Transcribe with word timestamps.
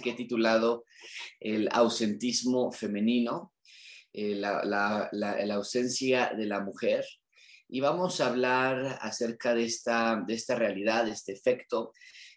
que 0.00 0.10
he 0.10 0.14
titulado 0.14 0.84
El 1.38 1.68
ausentismo 1.72 2.72
femenino, 2.72 3.52
eh, 4.12 4.34
la, 4.34 5.08
ausencia 5.52 6.32
de 6.36 6.46
la 6.46 6.60
mujer. 6.60 7.04
Y 7.68 7.80
vamos 7.80 8.20
a 8.20 8.26
hablar 8.26 8.98
acerca 9.00 9.54
de 9.54 9.64
esta, 9.64 10.22
de 10.26 10.34
esta 10.34 10.56
realidad, 10.56 11.04
de 11.04 11.12
este 11.12 11.32
efecto 11.32 11.92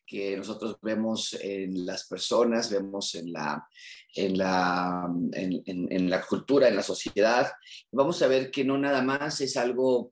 que 0.06 0.38
nosotros 0.38 0.78
vemos 0.82 1.34
en 1.42 1.86
las 1.86 2.08
personas, 2.08 2.70
vemos 2.70 3.16
en 3.16 3.34
la, 3.34 3.68
en 4.14 4.38
la, 4.38 5.10
en, 5.32 6.10
la 6.10 6.22
cultura, 6.24 6.68
en 6.68 6.76
la 6.76 6.84
sociedad. 6.84 7.52
Vamos 7.92 8.22
a 8.22 8.28
ver 8.28 8.52
que 8.52 8.64
no 8.64 8.78
nada 8.78 9.02
más 9.02 9.42
es 9.42 9.58
algo, 9.58 10.12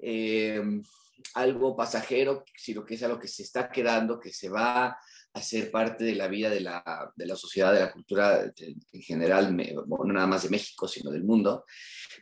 eh, 0.00 0.60
algo 1.34 1.76
pasajero, 1.76 2.44
sino 2.56 2.84
que 2.84 2.94
es 2.94 3.02
algo 3.04 3.20
que 3.20 3.28
se 3.28 3.44
está 3.44 3.70
quedando, 3.70 4.18
que 4.18 4.32
se 4.32 4.48
va 4.48 4.98
ser 5.42 5.70
parte 5.70 6.04
de 6.04 6.14
la 6.14 6.28
vida 6.28 6.50
de 6.50 6.60
la, 6.60 7.12
de 7.14 7.26
la 7.26 7.36
sociedad, 7.36 7.72
de 7.72 7.80
la 7.80 7.92
cultura 7.92 8.52
en 8.56 9.02
general, 9.02 9.56
no 9.56 10.12
nada 10.12 10.26
más 10.26 10.42
de 10.44 10.50
México, 10.50 10.86
sino 10.88 11.10
del 11.10 11.24
mundo, 11.24 11.64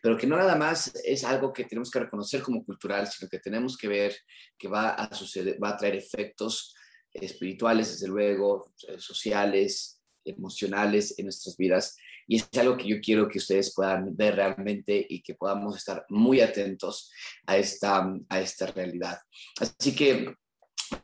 pero 0.03 0.17
que 0.17 0.27
no 0.27 0.37
nada 0.37 0.57
más 0.57 0.95
es 1.05 1.25
algo 1.25 1.53
que 1.53 1.65
tenemos 1.65 1.91
que 1.91 2.01
reconocer 2.01 2.43
como 2.43 2.65
cultural, 2.65 3.07
sino 3.07 3.29
que 3.29 3.39
tenemos 3.39 3.77
que 3.77 3.89
ver 3.89 4.17
que 4.59 4.69
va 4.69 4.91
a 4.91 5.15
suceder, 5.15 5.59
va 5.63 5.71
a 5.71 5.77
traer 5.77 5.97
efectos 5.97 6.75
espirituales, 7.13 7.93
desde 7.93 8.09
luego, 8.09 8.73
eh, 8.89 8.99
sociales, 8.99 10.01
emocionales 10.25 11.19
en 11.19 11.27
nuestras 11.27 11.57
vidas. 11.57 11.97
Y 12.27 12.37
es 12.37 12.49
algo 12.59 12.77
que 12.77 12.89
yo 12.89 13.01
quiero 13.01 13.29
que 13.29 13.39
ustedes 13.39 13.73
puedan 13.75 14.17
ver 14.17 14.35
realmente 14.37 15.07
y 15.09 15.23
que 15.23 15.35
podamos 15.35 15.77
estar 15.77 16.05
muy 16.09 16.41
atentos 16.41 17.11
a 17.47 17.57
esta, 17.57 18.13
a 18.29 18.41
esta 18.41 18.67
realidad. 18.67 19.19
Así 19.61 19.95
que 19.95 20.35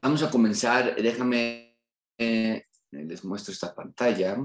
vamos 0.01 0.23
a 0.23 0.31
comenzar. 0.31 0.97
Déjame, 0.97 1.72
eh, 2.19 2.65
les 2.91 3.25
muestro 3.25 3.53
esta 3.53 3.75
pantalla. 3.75 4.37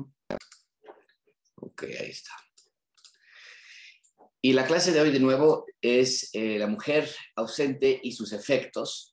Ok, 1.55 1.83
ahí 1.83 2.09
está. 2.09 2.31
Y 4.41 4.53
la 4.53 4.65
clase 4.65 4.91
de 4.91 5.01
hoy 5.01 5.11
de 5.11 5.19
nuevo 5.19 5.65
es 5.81 6.29
eh, 6.33 6.57
la 6.59 6.67
mujer 6.67 7.09
ausente 7.35 7.99
y 8.01 8.11
sus 8.13 8.31
efectos. 8.33 9.11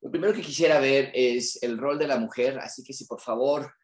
Lo 0.00 0.10
primero 0.10 0.32
que 0.32 0.40
quisiera 0.40 0.80
ver 0.80 1.10
es 1.14 1.62
el 1.62 1.78
rol 1.78 1.98
de 1.98 2.06
la 2.06 2.18
mujer, 2.18 2.58
así 2.58 2.82
que 2.82 2.92
si 2.92 3.04
por 3.04 3.20
favor, 3.20 3.74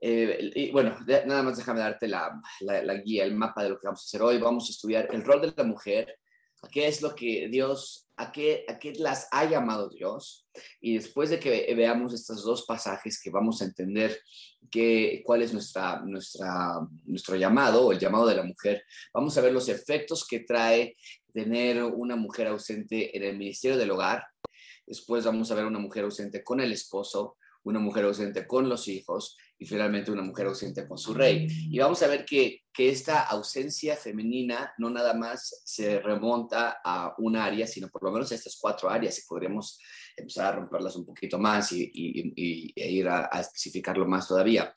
eh, 0.00 0.50
y 0.54 0.70
bueno, 0.70 0.96
nada 1.06 1.42
más 1.42 1.56
déjame 1.56 1.80
darte 1.80 2.08
la, 2.08 2.40
la, 2.60 2.94
guía, 2.94 3.24
el 3.24 3.34
mapa 3.34 3.62
de 3.62 3.70
lo 3.70 3.78
que 3.78 3.88
vamos 3.88 4.00
a 4.00 4.06
hacer 4.06 4.22
hoy. 4.22 4.38
Vamos 4.38 4.68
a 4.68 4.72
estudiar 4.72 5.08
el 5.12 5.24
rol 5.24 5.40
de 5.40 5.52
la 5.56 5.64
mujer, 5.64 6.18
qué 6.70 6.86
es 6.86 7.02
lo 7.02 7.14
que 7.14 7.48
Dios, 7.50 8.07
a 8.18 8.30
qué, 8.32 8.64
a 8.68 8.78
qué 8.78 8.92
las 8.94 9.28
ha 9.32 9.44
llamado 9.44 9.88
Dios. 9.88 10.46
Y 10.80 10.94
después 10.94 11.30
de 11.30 11.38
que 11.38 11.72
veamos 11.74 12.12
estos 12.12 12.44
dos 12.44 12.66
pasajes 12.66 13.20
que 13.22 13.30
vamos 13.30 13.62
a 13.62 13.64
entender 13.64 14.20
que, 14.70 15.22
cuál 15.24 15.42
es 15.42 15.52
nuestra, 15.52 16.00
nuestra, 16.00 16.80
nuestro 17.04 17.36
llamado 17.36 17.92
el 17.92 17.98
llamado 17.98 18.26
de 18.26 18.36
la 18.36 18.42
mujer, 18.42 18.82
vamos 19.14 19.36
a 19.38 19.40
ver 19.40 19.52
los 19.52 19.68
efectos 19.68 20.26
que 20.26 20.40
trae 20.40 20.94
tener 21.32 21.82
una 21.82 22.16
mujer 22.16 22.48
ausente 22.48 23.16
en 23.16 23.22
el 23.22 23.38
ministerio 23.38 23.76
del 23.76 23.92
hogar 23.92 24.24
Después 24.88 25.22
vamos 25.26 25.50
a 25.50 25.54
ver 25.54 25.66
una 25.66 25.78
mujer 25.78 26.04
ausente 26.04 26.42
con 26.42 26.60
el 26.60 26.72
esposo, 26.72 27.36
una 27.64 27.80
mujer 27.80 28.04
ausente 28.04 28.46
con 28.46 28.68
los 28.68 28.88
hijos 28.88 29.36
y 29.58 29.66
finalmente 29.66 30.10
una 30.10 30.22
mujer 30.22 30.46
ausente 30.46 30.86
con 30.86 30.98
su 30.98 31.14
rey. 31.14 31.46
Y 31.70 31.78
vamos 31.78 32.02
a 32.02 32.06
ver 32.06 32.24
que, 32.24 32.62
que 32.72 32.88
esta 32.88 33.22
ausencia 33.22 33.96
femenina 33.96 34.72
no 34.78 34.90
nada 34.90 35.14
más 35.14 35.62
se 35.64 36.00
remonta 36.00 36.80
a 36.84 37.14
un 37.18 37.36
área, 37.36 37.66
sino 37.66 37.88
por 37.88 38.04
lo 38.04 38.12
menos 38.12 38.30
a 38.32 38.36
estas 38.36 38.58
cuatro 38.60 38.88
áreas 38.88 39.18
y 39.18 39.26
podremos 39.26 39.80
empezar 40.16 40.46
a 40.46 40.56
romperlas 40.56 40.96
un 40.96 41.04
poquito 41.04 41.38
más 41.38 41.72
y, 41.72 41.90
y, 41.92 42.72
e 42.74 42.90
ir 42.90 43.08
a, 43.08 43.28
a 43.30 43.40
especificarlo 43.40 44.06
más 44.06 44.28
todavía 44.28 44.74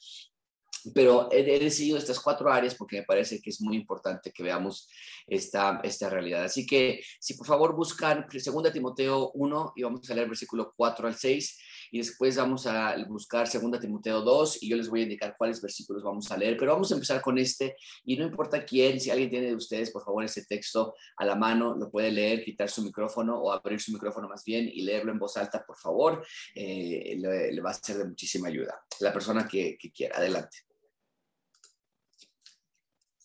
pero 0.94 1.30
he, 1.32 1.60
decidido 1.60 1.98
estas 1.98 2.20
cuatro 2.20 2.52
áreas 2.52 2.76
porque 2.76 2.98
me 2.98 3.04
parece 3.04 3.42
que 3.42 3.50
es 3.50 3.62
muy 3.62 3.76
importante 3.76 4.32
que 4.32 4.44
veamos 4.44 4.90
esta, 5.28 5.80
esta 5.84 6.10
realidad. 6.10 6.44
Así 6.46 6.66
que, 6.66 7.02
si 7.20 7.36
por 7.36 7.46
favor 7.46 7.76
buscan 7.76 8.26
2 8.32 8.74
Timoteo 8.74 9.32
1 9.34 9.74
y 9.76 9.84
vamos 9.84 10.10
a 10.10 10.16
leer 10.16 10.28
versículo 10.28 10.74
4 10.76 11.08
al 11.08 11.16
6 11.16 11.60
y 11.92 11.98
después 12.00 12.38
vamos 12.38 12.66
a 12.66 12.96
buscar 13.08 13.48
2 13.52 13.80
Timoteo 13.80 14.22
2 14.22 14.64
y 14.64 14.70
yo 14.70 14.78
les 14.78 14.90
voy 14.90 15.02
a 15.02 15.04
indicar 15.04 15.36
cuáles 15.38 15.62
versículos 15.62 16.04
vamos 16.04 16.32
a 16.32 16.38
leer, 16.38 16.58
pero 16.58 16.72
vamos 16.72 16.92
a 16.92 16.96
empezar 16.96 17.22
con 17.22 17.38
este 17.38 17.76
y 18.06 18.18
no 18.18 18.26
importa 18.26 18.66
quién, 18.66 19.00
si 19.00 19.12
alguien 19.12 19.30
tiene 19.30 19.48
de 19.48 19.56
ustedes, 19.56 19.92
por 19.92 20.04
favor, 20.04 20.24
ese 20.24 20.46
texto 20.46 20.96
a 21.18 21.26
la 21.26 21.36
mano, 21.36 21.76
lo 21.76 21.92
puede 21.92 22.12
leer, 22.12 22.44
quitar 22.44 22.70
su 22.70 22.82
micrófono 22.82 23.38
o 23.38 23.52
abrir 23.52 23.82
su 23.82 23.92
micrófono 23.92 24.28
más 24.28 24.44
bien 24.46 24.70
y 24.74 24.84
leerlo 24.84 25.12
en 25.12 25.20
voz 25.20 25.36
alta, 25.38 25.64
por 25.66 25.78
favor, 25.78 26.26
eh, 26.56 27.16
le, 27.18 27.62
va 27.62 27.72
a 27.72 27.74
ser 27.74 27.98
de 27.98 28.06
muchísima 28.06 28.48
ayuda. 28.48 28.82
La 29.02 29.12
persona 29.12 29.48
que 29.48 29.78
quiera, 29.94 30.18
adelante. 30.18 30.58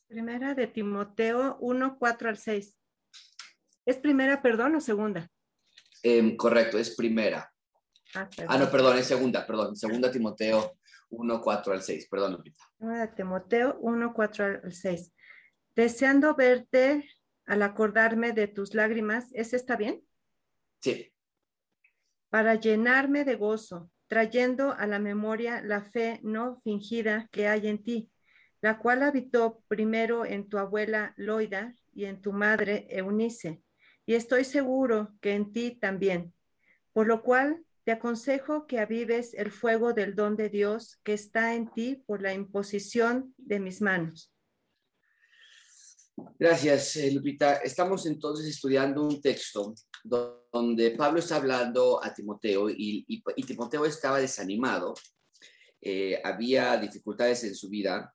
Primera 0.08 0.54
de 0.54 0.68
Timoteo 0.68 1.56
1, 1.60 1.96
4 1.98 2.28
al 2.28 2.38
6. 2.38 2.76
¿Es 3.84 3.96
primera, 3.98 4.40
perdón, 4.40 4.76
o 4.76 4.80
segunda? 4.80 5.28
Em, 6.02 6.36
correcto, 6.36 6.78
es 6.78 6.94
primera. 6.94 7.52
Ah, 8.14 8.28
ah, 8.48 8.58
no, 8.58 8.70
perdón, 8.70 8.98
es 8.98 9.06
segunda, 9.06 9.46
perdón. 9.46 9.76
Segunda 9.76 10.10
Timoteo 10.10 10.76
1, 11.10 11.40
4 11.40 11.72
al 11.72 11.82
6. 11.82 12.08
Perdón, 12.08 12.32
Lupita. 12.32 13.14
Timoteo 13.14 13.76
1, 13.80 14.12
4 14.14 14.44
al 14.44 14.72
6. 14.72 15.12
Deseando 15.74 16.34
verte 16.34 17.08
al 17.46 17.62
acordarme 17.62 18.32
de 18.32 18.48
tus 18.48 18.74
lágrimas, 18.74 19.26
¿es 19.32 19.52
está 19.52 19.76
bien? 19.76 20.02
Sí. 20.80 21.12
Para 22.30 22.54
llenarme 22.54 23.24
de 23.24 23.36
gozo, 23.36 23.90
trayendo 24.06 24.72
a 24.72 24.86
la 24.86 24.98
memoria 24.98 25.60
la 25.62 25.82
fe 25.82 26.20
no 26.22 26.60
fingida 26.62 27.28
que 27.30 27.48
hay 27.48 27.68
en 27.68 27.82
ti 27.82 28.10
la 28.60 28.78
cual 28.78 29.02
habitó 29.02 29.62
primero 29.68 30.24
en 30.24 30.48
tu 30.48 30.58
abuela 30.58 31.14
Loida 31.16 31.74
y 31.92 32.06
en 32.06 32.20
tu 32.20 32.32
madre 32.32 32.86
Eunice, 32.90 33.62
y 34.06 34.14
estoy 34.14 34.44
seguro 34.44 35.14
que 35.20 35.34
en 35.34 35.52
ti 35.52 35.78
también, 35.80 36.34
por 36.92 37.06
lo 37.06 37.22
cual 37.22 37.64
te 37.86 37.92
aconsejo 37.92 38.66
que 38.66 38.80
avives 38.80 39.32
el 39.34 39.52
fuego 39.52 39.92
del 39.92 40.16
don 40.16 40.34
de 40.34 40.48
Dios 40.48 40.98
que 41.04 41.12
está 41.12 41.54
en 41.54 41.70
ti 41.72 42.02
por 42.04 42.20
la 42.20 42.34
imposición 42.34 43.32
de 43.36 43.60
mis 43.60 43.80
manos. 43.80 44.34
Gracias, 46.36 46.96
eh, 46.96 47.12
Lupita. 47.12 47.58
Estamos 47.58 48.04
entonces 48.06 48.48
estudiando 48.48 49.04
un 49.06 49.20
texto 49.20 49.72
donde 50.02 50.90
Pablo 50.96 51.20
está 51.20 51.36
hablando 51.36 52.02
a 52.02 52.12
Timoteo 52.12 52.68
y, 52.68 53.22
Timoteo 53.46 53.84
estaba 53.84 54.18
desanimado. 54.18 54.92
Eh, 55.80 56.20
había 56.24 56.76
dificultades 56.78 57.44
en 57.44 57.54
su 57.54 57.68
vida 57.68 58.12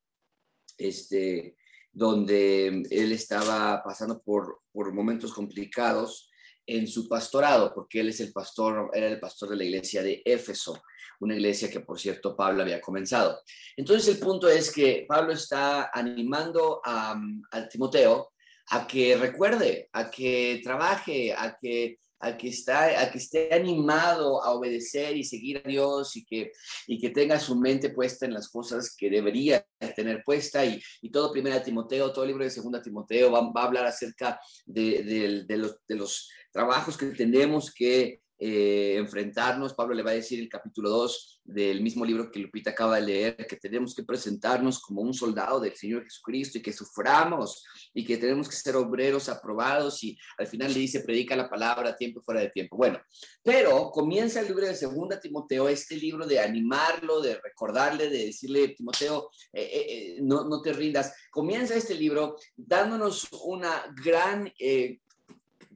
este, 0.78 1.56
donde 1.94 2.84
él 2.90 3.12
estaba 3.14 3.82
pasando 3.82 4.22
por, 4.22 4.64
por 4.74 4.94
momentos 4.94 5.32
complicados 5.32 6.31
en 6.66 6.88
su 6.88 7.08
pastorado, 7.08 7.74
porque 7.74 8.00
él 8.00 8.10
es 8.10 8.20
el 8.20 8.32
pastor, 8.32 8.90
era 8.94 9.08
el 9.08 9.20
pastor 9.20 9.50
de 9.50 9.58
la 9.58 9.64
iglesia 9.64 10.04
de 10.04 10.22
Éfeso, 10.24 10.82
una 11.20 11.36
iglesia 11.36 11.70
que, 11.70 11.82
por 11.82 12.00
cierto, 12.00 12.36
Pablo 12.36 12.64
había 12.64 12.82
comenzado. 12.82 13.42
Entonces, 13.76 14.16
el 14.16 14.20
punto 14.20 14.50
es 14.50 14.72
que 14.72 15.06
Pablo 15.08 15.34
está 15.34 15.92
animando 15.94 16.82
a, 16.84 17.20
a 17.52 17.68
Timoteo 17.68 18.32
a 18.72 18.88
que 18.88 19.18
recuerde, 19.18 19.90
a 19.92 20.10
que 20.10 20.62
trabaje, 20.64 21.34
a 21.34 21.58
que 21.58 22.00
a 22.22 22.38
que, 22.38 22.50
está, 22.50 23.02
a 23.02 23.12
que 23.12 23.18
esté 23.18 23.54
animado 23.54 24.44
a 24.44 24.52
obedecer 24.52 25.18
y 25.18 25.24
seguir 25.24 25.62
a 25.64 25.68
Dios 25.68 26.16
y 26.16 26.24
que, 26.24 26.52
y 26.88 27.00
que 27.00 27.10
tenga 27.10 27.40
su 27.40 27.56
mente 27.56 27.90
puesta 27.90 28.26
en 28.26 28.34
las 28.34 28.50
cosas 28.50 28.96
que 28.96 29.10
debería 29.10 29.66
tener 29.96 30.24
puesta. 30.24 30.66
Y, 30.66 30.82
y 31.02 31.12
todo 31.12 31.32
Primera 31.32 31.64
Timoteo, 31.64 32.12
todo 32.14 32.26
libro 32.26 32.44
de 32.44 32.50
Segunda 32.50 32.82
Timoteo 32.82 33.32
va, 33.32 33.52
va 33.52 33.62
a 33.64 33.66
hablar 33.66 33.86
acerca 33.86 34.40
de, 34.66 35.46
de, 35.48 35.58
los, 35.58 35.78
de 35.88 35.96
los 35.96 36.30
trabajos 36.52 36.98
que 36.98 37.08
tenemos 37.08 37.74
que 37.74 38.22
eh, 38.44 38.96
enfrentarnos. 38.98 39.76
Pablo 39.76 39.94
le 39.94 40.02
va 40.02 40.10
a 40.10 40.16
decir 40.16 40.40
el 40.40 40.50
capítulo 40.50 40.90
2 40.90 41.42
del 41.44 41.82
mismo 41.82 42.04
libro 42.04 42.32
que 42.32 42.40
Lupita 42.40 42.72
acaba 42.72 42.96
de 42.96 43.04
leer, 43.04 43.46
que 43.48 43.56
tenemos 43.56 43.94
que 43.94 44.02
presentarnos 44.02 44.80
como 44.80 45.04
un 45.04 45.14
soldado 45.14 45.60
del 45.60 45.76
Señor 45.76 46.04
Jesucristo 46.06 46.58
y 46.58 46.64
que 46.64 46.74
suframos 46.74 47.64
y 47.94 48.04
que 48.04 48.18
tenemos 48.18 48.50
que 48.50 48.56
ser 48.56 48.76
obreros 48.78 49.30
aprobados 49.30 50.04
y 50.04 50.18
al 50.40 50.48
final 50.48 50.74
le 50.74 50.80
dice, 50.80 51.02
predica 51.02 51.36
la 51.36 51.48
palabra 51.48 51.96
tiempo 51.96 52.20
fuera 52.24 52.42
de 52.42 52.50
tiempo. 52.50 52.78
Bueno, 52.78 53.00
pero 53.44 53.92
comienza 53.92 54.40
el 54.40 54.48
libro 54.48 54.66
de 54.66 54.74
Segunda 54.74 55.20
Timoteo, 55.20 55.70
este 55.70 55.96
libro 55.96 56.26
de 56.26 56.40
animarlo, 56.40 57.22
de 57.22 57.36
recordarle, 57.36 58.10
de 58.10 58.26
decirle, 58.26 58.70
Timoteo, 58.70 59.30
eh, 59.54 59.70
eh, 59.72 60.18
no, 60.24 60.46
no, 60.46 60.64
te 60.64 60.74
rindas. 60.74 61.14
Comienza 61.30 61.76
este 61.76 61.94
libro 61.94 62.38
dándonos 62.58 63.28
una 63.44 63.84
gran 64.04 64.52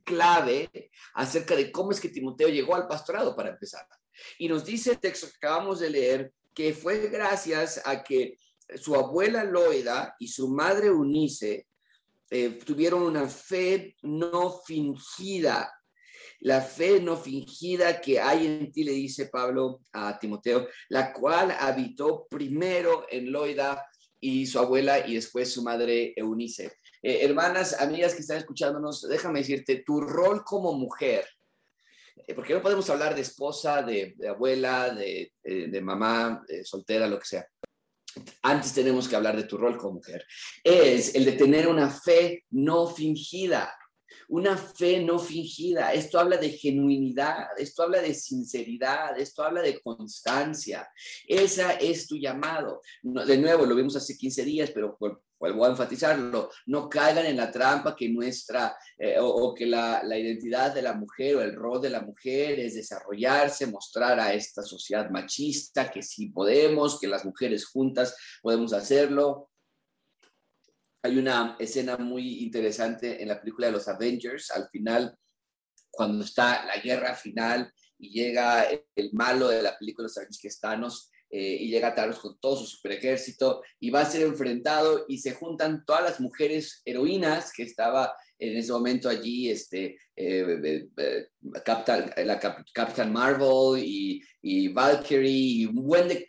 clave 0.06 0.70
acerca 1.16 1.56
de 1.56 1.72
cómo 1.72 1.92
es 1.92 2.00
que 2.00 2.10
Timoteo 2.10 2.48
llegó 2.48 2.76
al 2.76 2.88
pastorado 2.88 3.36
para 3.36 3.50
empezar. 3.50 3.86
Y 4.38 4.48
nos 4.48 4.64
dice 4.64 4.92
el 4.92 5.00
texto 5.00 5.28
que 5.28 5.36
acabamos 5.36 5.80
de 5.80 5.90
leer 5.90 6.34
que 6.54 6.74
fue 6.74 7.10
gracias 7.10 7.82
a 7.84 8.02
que 8.02 8.38
su 8.76 8.96
abuela 8.96 9.44
Loida 9.44 10.16
y 10.20 10.28
su 10.30 10.48
madre 10.48 10.90
Unice 10.90 11.68
eh, 12.30 12.50
tuvieron 12.66 13.04
una 13.04 13.28
fe 13.28 13.96
no 14.02 14.62
fingida. 14.66 15.72
la 16.42 16.62
fe 16.62 17.00
no 17.00 17.18
fingida 17.18 18.00
que 18.00 18.20
hay 18.20 18.46
en 18.46 18.72
ti, 18.72 18.84
le 18.84 18.92
dice 18.92 19.28
Pablo 19.28 19.82
a 19.94 20.20
Timoteo, 20.20 20.68
la 20.90 21.12
cual 21.12 21.56
habitó 21.60 22.28
primero 22.30 23.06
en 23.10 23.32
Loida 23.32 23.84
y 24.20 24.46
su 24.46 24.60
abuela 24.60 25.08
y 25.08 25.16
después 25.16 25.52
su 25.52 25.64
madre 25.64 26.14
Eunice. 26.16 26.78
Eh, 27.08 27.24
hermanas, 27.24 27.80
amigas 27.80 28.16
que 28.16 28.22
están 28.22 28.38
escuchándonos, 28.38 29.08
déjame 29.08 29.38
decirte, 29.38 29.84
tu 29.86 30.02
rol 30.02 30.44
como 30.44 30.74
mujer, 30.74 31.24
eh, 32.26 32.34
porque 32.34 32.56
no 32.56 32.64
podemos 32.64 32.90
hablar 32.90 33.14
de 33.14 33.22
esposa, 33.22 33.84
de, 33.84 34.16
abuela, 34.28 34.90
de, 34.90 35.32
eh, 35.44 35.68
de 35.68 35.82
mamá, 35.82 36.44
soltera, 36.64 37.06
lo 37.06 37.20
que 37.20 37.28
sea. 37.28 37.48
Antes 38.42 38.74
tenemos 38.74 39.08
que 39.08 39.16
hablar 39.16 39.38
de 39.38 39.44
tu 39.44 39.56
rol 39.56 39.78
como 39.78 39.98
mujer. 39.98 40.26
Es 40.64 41.14
el 41.14 41.26
de 41.26 41.34
tener 41.34 41.68
una 41.68 41.92
fe 41.92 42.44
no 42.50 42.88
fingida 42.88 43.72
una 44.28 44.58
fe 44.58 45.04
no 45.04 45.20
fingida. 45.20 45.94
Esto 45.94 46.20
habla 46.20 46.38
de 46.38 46.50
genuinidad, 46.50 47.48
esto 47.58 47.84
habla 47.84 48.02
de 48.02 48.14
sinceridad, 48.14 49.18
esto 49.20 49.44
habla 49.44 49.62
de 49.62 49.80
constancia. 49.82 50.88
Esa 51.28 51.74
es 51.74 52.08
tu 52.08 52.18
llamado. 52.18 52.82
de 53.04 53.38
nuevo, 53.38 53.66
lo 53.66 53.76
vimos 53.76 53.96
hace 53.96 54.18
15 54.18 54.44
días, 54.44 54.72
pero 54.72 54.98
vuelvo 55.40 55.66
a 55.66 55.70
enfatizarlo, 55.70 56.50
no 56.68 56.90
caigan 56.90 57.26
en 57.26 57.38
la 57.38 57.52
trampa 57.52 57.96
que 57.96 58.10
nuestra 58.10 58.78
eh, 58.98 59.18
o, 59.20 59.54
que 59.54 59.66
la, 59.66 60.02
la, 60.04 60.18
identidad 60.18 60.74
de 60.74 60.82
la 60.82 60.94
mujer 60.94 61.36
o 61.36 61.42
el 61.42 61.56
rol 61.56 61.82
de 61.82 61.90
la 61.90 62.02
mujer 62.02 62.60
es 62.60 62.76
desarrollarse, 62.76 63.68
mostrar 63.68 64.20
a 64.20 64.34
esta 64.34 64.64
sociedad 64.64 65.10
machista 65.10 65.92
que 65.92 66.02
sí 66.02 66.28
podemos, 66.28 67.00
que 67.00 67.08
las 67.08 67.26
mujeres 67.26 67.66
juntas 67.66 68.16
podemos 68.42 68.74
hacerlo. 68.74 69.50
Hay 71.04 71.18
una 71.18 71.56
escena 71.60 71.98
muy 71.98 72.44
interesante 72.44 73.22
en 73.22 73.28
la 73.28 73.40
película 73.40 73.68
de 73.68 73.74
los 73.74 73.88
Avengers, 73.88 74.50
al 74.52 74.70
final, 74.70 75.16
cuando 75.92 76.26
está 76.26 76.66
la 76.66 76.78
guerra 76.78 77.14
final 77.14 77.72
y 77.98 78.10
llega 78.10 78.68
el 78.96 79.14
malo 79.14 79.50
de 79.50 79.62
la 79.62 79.78
película 79.78 80.04
de 80.04 80.10
los 80.10 80.18
Avengers, 80.18 80.40
que 80.42 80.48
es 80.48 80.60
Thanos, 80.60 81.12
eh, 81.38 81.58
y 81.60 81.68
llega 81.68 81.94
Thanos 81.94 82.20
con 82.20 82.40
todo 82.40 82.56
su 82.56 82.66
super 82.66 82.94
ejército 82.94 83.62
y 83.78 83.90
va 83.90 84.00
a 84.00 84.10
ser 84.10 84.22
enfrentado 84.22 85.04
y 85.10 85.18
se 85.18 85.34
juntan 85.34 85.84
todas 85.86 86.02
las 86.02 86.22
mujeres 86.22 86.82
heroínas 86.86 87.52
que 87.52 87.64
estaba 87.64 88.16
en 88.40 88.56
ese 88.56 88.72
momento 88.72 89.10
allí 89.10 89.50
este, 89.50 89.98
eh, 90.16 90.88
Captain, 91.66 92.10
la 92.26 92.40
Captain 92.74 93.12
Marvel 93.12 93.84
y, 93.84 94.22
y, 94.42 94.70
Valkyrie 94.70 95.30
y 95.30 95.66
un 95.66 95.86
buen 95.86 96.08
de, 96.08 96.26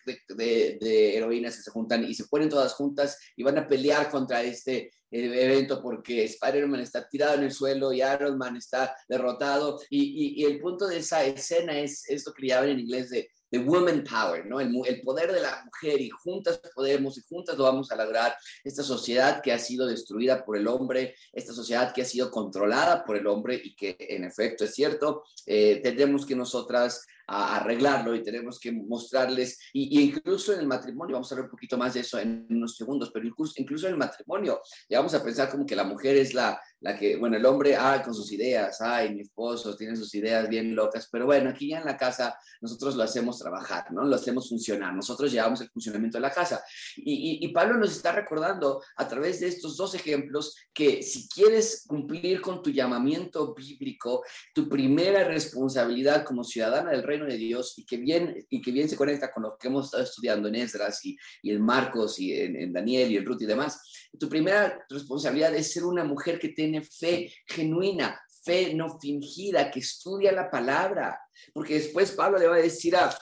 de, 0.81 1.17
heroínas 1.17 1.55
que 1.55 1.63
se 1.63 1.71
juntan 1.71 2.03
y 2.03 2.13
se 2.13 2.25
ponen 2.25 2.49
todas 2.49 2.75
juntas 2.75 3.17
y 3.37 3.45
van 3.45 3.59
a 3.59 3.69
pelear 3.69 4.11
contra 4.11 4.43
este 4.43 4.91
evento 5.09 5.81
porque 5.81 6.25
Spider-Man 6.25 6.81
está 6.81 7.09
tirado 7.09 7.35
en 7.35 7.45
el 7.45 7.53
suelo 7.53 7.93
y 7.93 8.03
Iron 8.03 8.37
Man 8.37 8.57
está 8.57 8.97
derrotado. 9.09 9.81
Y, 9.89 10.43
y, 10.43 10.45
el 10.45 10.59
punto 10.59 10.89
de 10.89 10.99
esa 10.99 11.25
escena 11.25 11.79
es 11.79 12.09
esto 12.09 12.33
que 12.33 12.49
llaman 12.49 12.71
en 12.71 12.81
inglés 12.81 13.11
de 13.11 13.31
de 13.51 13.59
woman 13.59 14.05
power, 14.05 14.47
¿no? 14.47 14.61
El, 14.61 14.75
el, 14.87 15.03
poder 15.03 15.33
de 15.33 15.41
la 15.41 15.65
mujer 15.65 16.01
y 16.01 16.11
juntas 16.11 16.61
podemos 16.75 17.17
y 17.19 17.23
juntas 17.29 17.57
lo 17.57 17.65
vamos 17.65 17.91
a 17.93 17.97
lograr. 17.97 18.37
Esta 18.65 18.83
sociedad 18.83 19.41
que 19.43 19.53
ha 19.53 19.59
sido 19.59 19.87
destruida 19.87 20.45
por 20.45 20.57
el 20.57 20.67
hombre, 20.67 21.15
esta 21.33 21.53
sociedad 21.53 21.93
que 21.93 22.03
ha 22.03 22.07
sido 22.07 22.31
controlada 22.31 23.05
por 23.05 23.17
el 23.17 23.27
hombre 23.27 23.61
y 23.63 23.75
que 23.75 23.97
en 23.99 24.25
efecto 24.25 24.65
es 24.65 24.75
cierto, 24.75 25.25
eh, 25.47 25.81
tenemos 25.83 26.27
que 26.27 26.35
nosotras 26.35 27.07
a 27.27 27.57
arreglarlo 27.57 28.15
y 28.15 28.23
tenemos 28.23 28.61
que 28.61 28.73
mostrarles, 28.73 29.59
y, 29.73 30.01
incluso 30.01 30.53
en 30.53 30.61
el 30.61 30.67
matrimonio, 30.67 31.15
vamos 31.15 31.31
a 31.33 31.35
ver 31.35 31.45
un 31.45 31.51
poquito 31.51 31.77
más 31.77 31.95
de 31.95 32.01
eso 32.01 32.19
en 32.19 32.47
unos 32.51 32.77
segundos, 32.77 33.11
pero 33.13 33.27
incluso, 33.27 33.87
en 33.87 33.93
el 33.93 33.99
matrimonio, 33.99 34.61
ya 34.89 34.99
vamos 34.99 35.15
a 35.15 35.23
pensar 35.23 35.51
como 35.51 35.67
que 35.67 35.77
la 35.77 35.85
mujer 35.85 36.17
es 36.17 36.35
la, 36.35 36.61
la 36.81 36.97
que, 36.97 37.17
bueno, 37.17 37.37
el 37.37 37.47
hombre, 37.47 37.77
ah, 37.77 38.03
con 38.05 38.15
sus 38.15 38.31
ideas, 38.33 38.81
ay, 38.81 39.15
mi 39.15 39.23
esposo 39.23 39.77
tiene 39.77 39.97
sus 39.97 40.15
ideas 40.15 40.49
bien 40.49 40.75
locas, 40.75 41.09
pero 41.11 41.27
bueno, 41.27 41.51
aquí 41.51 41.69
ya 41.69 41.79
en 41.79 41.85
la 41.85 41.97
casa 41.97 42.39
nosotros 42.61 42.97
lo 42.97 43.03
hacemos 43.03 43.39
trabajar, 43.39 43.93
¿no? 43.93 44.05
Lo 44.05 44.17
hacemos 44.17 44.49
funcionar, 44.49 44.95
nosotros 44.95 45.33
llevamos 45.33 45.61
el 45.61 45.71
funcionamiento 45.71 46.19
de 46.19 46.23
la 46.23 46.31
casa. 46.31 46.63
Y, 46.97 47.45
y, 47.45 47.49
Pablo 47.57 47.79
nos 47.79 47.93
está 47.93 48.13
recordando 48.13 48.83
a 48.97 49.09
través 49.09 49.41
de 49.41 49.49
estos 49.49 49.77
dos 49.77 49.95
ejemplos 49.95 50.57
que 50.75 51.03
si 51.03 51.29
quieres 51.29 51.85
cumplir 51.87 52.41
con 52.41 52.63
tu 52.63 52.71
llamamiento 52.71 53.55
bíblico, 53.55 54.23
tu 54.55 54.69
primera 54.69 55.25
responsabilidad 55.25 56.25
como 56.25 56.45
ciudadana 56.45 56.91
del 56.91 57.03
reino 57.03 57.16
de 57.25 57.37
Dios 57.37 57.75
y 57.79 57.87
que 57.87 57.97
bien, 57.97 58.47
y 58.51 58.61
que 58.61 58.71
bien 58.71 58.89
se 58.89 58.97
conecta 58.97 59.33
con 59.33 59.45
lo 59.45 59.57
que 59.57 59.69
hemos 59.69 59.87
estado 59.87 60.03
estudiando 60.03 60.49
en 60.49 60.57
Esdras 60.57 61.05
y, 61.05 61.17
y 61.43 61.53
en 61.53 61.63
Marcos 61.63 62.19
y 62.19 62.33
en, 62.33 62.73
Daniel 62.73 63.11
y 63.11 63.17
en 63.17 63.25
Ruth 63.25 63.41
y 63.41 63.47
demás, 63.47 63.81
tu 64.19 64.29
primera 64.29 64.85
responsabilidad 64.89 65.55
es 65.55 65.73
ser 65.73 65.85
una 65.85 66.05
mujer 66.05 66.39
que 66.39 66.51
tiene 66.51 66.83
fe 66.83 67.33
genuina, 67.47 68.21
fe 68.45 68.75
no 68.75 68.99
fingida, 68.99 69.71
que 69.71 69.81
estudia 69.81 70.33
la 70.33 70.51
palabra, 70.51 71.19
porque 71.55 71.75
después 71.75 72.13
Pablo 72.13 72.39
le 72.39 72.49
va 72.49 72.57
a 72.57 72.61
decir 72.61 72.97
a, 72.97 73.17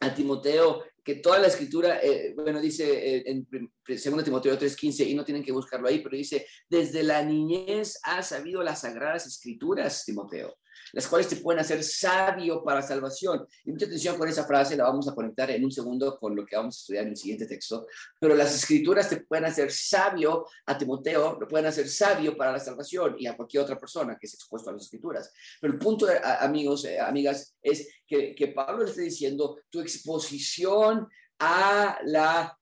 a 0.00 0.14
Timoteo 0.14 0.84
que 1.02 1.16
toda 1.16 1.38
la 1.38 1.48
escritura, 1.48 2.00
eh, 2.02 2.32
bueno, 2.34 2.60
dice 2.60 3.16
eh, 3.16 3.22
en 3.26 3.46
2 3.50 4.24
Timoteo 4.24 4.58
3:15, 4.58 5.06
y 5.06 5.14
no 5.14 5.24
tienen 5.24 5.44
que 5.44 5.52
buscarlo 5.52 5.88
ahí, 5.88 6.00
pero 6.00 6.16
dice, 6.16 6.46
desde 6.68 7.02
la 7.02 7.22
niñez 7.22 7.98
has 8.02 8.28
sabido 8.28 8.62
las 8.62 8.80
sagradas 8.80 9.26
escrituras, 9.26 10.04
Timoteo 10.04 10.56
las 10.94 11.08
cuales 11.08 11.28
te 11.28 11.36
pueden 11.36 11.60
hacer 11.60 11.82
sabio 11.82 12.62
para 12.62 12.80
salvación. 12.80 13.46
Y 13.64 13.72
mucha 13.72 13.86
atención 13.86 14.16
con 14.16 14.28
esa 14.28 14.44
frase, 14.44 14.76
la 14.76 14.84
vamos 14.84 15.08
a 15.08 15.14
conectar 15.14 15.50
en 15.50 15.64
un 15.64 15.72
segundo 15.72 16.18
con 16.18 16.34
lo 16.36 16.46
que 16.46 16.56
vamos 16.56 16.76
a 16.76 16.80
estudiar 16.80 17.04
en 17.04 17.10
el 17.10 17.16
siguiente 17.16 17.46
texto. 17.46 17.86
Pero 18.20 18.34
las 18.34 18.54
escrituras 18.54 19.08
te 19.08 19.18
pueden 19.18 19.46
hacer 19.46 19.72
sabio 19.72 20.46
a 20.66 20.78
Timoteo, 20.78 21.38
lo 21.40 21.48
pueden 21.48 21.66
hacer 21.66 21.88
sabio 21.88 22.36
para 22.36 22.52
la 22.52 22.60
salvación 22.60 23.16
y 23.18 23.26
a 23.26 23.36
cualquier 23.36 23.64
otra 23.64 23.78
persona 23.78 24.16
que 24.18 24.26
es 24.26 24.34
expuesto 24.34 24.70
a 24.70 24.72
las 24.72 24.82
escrituras. 24.82 25.32
Pero 25.60 25.72
el 25.72 25.78
punto, 25.78 26.06
amigos, 26.40 26.84
eh, 26.84 27.00
amigas, 27.00 27.56
es 27.60 27.88
que, 28.06 28.34
que 28.34 28.48
Pablo 28.48 28.84
le 28.84 28.90
está 28.90 29.02
diciendo, 29.02 29.58
tu 29.68 29.80
exposición 29.80 31.08
a 31.40 31.98
la, 32.04 32.56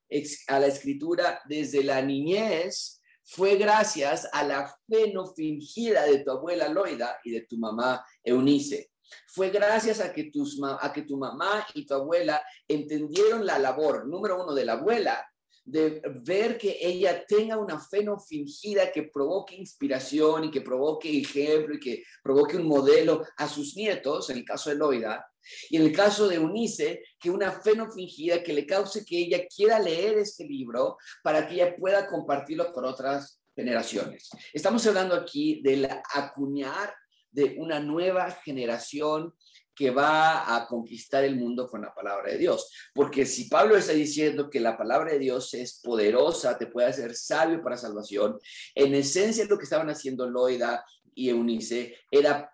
a 0.48 0.58
la 0.58 0.66
escritura 0.66 1.40
desde 1.46 1.84
la 1.84 2.00
niñez 2.00 3.01
fue 3.34 3.56
gracias 3.56 4.28
a 4.30 4.44
la 4.44 4.66
fe 4.86 5.10
no 5.10 5.26
fingida 5.26 6.04
de 6.04 6.18
tu 6.18 6.30
abuela 6.30 6.68
Loida 6.68 7.18
y 7.24 7.30
de 7.30 7.40
tu 7.42 7.56
mamá 7.56 8.04
Eunice. 8.22 8.90
Fue 9.26 9.48
gracias 9.48 10.00
a 10.00 10.12
que, 10.12 10.24
tus, 10.24 10.60
a 10.62 10.92
que 10.92 11.02
tu 11.02 11.16
mamá 11.16 11.66
y 11.74 11.86
tu 11.86 11.94
abuela 11.94 12.42
entendieron 12.68 13.46
la 13.46 13.58
labor, 13.58 14.06
número 14.06 14.42
uno, 14.42 14.52
de 14.52 14.66
la 14.66 14.74
abuela, 14.74 15.26
de 15.64 16.02
ver 16.22 16.58
que 16.58 16.78
ella 16.80 17.24
tenga 17.26 17.56
una 17.56 17.78
fe 17.78 18.02
no 18.02 18.18
fingida 18.18 18.90
que 18.90 19.04
provoque 19.04 19.54
inspiración 19.54 20.44
y 20.44 20.50
que 20.50 20.60
provoque 20.60 21.20
ejemplo 21.20 21.74
y 21.76 21.80
que 21.80 22.02
provoque 22.22 22.56
un 22.56 22.66
modelo 22.66 23.22
a 23.36 23.48
sus 23.48 23.76
nietos, 23.76 24.28
en 24.30 24.38
el 24.38 24.44
caso 24.44 24.70
de 24.70 24.76
Loida, 24.76 25.24
y 25.70 25.76
en 25.76 25.82
el 25.82 25.92
caso 25.92 26.28
de 26.28 26.38
Unice, 26.38 27.02
que 27.18 27.30
una 27.30 27.52
fe 27.52 27.74
no 27.76 27.90
fingida 27.90 28.42
que 28.42 28.52
le 28.52 28.66
cause 28.66 29.04
que 29.04 29.18
ella 29.18 29.44
quiera 29.54 29.78
leer 29.78 30.18
este 30.18 30.44
libro 30.44 30.96
para 31.22 31.46
que 31.46 31.54
ella 31.54 31.74
pueda 31.76 32.06
compartirlo 32.06 32.72
con 32.72 32.84
otras 32.84 33.40
generaciones. 33.54 34.30
Estamos 34.52 34.86
hablando 34.86 35.14
aquí 35.14 35.60
del 35.62 35.88
acuñar 36.14 36.94
de 37.30 37.56
una 37.58 37.80
nueva 37.80 38.30
generación 38.30 39.34
que 39.74 39.90
va 39.90 40.54
a 40.54 40.66
conquistar 40.66 41.24
el 41.24 41.36
mundo 41.36 41.68
con 41.68 41.82
la 41.82 41.94
palabra 41.94 42.30
de 42.30 42.38
Dios. 42.38 42.70
Porque 42.94 43.26
si 43.26 43.44
Pablo 43.44 43.76
está 43.76 43.92
diciendo 43.92 44.50
que 44.50 44.60
la 44.60 44.76
palabra 44.76 45.12
de 45.12 45.18
Dios 45.18 45.54
es 45.54 45.80
poderosa, 45.82 46.58
te 46.58 46.66
puede 46.66 46.88
hacer 46.88 47.14
sabio 47.14 47.62
para 47.62 47.76
salvación, 47.76 48.38
en 48.74 48.94
esencia 48.94 49.44
lo 49.46 49.58
que 49.58 49.64
estaban 49.64 49.90
haciendo 49.90 50.28
Loida 50.28 50.84
y 51.14 51.28
Eunice 51.28 51.96
era 52.10 52.50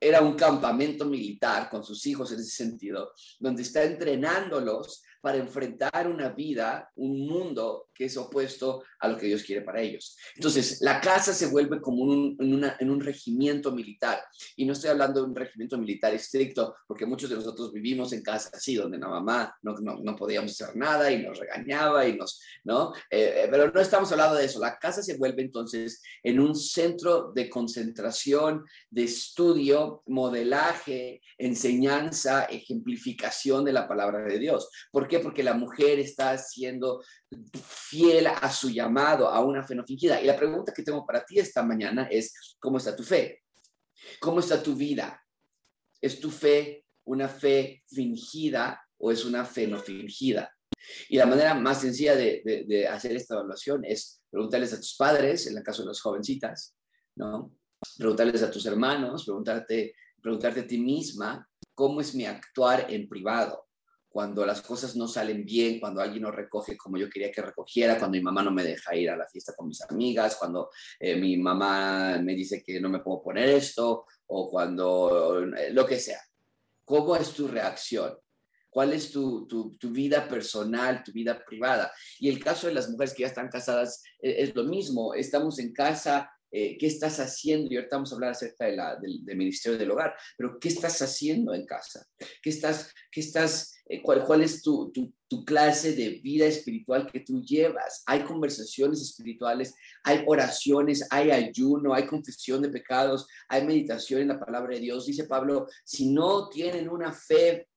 era 0.00 0.22
un 0.22 0.34
campamento 0.34 1.04
militar 1.04 1.68
con 1.68 1.84
sus 1.84 2.06
hijos 2.06 2.32
en 2.32 2.40
ese 2.40 2.50
sentido, 2.50 3.12
donde 3.38 3.62
está 3.62 3.84
entrenándolos 3.84 5.02
para 5.20 5.36
enfrentar 5.36 6.08
una 6.08 6.30
vida, 6.30 6.90
un 6.96 7.26
mundo 7.26 7.89
que 8.00 8.06
es 8.06 8.16
opuesto 8.16 8.82
a 8.98 9.08
lo 9.08 9.18
que 9.18 9.26
Dios 9.26 9.42
quiere 9.42 9.60
para 9.60 9.82
ellos. 9.82 10.16
Entonces, 10.34 10.80
la 10.80 11.02
casa 11.02 11.34
se 11.34 11.48
vuelve 11.48 11.82
como 11.82 12.02
un, 12.02 12.34
en, 12.78 12.90
un 12.90 12.98
regimiento 12.98 13.72
militar. 13.72 14.22
Y 14.56 14.64
no 14.64 14.72
estoy 14.72 14.88
hablando 14.88 15.20
de 15.20 15.26
un 15.26 15.36
regimiento 15.36 15.76
militar 15.76 16.14
estricto, 16.14 16.74
porque 16.86 17.04
muchos 17.04 17.28
de 17.28 17.36
nosotros 17.36 17.74
vivimos 17.74 18.14
en 18.14 18.22
casa 18.22 18.48
así, 18.54 18.74
donde 18.74 18.96
la 18.96 19.08
mamá 19.08 19.54
no, 19.60 19.74
no, 19.74 20.16
podíamos 20.16 20.52
hacer 20.52 20.74
nada 20.76 21.12
y 21.12 21.22
nos 21.22 21.38
regañaba 21.38 22.08
y 22.08 22.16
nos, 22.16 22.40
¿no? 22.64 22.94
Eh, 23.10 23.42
eh, 23.44 23.48
pero 23.50 23.70
no 23.70 23.80
estamos 23.82 24.10
hablando 24.12 24.36
de 24.36 24.46
eso. 24.46 24.60
La 24.60 24.78
casa 24.78 25.02
se 25.02 25.18
vuelve 25.18 25.42
entonces 25.42 26.00
en 26.22 26.40
un 26.40 26.54
centro 26.54 27.32
de 27.34 27.50
concentración, 27.50 28.64
de 28.88 29.04
estudio, 29.04 30.02
modelaje, 30.06 31.20
enseñanza, 31.36 32.44
ejemplificación 32.44 33.62
de 33.62 33.74
la 33.74 33.86
palabra 33.86 34.20
de 34.22 34.38
Dios. 34.38 34.70
¿Por 34.90 35.06
qué? 35.06 35.18
Porque 35.18 35.42
la 35.42 35.52
mujer 35.52 35.98
está 35.98 36.38
siendo 36.38 37.02
fiel 37.62 38.26
a 38.26 38.50
su 38.50 38.70
llamado, 38.70 39.28
a 39.28 39.40
una 39.44 39.62
fe 39.62 39.80
fingida. 39.84 40.20
Y 40.20 40.26
la 40.26 40.36
pregunta 40.36 40.72
que 40.72 40.82
tengo 40.82 41.06
para 41.06 41.24
ti 41.24 41.38
esta 41.38 41.62
mañana 41.62 42.08
es, 42.10 42.56
¿cómo 42.58 42.78
está 42.78 42.94
tu 42.94 43.02
fe? 43.02 43.42
¿Cómo 44.20 44.40
está 44.40 44.62
tu 44.62 44.74
vida? 44.74 45.22
¿Es 46.00 46.20
tu 46.20 46.30
fe 46.30 46.84
una 47.04 47.28
fe 47.28 47.82
fingida 47.88 48.80
o 48.98 49.12
es 49.12 49.24
una 49.24 49.44
fe 49.44 49.74
fingida? 49.78 50.50
Y 51.08 51.16
la 51.16 51.26
manera 51.26 51.54
más 51.54 51.80
sencilla 51.80 52.16
de, 52.16 52.88
hacer 52.90 53.16
esta 53.16 53.34
evaluación 53.34 53.84
es 53.84 54.22
preguntarles 54.30 54.72
a 54.72 54.76
tus 54.78 54.96
padres, 54.96 55.46
en 55.46 55.56
el 55.56 55.62
caso 55.62 55.82
de 55.82 55.88
las 55.88 56.00
jovencitas, 56.00 56.74
¿no? 57.16 57.54
Preguntarles 57.96 58.42
a 58.42 58.50
tus 58.50 58.66
hermanos, 58.66 59.24
preguntarte 59.24 59.94
preguntarte 60.20 60.60
a 60.60 60.66
ti 60.66 60.78
misma, 60.78 61.48
¿cómo 61.74 62.00
es 62.00 62.14
mi 62.14 62.26
actuar 62.26 62.86
en 62.90 63.08
privado? 63.08 63.66
Cuando 64.10 64.44
las 64.44 64.60
cosas 64.60 64.96
no 64.96 65.06
salen 65.06 65.44
bien, 65.44 65.78
cuando 65.78 66.00
alguien 66.00 66.24
no 66.24 66.32
recoge 66.32 66.76
como 66.76 66.98
yo 66.98 67.08
quería 67.08 67.30
que 67.30 67.42
recogiera, 67.42 67.96
cuando 67.96 68.18
mi 68.18 68.22
mamá 68.22 68.42
no 68.42 68.50
me 68.50 68.64
deja 68.64 68.94
ir 68.96 69.08
a 69.08 69.16
la 69.16 69.28
fiesta 69.28 69.54
con 69.56 69.68
mis 69.68 69.80
amigas, 69.82 70.36
cuando 70.36 70.70
eh, 70.98 71.14
mi 71.14 71.36
mamá 71.36 72.18
me 72.20 72.34
dice 72.34 72.60
que 72.60 72.80
no 72.80 72.88
me 72.88 72.98
puedo 72.98 73.22
poner 73.22 73.48
esto, 73.48 74.06
o 74.26 74.50
cuando 74.50 75.44
eh, 75.56 75.72
lo 75.72 75.86
que 75.86 76.00
sea. 76.00 76.20
¿Cómo 76.84 77.14
es 77.14 77.30
tu 77.30 77.46
reacción? 77.46 78.18
¿Cuál 78.68 78.92
es 78.92 79.12
tu, 79.12 79.46
tu, 79.46 79.76
tu, 79.76 79.90
vida 79.90 80.28
personal, 80.28 81.04
tu 81.04 81.12
vida 81.12 81.44
privada? 81.44 81.92
Y 82.18 82.28
el 82.28 82.42
caso 82.42 82.66
de 82.66 82.74
las 82.74 82.88
mujeres 82.88 83.14
que 83.14 83.22
ya 83.22 83.28
están 83.28 83.48
casadas 83.48 84.02
es, 84.18 84.48
es 84.48 84.54
lo 84.56 84.64
mismo. 84.64 85.14
Estamos 85.14 85.60
en 85.60 85.72
casa 85.72 86.30
eh, 86.52 86.76
qué 86.78 86.88
estás 86.88 87.20
haciendo, 87.20 87.72
y 87.72 87.76
ahorita 87.76 87.94
vamos 87.94 88.10
a 88.10 88.16
hablar 88.16 88.30
acerca 88.32 88.64
de 88.64 88.74
la, 88.74 88.96
del, 88.96 89.22
Ministerio 89.36 89.78
del 89.78 89.90
Hogar, 89.90 90.16
pero 90.36 90.58
qué 90.58 90.68
estás 90.68 91.00
haciendo 91.00 91.54
en 91.54 91.64
casa, 91.64 92.04
qué 92.42 92.50
estás, 92.50 92.92
qué 93.12 93.20
estás 93.20 93.76
eh, 93.76 93.79
cuál, 94.02 94.24
cuál 94.24 94.42
es 94.42 94.62
tu, 94.62 94.90
tu, 94.92 95.12
tu, 95.28 95.44
clase 95.44 95.92
de 95.92 96.20
vida 96.22 96.46
espiritual 96.46 97.10
que 97.10 97.20
tú 97.20 97.42
llevas. 97.42 98.02
Hay 98.06 98.20
conversaciones 98.20 99.02
espirituales, 99.02 99.74
hay 100.04 100.22
oraciones, 100.26 101.06
hay 101.10 101.30
ayuno, 101.30 101.92
hay 101.92 102.06
confesión 102.06 102.62
de 102.62 102.68
pecados, 102.68 103.26
hay 103.48 103.64
meditación 103.64 104.22
en 104.22 104.28
la 104.28 104.38
palabra 104.38 104.74
de 104.74 104.80
Dios. 104.80 105.06
Dice 105.06 105.24
Pablo, 105.24 105.66
si 105.84 106.10
no 106.10 106.48
tienen 106.48 106.88
una 106.88 107.12
fe 107.12 107.68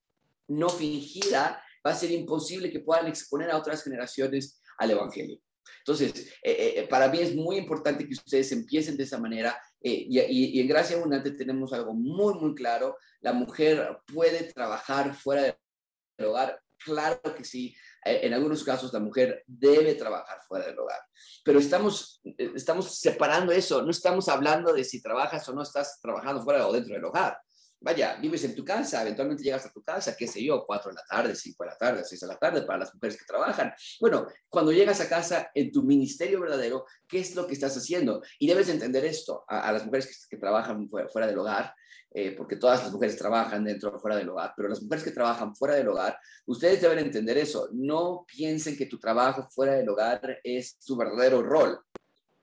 no 0.47 0.69
fingida, 0.69 1.61
va 1.85 1.91
a 1.91 1.95
ser 1.95 2.11
imposible 2.11 2.71
que 2.71 2.79
puedan 2.79 3.07
exponer 3.07 3.51
a 3.51 3.57
otras 3.57 3.83
generaciones 3.83 4.61
al 4.77 4.91
Evangelio. 4.91 5.39
Entonces, 5.79 6.27
eh, 6.41 6.51
eh, 6.51 6.73
eh, 6.77 6.87
para 6.87 7.09
mí 7.09 7.19
es 7.19 7.35
muy 7.35 7.57
importante 7.57 8.07
que 8.07 8.13
ustedes 8.13 8.51
empiecen 8.51 8.95
de 8.95 9.03
esa 9.03 9.19
manera 9.19 9.57
y, 9.81 10.17
y, 10.17 10.61
en 10.61 10.67
Gracia 10.67 10.95
Abundante 10.95 11.31
tenemos 11.31 11.73
algo 11.73 11.93
muy, 11.93 12.35
muy 12.35 12.55
claro. 12.55 12.95
La 13.19 13.33
mujer 13.33 13.97
puede 14.13 14.43
trabajar 14.53 15.13
fuera 15.13 15.57
del 16.17 16.27
hogar. 16.27 16.59
Claro 16.83 17.21
que 17.35 17.43
sí. 17.45 17.75
En 18.03 18.33
algunos 18.33 18.63
casos 18.63 18.91
la 18.91 18.99
mujer 18.99 19.43
debe 19.47 19.95
trabajar 19.95 20.39
fuera 20.47 20.65
del 20.65 20.77
hogar. 20.77 20.99
Pero 21.45 21.59
estamos, 21.59 22.21
estamos 22.37 22.99
separando 22.99 23.51
eso. 23.51 23.81
No 23.81 23.91
estamos 23.91 24.27
hablando 24.27 24.73
de 24.73 24.83
si 24.83 25.01
trabajas 25.01 25.47
o 25.47 25.53
no 25.53 25.61
estás 25.63 25.99
trabajando 26.01 26.41
fuera 26.41 26.67
o 26.67 26.73
dentro 26.73 26.93
del 26.93 27.05
hogar 27.05 27.37
vaya, 27.83 28.15
vives 28.15 28.43
en 28.45 28.55
tu 28.55 28.63
casa, 28.63 29.01
eventualmente 29.01 29.43
llegas 29.43 29.65
a 29.65 29.71
tu 29.71 29.83
casa, 29.83 30.15
qué 30.17 30.25
sé 30.25 30.41
yo, 30.41 30.65
cuatro 30.65 30.89
de 30.89 30.95
la 30.95 31.03
tarde, 31.03 31.35
cinco 31.35 31.65
de 31.65 31.69
la 31.71 31.77
tarde, 31.77 32.03
seis 32.05 32.21
de 32.21 32.27
la 32.27 32.37
tarde 32.37 32.61
para 32.63 32.79
las 32.79 32.93
mujeres 32.95 33.17
que 33.17 33.25
trabajan. 33.25 33.73
Bueno, 33.99 34.25
cuando 34.47 34.71
llegas 34.71 35.01
a 35.01 35.09
casa 35.09 35.51
en 35.53 35.69
tu 35.69 35.83
ministerio 35.83 36.39
verdadero, 36.39 36.85
¿qué 37.07 37.19
es 37.19 37.35
lo 37.35 37.45
que 37.45 37.53
estás 37.53 37.75
haciendo? 37.75 38.23
Y 38.39 38.47
debes 38.47 38.69
entender 38.69 39.03
esto 39.03 39.43
a, 39.47 39.71
las 39.71 39.85
mujeres 39.85 40.27
que, 40.29 40.37
trabajan 40.37 40.89
fuera, 40.89 41.27
del 41.27 41.37
hogar, 41.37 41.75
eh, 42.11 42.33
porque 42.37 42.55
todas 42.55 42.83
las 42.83 42.93
mujeres 42.93 43.17
trabajan 43.17 43.65
dentro 43.65 43.93
o 43.93 43.99
fuera 43.99 44.15
del 44.15 44.29
hogar, 44.29 44.53
pero 44.55 44.69
las 44.69 44.81
mujeres 44.81 45.03
que 45.03 45.11
trabajan 45.11 45.53
fuera 45.53 45.75
del 45.75 45.89
hogar, 45.89 46.17
ustedes 46.45 46.81
deben 46.81 46.99
entender 46.99 47.37
eso. 47.37 47.67
No 47.73 48.25
piensen 48.25 48.77
que 48.77 48.85
tu 48.85 48.97
trabajo 48.97 49.45
fuera 49.49 49.73
del 49.73 49.89
hogar 49.89 50.39
es 50.41 50.79
tu 50.79 50.95
verdadero 50.95 51.43
rol, 51.43 51.77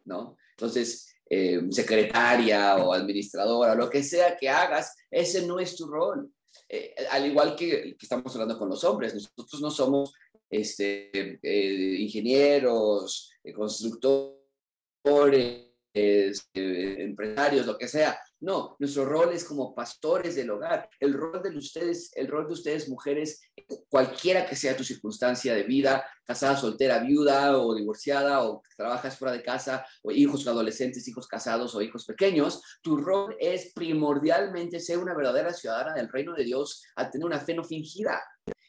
¿no? 0.05 0.37
Entonces, 0.51 1.10
eh, 1.33 1.61
secretaria 1.71 2.77
o 2.79 2.93
administradora, 2.93 3.77
lo 3.77 3.89
que 3.89 4.03
sea 4.03 4.37
que 4.37 4.49
hagas, 4.49 4.97
ese 5.09 5.47
no 5.47 5.61
es 5.61 5.77
tu 5.77 5.87
rol. 5.87 6.29
Eh, 6.69 6.93
al 7.09 7.27
igual 7.27 7.55
que, 7.55 7.97
estamos 8.01 8.35
hablando 8.35 8.59
con 8.59 8.69
los 8.69 8.83
hombres, 8.83 9.15
nosotros 9.15 9.61
no 9.61 9.71
somos 9.71 10.13
este, 10.51 11.39
eh, 11.41 11.97
ingenieros, 12.01 13.31
constructores, 13.55 15.70
empresarios, 15.93 17.67
lo 17.67 17.77
que 17.77 17.89
sea. 17.89 18.19
No, 18.41 18.77
nuestro 18.79 19.05
rol 19.05 19.33
es 19.33 19.45
como 19.45 19.75
pastores 19.75 20.35
del 20.35 20.51
hogar. 20.51 20.89
El 20.99 21.13
rol 21.13 21.43
de 21.43 21.57
ustedes, 21.57 22.11
el 22.15 22.29
rol 22.29 22.47
de 22.47 22.55
ustedes 22.55 22.89
mujeres, 22.89 23.43
cualquiera 23.89 24.47
que 24.47 24.57
sea 24.57 24.77
tu 24.77 24.85
circunstancia 24.85 25.55
de 25.55 25.65
vida, 25.65 26.05
casada, 26.25 26.57
soltera, 26.57 27.01
viuda 27.01 27.59
o 27.59 27.75
divorciada 27.75 28.43
o 28.45 28.63
trabajas 28.77 29.19
fuera 29.19 29.35
de 29.35 29.43
casa 29.43 29.85
o 30.03 30.11
hijos 30.11 30.47
adolescentes, 30.47 31.07
hijos 31.09 31.27
casados 31.27 31.75
o 31.75 31.83
hijos 31.83 32.07
pequeños, 32.07 32.63
tu 32.83 32.97
rol 32.97 33.37
es 33.39 33.73
primordialmente 33.75 34.81
ser 34.81 34.99
una 34.99 35.15
verdadera 35.15 35.53
ciudadana 35.53 35.95
del 35.95 36.09
reino 36.09 36.35
de 36.35 36.45
Dios, 36.45 36.85
a 36.97 37.11
tener 37.11 37.27
una 37.27 37.41
fe 37.41 37.55
no 37.55 37.65
fingida. 37.65 38.23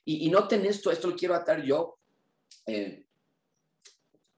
Y, 0.04 0.28
y 0.28 0.30
noten 0.30 0.66
esto, 0.66 0.92
esto 0.92 1.08
lo 1.08 1.16
quiero 1.16 1.36
atar 1.36 1.62
yo. 1.62 1.98
Eh, 2.66 3.06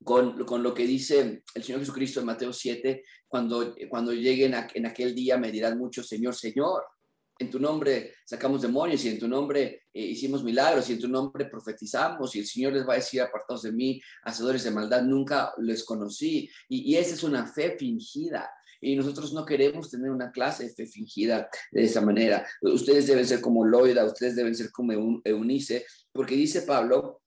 con, 0.04 0.46
con, 0.46 0.64
lo 0.64 0.74
que 0.74 0.86
dice 0.86 1.44
el 1.54 1.64
Señor 1.64 1.82
Jesucristo 1.82 2.20
en 2.20 2.26
Mateo 2.26 2.54
7, 2.54 3.04
cuando, 3.28 3.76
cuando 3.90 4.14
lleguen 4.14 4.54
en 4.74 4.86
aquel 4.86 5.16
día 5.16 5.38
me 5.38 5.52
dirán 5.52 5.78
mucho, 5.78 6.04
Señor, 6.04 6.36
Señor, 6.36 6.84
en 7.40 7.50
tu 7.50 7.60
nombre 7.60 8.14
sacamos 8.26 8.62
demonios 8.62 9.04
y 9.06 9.10
en 9.10 9.20
tu 9.20 9.28
nombre 9.28 9.84
eh, 9.94 10.02
hicimos 10.02 10.44
milagros 10.44 10.90
y 10.90 10.94
en 10.94 11.00
tu 11.00 11.08
nombre 11.08 11.46
profetizamos 11.46 12.36
y 12.36 12.40
el 12.40 12.46
Señor 12.46 12.74
les 12.74 12.88
va 12.88 12.94
a 12.94 12.98
decir, 12.98 13.22
apartados 13.22 13.64
de 13.64 13.72
mí, 13.72 14.00
hacedores 14.24 14.64
de 14.64 14.72
maldad, 14.72 15.02
nunca 15.02 15.54
les 15.58 15.84
conocí. 15.84 16.50
Y, 16.70 16.92
y 16.92 16.98
esa 16.98 17.16
es 17.16 17.24
una 17.24 17.48
fe 17.48 17.76
fingida. 17.78 18.50
Y 18.80 18.96
nosotros 18.96 19.34
no 19.34 19.46
queremos 19.46 19.90
tener 19.90 20.12
una 20.12 20.32
clase 20.32 20.66
de 20.66 20.74
fe 20.74 20.86
fingida 20.86 21.50
de 21.72 21.86
esa 21.86 22.02
manera. 22.02 22.46
Ustedes 22.62 23.08
deben 23.08 23.26
ser 23.26 23.40
como 23.40 23.66
Loida, 23.66 24.06
ustedes 24.06 24.36
deben 24.36 24.54
ser 24.54 24.72
como 24.72 25.22
Eunice, 25.24 25.86
porque 26.12 26.36
dice 26.36 26.64
Pablo, 26.64 27.22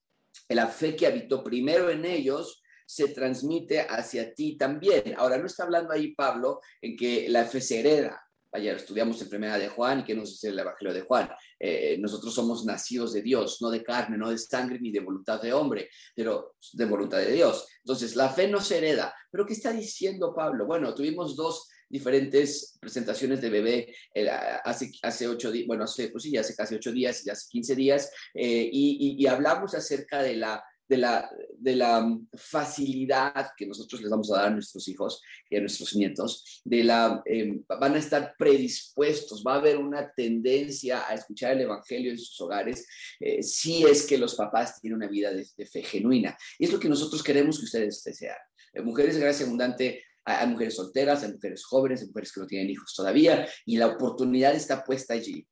la 0.50 0.68
fe 0.68 0.94
que 0.94 1.06
habitó 1.06 1.42
primero 1.42 1.90
en 1.90 2.04
ellos 2.04 2.62
se 2.86 3.08
transmite 3.08 3.80
hacia 3.80 4.32
ti 4.32 4.56
también. 4.56 5.14
Ahora, 5.18 5.36
no 5.38 5.46
está 5.46 5.64
hablando 5.64 5.92
ahí 5.92 6.14
Pablo 6.14 6.60
en 6.80 6.96
que 6.96 7.28
la 7.28 7.44
fe 7.44 7.60
se 7.60 7.80
hereda. 7.80 8.22
Vaya, 8.52 8.72
estudiamos 8.72 9.20
en 9.20 9.28
primera 9.28 9.58
de 9.58 9.68
Juan 9.68 10.00
y 10.00 10.04
que 10.04 10.14
nos 10.14 10.30
dice 10.30 10.48
el 10.48 10.58
Evangelio 10.58 10.94
de 10.94 11.02
Juan. 11.02 11.28
Eh, 11.58 11.98
nosotros 11.98 12.32
somos 12.32 12.64
nacidos 12.64 13.12
de 13.12 13.20
Dios, 13.20 13.58
no 13.60 13.68
de 13.68 13.82
carne, 13.82 14.16
no 14.16 14.30
de 14.30 14.38
sangre 14.38 14.78
ni 14.80 14.90
de 14.90 15.00
voluntad 15.00 15.42
de 15.42 15.52
hombre, 15.52 15.90
pero 16.14 16.54
de 16.72 16.84
voluntad 16.86 17.18
de 17.18 17.32
Dios. 17.32 17.66
Entonces, 17.84 18.16
la 18.16 18.30
fe 18.30 18.48
no 18.48 18.60
se 18.60 18.78
hereda. 18.78 19.12
¿Pero 19.30 19.44
qué 19.44 19.52
está 19.52 19.72
diciendo 19.72 20.32
Pablo? 20.34 20.64
Bueno, 20.64 20.94
tuvimos 20.94 21.36
dos 21.36 21.68
diferentes 21.88 22.78
presentaciones 22.80 23.40
de 23.40 23.50
bebé 23.50 23.94
eh, 24.14 24.28
hace, 24.30 25.28
ocho 25.28 25.52
días, 25.52 25.66
bueno, 25.66 25.84
hace, 25.84 26.08
pues 26.08 26.24
sí, 26.24 26.36
hace 26.36 26.56
casi 26.56 26.76
ocho 26.76 26.92
días, 26.92 27.28
hace 27.28 27.46
quince 27.50 27.74
días, 27.74 28.10
eh, 28.32 28.68
y 28.72 29.26
hablamos 29.26 29.74
acerca 29.74 30.22
de 30.22 30.36
la 30.36 30.64
de 30.88 30.96
la, 30.98 31.30
de 31.58 31.76
la 31.76 32.18
facilidad 32.34 33.50
que 33.56 33.66
nosotros 33.66 34.00
les 34.00 34.10
vamos 34.10 34.30
a 34.30 34.36
dar 34.36 34.46
a 34.46 34.50
nuestros 34.50 34.86
hijos 34.88 35.20
y 35.50 35.56
a 35.56 35.60
nuestros 35.60 35.94
nietos, 35.96 36.62
de 36.64 36.84
la, 36.84 37.22
em, 37.24 37.64
van 37.68 37.94
a 37.94 37.98
estar 37.98 38.34
predispuestos, 38.38 39.42
va 39.46 39.54
a 39.54 39.58
haber 39.58 39.78
una 39.78 40.12
tendencia 40.12 41.08
a 41.08 41.14
escuchar 41.14 41.52
el 41.52 41.62
Evangelio 41.62 42.10
en 42.10 42.18
sus 42.18 42.40
hogares, 42.40 42.86
eh, 43.20 43.42
si 43.42 43.84
es 43.84 44.06
que 44.06 44.18
los 44.18 44.34
papás 44.34 44.80
tienen 44.80 44.96
una 44.96 45.08
vida 45.08 45.32
de, 45.32 45.44
fe 45.66 45.82
genuina. 45.82 46.36
Y 46.58 46.66
es 46.66 46.72
lo 46.72 46.78
que 46.78 46.88
nosotros 46.88 47.22
queremos 47.22 47.58
que 47.58 47.64
ustedes 47.64 48.02
sean. 48.02 48.36
Eh, 48.72 48.82
mujeres 48.82 49.14
de 49.14 49.20
Gracia 49.20 49.46
Abundante 49.46 50.04
hay 50.24 50.48
mujeres 50.48 50.74
solteras, 50.74 51.22
hay 51.22 51.32
mujeres 51.32 51.64
jóvenes, 51.64 52.00
hay 52.00 52.08
mujeres 52.08 52.32
que 52.32 52.40
no 52.40 52.46
tienen 52.46 52.70
hijos 52.70 52.92
todavía, 52.94 53.48
y 53.64 53.76
la 53.76 53.86
oportunidad 53.86 54.54
está 54.54 54.82
puesta 54.82 55.14
allí 55.14 55.46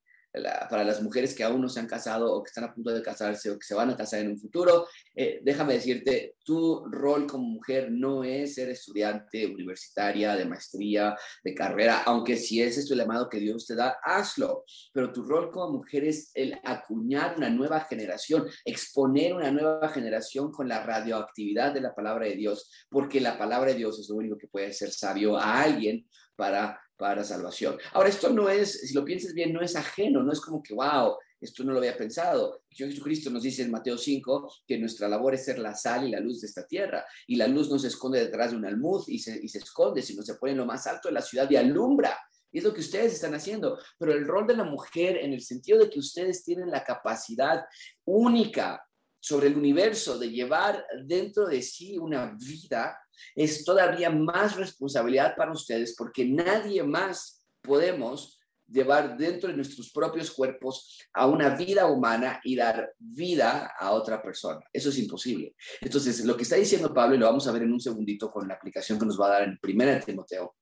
para 0.69 0.85
las 0.85 1.01
mujeres 1.01 1.35
que 1.35 1.45
aún 1.45 1.61
no 1.61 1.69
se 1.69 1.81
han 1.81 1.87
casado 1.87 2.33
o 2.33 2.43
que 2.43 2.49
están 2.49 2.65
a 2.65 2.75
punto 2.75 2.91
de 2.91 3.03
casarse 3.03 3.51
o 3.51 3.59
que 3.59 3.67
se 3.67 3.75
van 3.75 3.91
a 3.91 3.97
casar 3.97 4.21
en 4.21 4.31
un 4.31 4.39
futuro, 4.39 4.87
eh, 5.15 5.41
déjame 5.43 5.75
decirte, 5.75 6.37
tu 6.45 6.85
rol 6.87 7.27
como 7.27 7.45
mujer 7.45 7.91
no 7.91 8.25
es 8.25 8.55
ser 8.55 8.69
estudiante 8.71 9.47
universitaria, 9.47 10.35
de 10.35 10.45
maestría, 10.45 11.17
de 11.43 11.55
carrera, 11.55 12.03
aunque 12.05 12.37
si 12.37 12.61
ese 12.61 12.81
es 12.81 12.89
tu 12.89 12.95
llamado 12.95 13.29
que 13.29 13.39
Dios 13.39 13.67
te 13.67 13.77
da, 13.77 13.99
hazlo. 14.03 14.65
Pero 14.93 15.13
tu 15.13 15.23
rol 15.23 15.51
como 15.51 15.79
mujer 15.79 16.05
es 16.05 16.31
el 16.35 16.59
acuñar 16.65 17.37
una 17.37 17.51
nueva 17.51 17.81
generación, 17.81 18.47
exponer 18.65 19.35
una 19.35 19.53
nueva 19.53 19.89
generación 19.91 20.51
con 20.51 20.69
la 20.69 20.83
radioactividad 20.83 21.73
de 21.73 21.81
la 21.81 21.95
palabra 21.95 22.27
de 22.27 22.35
Dios, 22.35 22.71
porque 22.89 23.21
la 23.21 23.39
palabra 23.39 23.71
de 23.71 23.77
Dios 23.77 24.01
es 24.01 24.09
lo 24.09 24.17
único 24.17 24.37
que 24.37 24.49
puede 24.49 24.73
ser 24.73 24.91
sabio 24.91 25.37
a 25.37 25.63
alguien 25.63 26.07
para 26.37 26.81
para 26.97 27.25
salvación. 27.25 27.79
Ahora, 27.93 28.09
esto 28.09 28.31
no 28.31 28.49
es, 28.49 28.81
si 28.81 28.95
lo 28.95 29.05
piensas 29.05 29.35
bien, 29.35 29.53
no 29.53 29.61
es 29.61 29.77
ajeno, 29.77 30.23
no 30.23 30.33
es 30.33 30.41
como 30.41 30.63
que, 30.63 30.75
wow, 30.75 31.17
esto 31.41 31.63
no 31.65 31.73
lo 31.73 31.79
había 31.79 31.97
pensado. 31.97 32.63
Jesucristo 32.71 33.31
nos 33.31 33.43
dice 33.43 33.63
en 33.63 33.71
Mateo 33.71 33.99
5 33.99 34.53
que 34.67 34.79
nuestra 34.79 35.09
labor 35.09 35.35
es 35.35 35.45
ser 35.45 35.59
la 35.59 35.75
sal 35.75 36.07
y 36.07 36.11
la 36.11 36.21
luz 36.21 36.41
de 36.41 36.47
esta 36.47 36.67
tierra. 36.67 37.05
Y 37.27 37.37
la 37.37 37.47
luz 37.47 37.71
no 37.71 37.79
se 37.79 37.89
esconde 37.89 38.21
detrás 38.21 38.53
de 38.53 38.57
un 38.57 38.65
almud 38.65 39.05
y 39.09 39.19
se, 39.19 39.39
y 39.43 39.49
se 39.49 39.59
esconde, 39.59 40.03
sino 40.03 40.23
se 40.23 40.37
pone 40.37 40.53
en 40.53 40.59
lo 40.59 40.67
más 40.67 40.87
alto 40.87 41.09
de 41.09 41.15
la 41.15 41.23
ciudad 41.23 41.51
y 41.51 41.57
alumbra. 41.57 42.19
Y 42.51 42.59
es 42.59 42.65
lo 42.65 42.73
que 42.73 42.81
ustedes 42.81 43.15
están 43.15 43.35
haciendo. 43.35 43.79
Pero 43.99 44.13
el 44.13 44.27
rol 44.27 44.47
de 44.47 44.57
la 44.57 44.65
mujer, 44.65 45.19
en 45.19 45.33
el 45.33 45.43
sentido 45.43 45.81
de 45.81 45.91
que 45.91 45.99
ustedes 45.99 46.45
tienen 46.45 46.71
la 46.71 46.85
capacidad 46.85 47.65
única 48.05 48.83
sobre 49.21 49.49
el 49.49 49.57
universo 49.57 50.19
de 50.19 50.31
llevar 50.31 50.87
dentro 51.05 51.47
de 51.47 51.63
sí 51.63 51.99
una 51.99 52.37
vida 52.39 52.99
es 53.35 53.65
todavía 53.65 54.11
más 54.11 54.57
responsabilidad 54.57 55.35
para 55.37 55.53
ustedes 55.53 55.95
porque 55.97 56.25
nadie 56.25 56.83
más 56.83 57.45
podemos 57.63 58.39
llevar 58.67 59.17
dentro 59.17 59.51
de 59.51 59.57
nuestros 59.57 59.93
propios 59.93 60.31
cuerpos 60.31 60.99
a 61.13 61.27
una 61.27 61.51
vida 61.51 61.87
humana 61.87 62.41
y 62.45 62.57
dar 62.57 62.93
vida 62.99 63.73
a 63.79 63.93
otra 63.93 64.23
persona. 64.23 64.61
Eso 64.73 64.89
es 64.89 64.99
imposible. 64.99 65.55
Entonces, 65.81 66.25
lo 66.25 66.37
que 66.37 66.45
está 66.45 66.57
diciendo 66.57 66.93
Pablo, 66.93 67.15
y 67.15 67.19
lo 67.19 67.27
vamos 67.27 67.47
a 67.47 67.53
ver 67.53 67.63
en 67.63 67.73
un 67.73 67.81
segundito 67.81 68.31
con 68.31 68.49
la 68.49 68.55
aplicación 68.55 68.99
que 68.99 69.07
nos 69.07 69.21
va 69.21 69.27
a 69.27 69.31
dar 69.31 69.43
en 69.43 69.59
primera 69.59 70.01
Timoteo, 70.01 70.57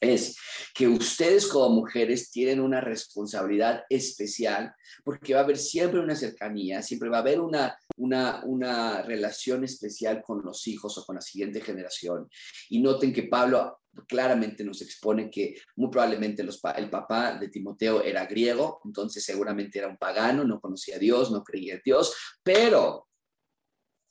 es 0.00 0.36
que 0.74 0.86
ustedes 0.86 1.46
como 1.46 1.74
mujeres 1.74 2.30
tienen 2.30 2.60
una 2.60 2.80
responsabilidad 2.80 3.82
especial 3.88 4.72
porque 5.04 5.34
va 5.34 5.40
a 5.40 5.42
haber 5.42 5.58
siempre 5.58 6.00
una 6.00 6.14
cercanía, 6.14 6.82
siempre 6.82 7.08
va 7.08 7.18
a 7.18 7.20
haber 7.20 7.40
una, 7.40 7.76
una, 7.98 8.42
una 8.44 9.02
relación 9.02 9.64
especial 9.64 10.22
con 10.22 10.42
los 10.44 10.66
hijos 10.66 10.96
o 10.98 11.04
con 11.04 11.16
la 11.16 11.22
siguiente 11.22 11.60
generación. 11.60 12.28
Y 12.70 12.80
noten 12.80 13.12
que 13.12 13.24
Pablo 13.24 13.80
claramente 14.06 14.64
nos 14.64 14.80
expone 14.82 15.30
que 15.30 15.56
muy 15.76 15.90
probablemente 15.90 16.42
el 16.42 16.90
papá 16.90 17.38
de 17.38 17.48
Timoteo 17.48 18.02
era 18.02 18.26
griego, 18.26 18.80
entonces 18.84 19.24
seguramente 19.24 19.78
era 19.78 19.88
un 19.88 19.96
pagano, 19.96 20.44
no 20.44 20.60
conocía 20.60 20.96
a 20.96 21.00
Dios, 21.00 21.30
no 21.30 21.42
creía 21.42 21.74
en 21.74 21.82
Dios, 21.84 22.14
pero 22.42 23.08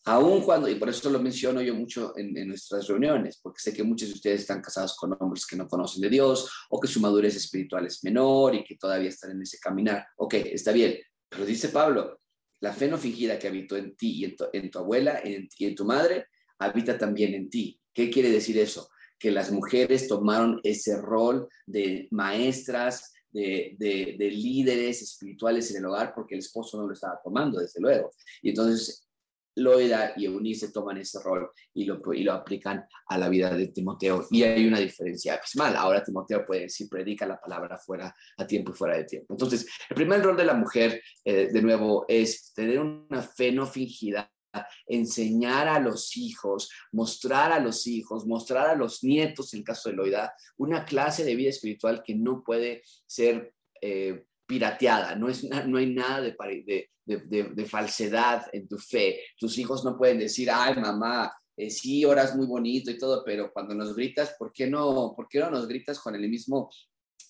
Aún 0.08 0.42
cuando, 0.42 0.70
y 0.70 0.76
por 0.76 0.88
eso 0.88 1.10
lo 1.10 1.20
menciono 1.20 1.62
yo 1.62 1.76
mucho 1.76 2.14
en, 2.18 2.48
nuestras 2.48 2.88
reuniones, 2.88 3.42
porque 3.44 3.60
sé 3.60 3.74
que 3.74 3.84
muchos 3.84 4.08
de 4.08 4.14
ustedes 4.14 4.40
están 4.40 4.62
casados 4.62 4.96
con 4.96 5.14
hombres 5.20 5.46
que 5.46 5.58
no 5.58 5.68
conocen 5.68 6.02
de 6.02 6.10
Dios 6.10 6.50
o 6.70 6.80
que 6.80 6.88
su 6.88 7.02
madurez 7.02 7.36
espiritual 7.36 7.86
es 7.86 8.02
menor 8.06 8.56
y 8.56 8.64
que 8.64 8.78
todavía 8.78 9.10
están 9.10 9.32
en 9.32 9.42
ese 9.42 9.60
caminar. 9.60 10.08
Ok, 10.16 10.36
está 10.36 10.72
bien, 10.72 10.98
pero 11.28 11.46
dice 11.46 11.68
Pablo, 11.68 12.22
la 12.60 12.74
fe 12.74 12.88
no 12.88 12.98
fingida 12.98 13.38
que 13.38 13.48
habitó 13.48 13.78
en 13.78 13.96
ti 13.96 14.20
y 14.20 14.26
en 14.26 14.70
tu, 14.72 14.80
abuela 14.80 15.22
y 15.24 15.66
en 15.66 15.76
tu 15.76 15.86
madre, 15.86 16.26
habita 16.60 16.98
también 16.98 17.34
en 17.34 17.50
ti. 17.50 17.80
¿Qué 17.94 18.10
quiere 18.10 18.30
decir 18.30 18.58
eso? 18.58 18.90
Que 19.20 19.32
las 19.32 19.52
mujeres 19.52 20.08
tomaron 20.08 20.60
ese 20.64 20.98
rol 20.98 21.48
de 21.66 22.08
maestras, 22.12 23.14
de, 23.32 23.76
de, 23.78 24.32
líderes 24.32 25.02
espirituales 25.02 25.70
en 25.72 25.78
el 25.78 25.86
hogar 25.86 26.14
porque 26.16 26.36
el 26.36 26.40
esposo 26.40 26.78
no 26.78 26.88
lo 26.88 26.94
estaba 26.94 27.20
tomando, 27.24 27.60
desde 27.60 27.80
luego. 27.80 28.12
Y 28.42 28.50
entonces 28.50 29.07
Loida 29.58 30.14
y 30.16 30.26
Eunice 30.26 30.72
toman 30.72 30.98
ese 30.98 31.20
rol 31.24 31.50
y 31.74 31.86
lo, 31.86 32.02
y 32.14 32.24
lo 32.24 32.34
aplican 32.34 32.86
a 33.08 33.18
la 33.18 33.30
vida 33.30 33.50
de 33.56 33.68
Timoteo. 33.68 34.28
Y 34.32 34.44
hay 34.44 34.68
una 34.68 34.80
diferencia 34.80 35.36
abismal. 35.36 35.76
Ahora 35.76 36.04
Timoteo 36.04 36.46
puede 36.46 36.62
decir, 36.62 36.88
predica 36.90 37.26
la 37.26 37.40
palabra 37.40 37.78
fuera 37.78 38.14
a 38.38 38.48
tiempo 38.48 38.72
y 38.72 38.76
fuera 38.76 38.98
de 38.98 39.06
tiempo. 39.06 39.34
Entonces, 39.34 39.68
el 39.90 39.96
primer 39.96 40.22
rol 40.22 40.38
de 40.38 40.46
la 40.46 40.54
mujer, 40.54 41.02
eh, 41.24 41.50
de 41.52 41.62
nuevo, 41.62 42.06
es 42.08 42.54
tener 42.54 42.80
una 42.80 43.22
fe 43.22 43.52
no 43.52 43.66
fingida 43.66 44.32
enseñar 44.88 45.68
a 45.68 45.80
los 45.80 46.18
hijos, 46.18 46.70
mostrar 46.92 47.52
a 47.52 47.60
los 47.60 47.86
hijos, 47.88 48.26
mostrar 48.26 48.68
a 48.70 48.76
los 48.76 49.04
nietos, 49.04 49.54
en 49.54 49.60
el 49.60 49.66
caso 49.66 49.90
de 49.90 49.96
Loida, 49.96 50.34
una 50.58 50.86
clase 50.86 51.24
de 51.24 51.36
vida 51.36 51.50
espiritual 51.50 52.02
que 52.04 52.16
no 52.16 52.44
puede 52.44 52.82
ser 53.06 53.54
eh, 53.82 54.26
pirateada, 54.48 55.16
no, 55.16 55.30
es, 55.30 55.44
no 55.44 55.78
hay 55.78 55.94
nada 55.94 56.22
de, 56.22 56.36
de, 57.06 57.66
falsedad 57.66 58.46
en 58.54 58.68
tu 58.68 58.78
fe. 58.78 59.20
Tus 59.38 59.58
hijos 59.58 59.84
no 59.84 59.98
pueden 59.98 60.20
decir, 60.20 60.50
ay 60.52 60.76
mamá, 60.76 61.32
eh, 61.56 61.70
sí, 61.70 62.06
oras 62.06 62.36
muy 62.36 62.48
bonito 62.48 62.90
y 62.92 62.98
todo, 62.98 63.24
pero 63.26 63.52
cuando 63.52 63.76
nos 63.76 63.96
gritas, 63.96 64.36
¿por 64.38 64.52
qué 64.52 64.68
no, 64.68 65.14
por 65.16 65.28
qué 65.28 65.40
no 65.40 65.52
nos 65.52 65.68
gritas 65.68 66.00
con 66.00 66.16
el 66.16 66.30
mismo 66.30 66.70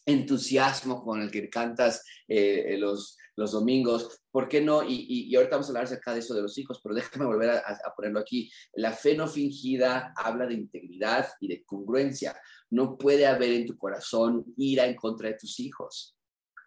entusiasmo 0.06 1.04
con 1.04 1.22
el 1.22 1.30
que 1.30 1.50
cantas 1.50 2.04
eh, 2.28 2.78
los, 2.80 3.18
los 3.38 3.52
domingos, 3.52 4.22
¿por 4.32 4.50
qué 4.50 4.62
no? 4.62 4.84
Y, 4.84 5.06
y, 5.30 5.36
ahorita 5.36 5.58
vamos 5.58 5.68
a 5.68 5.70
hablar 5.70 5.84
acerca 5.84 6.14
de 6.14 6.20
eso 6.20 6.34
de 6.34 6.42
los 6.42 6.58
hijos, 6.58 6.80
pero 6.82 6.96
déjame 6.96 7.26
volver 7.26 7.52
a, 7.52 7.94
ponerlo 7.96 8.20
aquí. 8.20 8.52
La 8.74 8.92
fe 8.92 9.16
no 9.16 9.28
fingida 9.28 10.14
habla 10.18 10.48
de 10.48 10.56
integridad 10.56 11.28
y 11.40 11.48
de 11.48 11.64
congruencia. 11.64 12.36
No 12.72 12.98
puede 12.98 13.28
haber 13.28 13.52
en 13.52 13.68
tu 13.68 13.78
corazón 13.78 14.44
ira 14.58 14.88
en 14.88 14.96
contra 14.96 15.30
de 15.30 15.36
tus 15.36 15.60
hijos. 15.60 16.17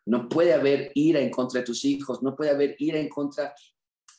No 0.07 0.29
puede 0.29 0.55
haber 0.55 0.91
ira 0.95 1.21
en 1.21 1.31
contra 1.31 1.61
de 1.61 1.67
tus 1.67 1.85
hijos, 1.85 2.23
no 2.23 2.35
puede 2.35 2.51
haber 2.51 2.75
ira 2.79 2.99
en 2.99 3.09
contra 3.09 3.55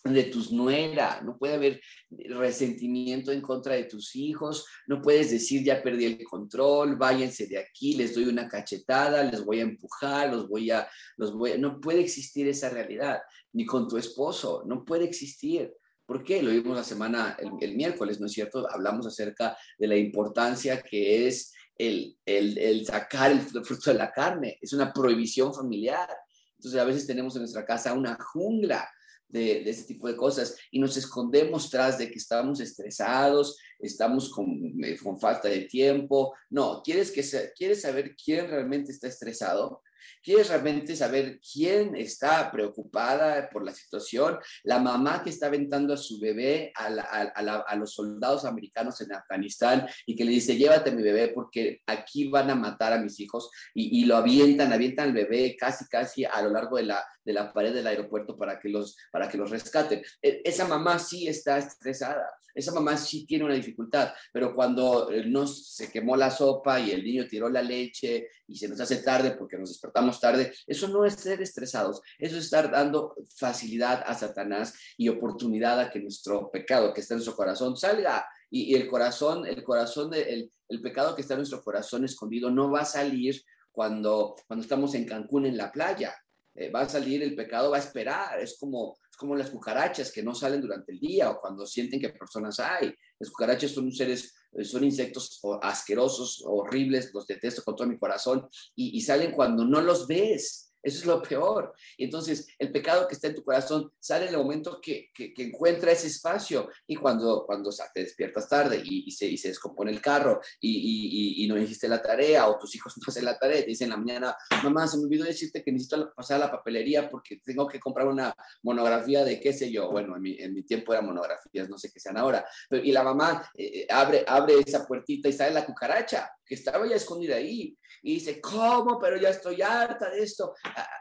de 0.04 0.24
tus 0.24 0.52
nuera, 0.52 1.22
no 1.22 1.38
puede 1.38 1.56
haber 1.56 1.82
resentimiento 2.10 3.32
en 3.32 3.41
contra 3.41 3.76
de 3.76 3.84
tus 3.84 4.15
hijos, 4.15 4.65
no 4.88 5.02
puedes 5.02 5.30
decir 5.30 5.63
ya 5.63 5.84
perdí 5.84 6.06
el 6.06 6.24
control, 6.24 6.96
váyanse 6.96 7.46
de 7.46 7.60
aquí, 7.60 7.94
les 7.94 8.15
doy 8.15 8.26
una 8.26 8.48
cachetada, 8.48 9.24
les 9.24 9.46
voy 9.46 9.60
a 9.60 9.63
empujar, 9.63 10.34
los 10.34 10.50
voy 10.50 10.72
a, 10.72 10.88
los 11.17 11.34
voy 11.34 11.58
no 11.60 11.80
puede 11.80 12.02
existir 12.02 12.48
esa 12.48 12.70
realidad, 12.70 13.20
ni 13.54 13.65
con 13.65 13.88
tu 13.88 13.98
esposo, 13.98 14.63
no 14.65 14.84
puede 14.84 15.06
existir. 15.06 15.72
¿Por 16.06 16.24
qué? 16.24 16.41
Lo 16.41 16.52
vimos 16.52 16.76
la 16.76 16.84
semana, 16.84 17.38
el 17.62 17.76
miércoles, 17.76 18.20
¿no 18.20 18.26
es 18.26 18.34
cierto? 18.34 18.67
Hablamos 18.70 19.08
acerca 19.08 19.56
de 19.78 19.88
la 19.88 19.96
importancia 19.96 20.82
que 20.82 21.28
es 21.28 21.54
el, 21.82 22.17
el, 22.26 22.86
sacar 22.86 23.32
el 23.32 23.41
fruto 23.41 23.91
de 23.91 23.98
la 23.98 24.12
carne, 24.12 24.60
es 24.62 24.74
una 24.74 24.94
prohibición 24.94 25.54
familiar. 25.54 26.10
Entonces 26.58 26.80
a 26.80 26.84
veces 26.84 27.08
tenemos 27.08 27.36
en 27.36 27.41
nuestra 27.41 27.65
casa 27.65 27.94
una 27.94 28.17
jungla 28.22 28.88
de, 29.28 29.63
de 29.63 29.70
ese 29.70 29.86
tipo 29.86 30.08
de 30.08 30.15
cosas 30.15 30.56
y 30.70 30.80
nos 30.80 30.96
escondemos 30.98 31.70
tras 31.70 31.98
de 31.98 32.12
que 32.12 32.20
estamos 32.20 32.60
estresados, 32.60 33.58
estamos 33.80 34.30
con, 34.30 34.48
eh, 34.84 34.98
con 35.02 35.20
falta 35.20 35.48
de 35.48 35.62
tiempo. 35.62 36.36
No, 36.50 36.84
¿quieres, 36.84 37.12
que 37.12 37.24
¿quieres 37.56 37.82
saber 37.82 38.15
quién 38.15 38.48
realmente 38.48 38.91
está 38.91 39.08
estresado? 39.08 39.82
¿Quieres 40.24 40.50
realmente 40.50 40.96
saber 40.96 41.40
quién 41.40 41.96
está 41.96 42.52
preocupada 42.52 43.50
por 43.50 43.64
la 43.64 43.74
situación? 43.74 44.38
La 44.64 44.80
mamá 44.80 45.24
que 45.24 45.30
está 45.30 45.48
aventando 45.48 45.94
a 45.94 45.98
su 45.98 46.20
bebé 46.20 46.72
a, 46.76 47.76
los 47.76 47.94
soldados 47.94 48.46
americanos 48.46 49.02
en 49.02 49.14
Afganistán 49.14 49.88
y 50.06 50.16
que 50.16 50.26
le 50.26 50.32
dice, 50.32 50.58
llévate 50.58 50.90
a 50.90 50.94
mi 50.94 51.04
bebé 51.04 51.30
porque 51.30 51.82
aquí 51.88 52.30
van 52.30 52.50
a 52.50 52.56
matar 52.56 52.94
a 52.94 53.02
mis 53.02 53.20
hijos 53.20 53.50
y, 53.74 54.06
lo 54.06 54.16
avientan, 54.18 54.74
avientan 54.74 55.10
al 55.10 55.14
bebé 55.14 55.56
casi, 55.58 55.86
casi 55.86 56.26
a 56.26 56.42
lo 56.42 56.50
largo 56.50 56.78
de 56.78 56.84
la, 56.84 57.04
de 57.23 57.34
la 57.34 57.53
pared 57.53 57.73
del 57.73 57.88
aeropuerto 57.88 58.36
para 58.38 58.60
que 58.60 58.69
los, 58.69 58.97
para 59.12 59.29
que 59.29 59.38
los 59.38 59.49
rescaten. 59.49 60.01
E, 60.21 60.41
esa 60.43 60.67
mamá 60.67 60.99
sí 60.99 61.27
está 61.27 61.57
estresada, 61.57 62.27
esa 62.53 62.71
mamá 62.71 62.97
sí 62.97 63.25
tiene 63.25 63.45
una 63.45 63.53
dificultad, 63.53 64.13
pero 64.31 64.53
cuando 64.53 65.12
eh, 65.12 65.25
no 65.25 65.47
se 65.47 65.91
quemó 65.91 66.15
la 66.15 66.31
sopa 66.31 66.79
y 66.79 66.91
el 66.91 67.03
niño 67.03 67.27
tiró 67.27 67.49
la 67.49 67.62
leche 67.62 68.27
y 68.47 68.57
se 68.57 68.67
nos 68.67 68.79
hace 68.79 68.97
tarde 68.97 69.31
porque 69.31 69.57
nos 69.57 69.69
despertamos 69.69 70.19
tarde, 70.19 70.53
eso 70.67 70.88
no 70.88 71.05
es 71.05 71.15
ser 71.15 71.41
estresados, 71.41 72.01
eso 72.17 72.38
es 72.38 72.45
estar 72.45 72.69
dando 72.71 73.15
facilidad 73.36 74.03
a 74.05 74.13
Satanás 74.13 74.73
y 74.97 75.10
oportunidad 75.10 75.79
a 75.79 75.89
que 75.89 75.99
nuestro 75.99 76.51
pecado 76.51 76.93
que 76.93 77.01
está 77.01 77.13
en 77.13 77.19
nuestro 77.19 77.36
corazón 77.36 77.77
salga. 77.77 78.25
Y, 78.53 78.75
el 78.75 78.89
corazón, 78.89 79.45
el 79.45 79.63
corazón, 79.63 80.10
de, 80.10 80.49
el, 80.67 80.81
pecado 80.81 81.15
que 81.15 81.21
está 81.21 81.36
en 81.36 81.39
nuestro 81.39 81.63
corazón 81.63 82.03
escondido 82.03 82.51
no 82.51 82.69
va 82.69 82.81
a 82.81 82.86
salir 82.86 83.41
cuando, 83.71 84.36
cuando 84.45 84.63
estamos 84.63 84.93
en 84.93 85.05
Cancún 85.05 85.45
en 85.45 85.55
la 85.55 85.71
playa. 85.71 86.13
Eh, 86.56 86.70
va 86.70 86.82
a 86.82 86.90
salir 86.90 87.24
el 87.24 87.36
pecado, 87.36 87.72
va 87.72 87.78
a 87.78 87.82
esperar. 87.82 88.40
Es 88.40 88.58
como, 88.58 88.98
es 89.10 89.18
como 89.18 89.36
las 89.36 89.50
cucarachas 89.50 90.12
que 90.12 90.24
no 90.24 90.36
salen 90.36 90.62
durante 90.62 90.92
el 90.92 91.00
día 91.00 91.30
o 91.30 91.40
cuando 91.40 91.66
sienten 91.66 92.00
que 92.00 92.10
personas 92.10 92.60
hay. 92.60 92.94
Las 93.20 93.30
cucarachas 93.30 93.72
son 93.72 93.92
seres 93.92 94.34
eh, 94.54 94.66
son 94.66 94.84
insectos 94.84 95.40
asquerosos, 95.62 96.44
horribles, 96.46 97.12
los 97.14 97.26
detesto 97.26 97.64
con 97.64 97.76
todo 97.76 97.88
mi 97.88 97.98
corazón 97.98 98.48
y, 98.76 98.98
y 98.98 99.02
salen 99.02 99.32
cuando 99.32 99.66
no 99.66 99.82
los 99.82 100.08
ves. 100.08 100.70
Eso 100.84 101.00
es 101.00 101.06
lo 101.06 101.22
peor. 101.22 101.74
Y 101.98 102.06
entonces 102.06 102.48
el 102.58 102.72
pecado 102.72 103.08
que 103.08 103.13
está 103.13 103.28
en 103.28 103.36
tu 103.36 103.44
corazón 103.44 103.91
sale 104.00 104.26
en 104.28 104.32
el 104.32 104.38
momento 104.38 104.80
que, 104.82 105.12
que, 105.13 105.34
encuentra 105.38 105.91
ese 105.91 106.08
espacio 106.08 106.70
y 106.88 106.96
cuando, 106.96 107.46
cuando 107.46 107.72
te 107.94 108.02
despiertas 108.02 108.48
tarde 108.48 108.82
y, 108.84 109.10
se, 109.12 109.28
descompone 109.28 109.91
el 109.91 110.02
carro 110.02 110.41
y, 110.60 111.48
no 111.48 111.58
hiciste 111.58 111.88
la 111.88 112.02
tarea 112.02 112.48
o 112.48 112.58
tus 112.58 112.76
hijos 112.76 112.94
no 112.98 113.04
hacen 113.08 113.26
la 113.26 113.38
tarea, 113.38 113.62
te 113.62 113.67
dicen 113.67 113.86
en 113.86 113.91
la 113.91 113.98
mañana, 113.98 114.36
mamá, 114.63 114.88
se 114.88 114.98
me 114.98 115.04
olvidó 115.04 115.26
decirte 115.26 115.63
que 115.63 115.72
necesito 115.72 116.13
pasar 116.15 116.38
a 116.38 116.46
la 116.46 116.52
papelería 116.52 117.10
porque 117.10 117.38
tengo 117.44 117.67
que 117.67 117.80
comprar 117.80 118.08
una 118.08 118.34
monografía 118.63 119.24
de 119.24 119.39
qué 119.39 119.54
sé 119.54 119.72
yo. 119.72 119.91
Bueno, 119.91 120.15
en 120.15 120.54
mi, 120.54 120.63
tiempo 120.63 120.94
eran 120.94 121.06
monografías, 121.06 121.70
no 121.70 121.78
sé 121.78 121.91
qué 121.91 122.00
sean 122.00 122.17
ahora. 122.17 122.46
Y 122.72 122.91
la 122.91 123.04
mamá 123.04 123.50
eh, 123.56 123.82
eh, 123.82 123.88
abre, 123.89 124.24
abre 124.28 124.56
esa 124.65 124.86
puertita 124.86 125.28
y 125.28 125.34
sale 125.34 125.54
la 125.54 125.65
cucaracha 125.65 126.32
que 126.46 126.56
estaba 126.56 126.88
ya 126.88 126.96
escondida 126.96 127.36
ahí 127.36 127.78
y 128.01 128.15
dice, 128.15 128.41
¿cómo? 128.41 128.99
Pero 128.99 129.17
ya 129.17 129.30
estoy 129.30 129.62
harta 129.62 130.10
de 130.10 130.23
esto. 130.23 130.54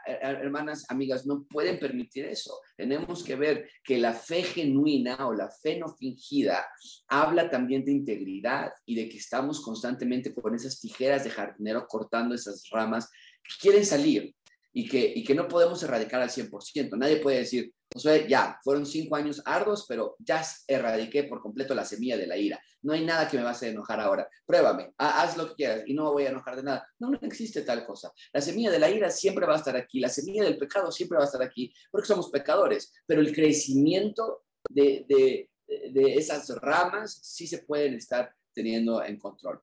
Hermanas, 0.05 0.85
amigas, 0.89 1.25
no 1.25 1.43
pueden 1.43 1.79
permitir 1.79 2.25
eso. 2.25 2.59
Tenemos 2.75 3.23
que 3.23 3.35
ver 3.35 3.69
que 3.83 3.97
la 3.97 4.13
fe 4.13 4.43
genuina 4.43 5.27
o 5.27 5.33
la 5.33 5.49
fe 5.49 5.77
no 5.77 5.89
fingida 5.95 6.67
habla 7.07 7.49
también 7.49 7.83
de 7.85 7.91
integridad 7.91 8.71
y 8.85 8.95
de 8.95 9.09
que 9.09 9.17
estamos 9.17 9.61
constantemente 9.61 10.33
con 10.33 10.55
esas 10.55 10.79
tijeras 10.79 11.23
de 11.23 11.29
jardinero 11.29 11.85
cortando 11.87 12.35
esas 12.35 12.67
ramas 12.71 13.09
que 13.43 13.53
quieren 13.59 13.85
salir 13.85 14.35
y 14.73 14.87
que, 14.87 15.13
y 15.15 15.23
que 15.23 15.35
no 15.35 15.47
podemos 15.47 15.81
erradicar 15.83 16.21
al 16.21 16.29
100%. 16.29 16.97
Nadie 16.97 17.17
puede 17.17 17.39
decir, 17.39 17.73
sea, 17.99 18.25
ya, 18.25 18.59
fueron 18.63 18.85
cinco 18.85 19.15
años 19.15 19.41
ardos, 19.45 19.85
pero 19.87 20.15
ya 20.19 20.41
erradiqué 20.67 21.25
por 21.25 21.41
completo 21.41 21.75
la 21.75 21.83
semilla 21.83 22.17
de 22.17 22.27
la 22.27 22.37
ira. 22.37 22.61
No 22.83 22.93
hay 22.93 23.03
nada 23.03 23.27
que 23.27 23.37
me 23.37 23.43
va 23.43 23.49
a 23.49 23.51
hacer 23.51 23.69
enojar 23.69 23.99
ahora. 23.99 24.29
Pruébame, 24.45 24.93
haz 24.97 25.35
lo 25.35 25.49
que 25.49 25.55
quieras 25.55 25.83
y 25.85 25.93
no 25.93 26.05
me 26.05 26.11
voy 26.11 26.25
a 26.25 26.29
enojar 26.29 26.55
de 26.55 26.63
nada. 26.63 26.87
No, 26.99 27.09
no 27.09 27.19
existe 27.21 27.61
tal 27.63 27.85
cosa. 27.85 28.11
La 28.31 28.41
semilla 28.41 28.71
de 28.71 28.79
la 28.79 28.89
ira 28.89 29.11
siempre 29.11 29.45
va 29.45 29.55
a 29.55 29.57
estar 29.57 29.75
aquí. 29.75 29.99
La 29.99 30.09
semilla 30.09 30.43
del 30.43 30.57
pecado 30.57 30.91
siempre 30.91 31.17
va 31.17 31.23
a 31.23 31.27
estar 31.27 31.43
aquí 31.43 31.73
porque 31.91 32.07
somos 32.07 32.29
pecadores. 32.29 32.93
Pero 33.05 33.21
el 33.21 33.33
crecimiento 33.33 34.45
de, 34.69 35.05
de, 35.07 35.49
de 35.91 36.13
esas 36.15 36.49
ramas 36.61 37.19
sí 37.21 37.45
se 37.45 37.59
pueden 37.59 37.95
estar 37.95 38.33
teniendo 38.53 39.03
en 39.03 39.17
control. 39.17 39.61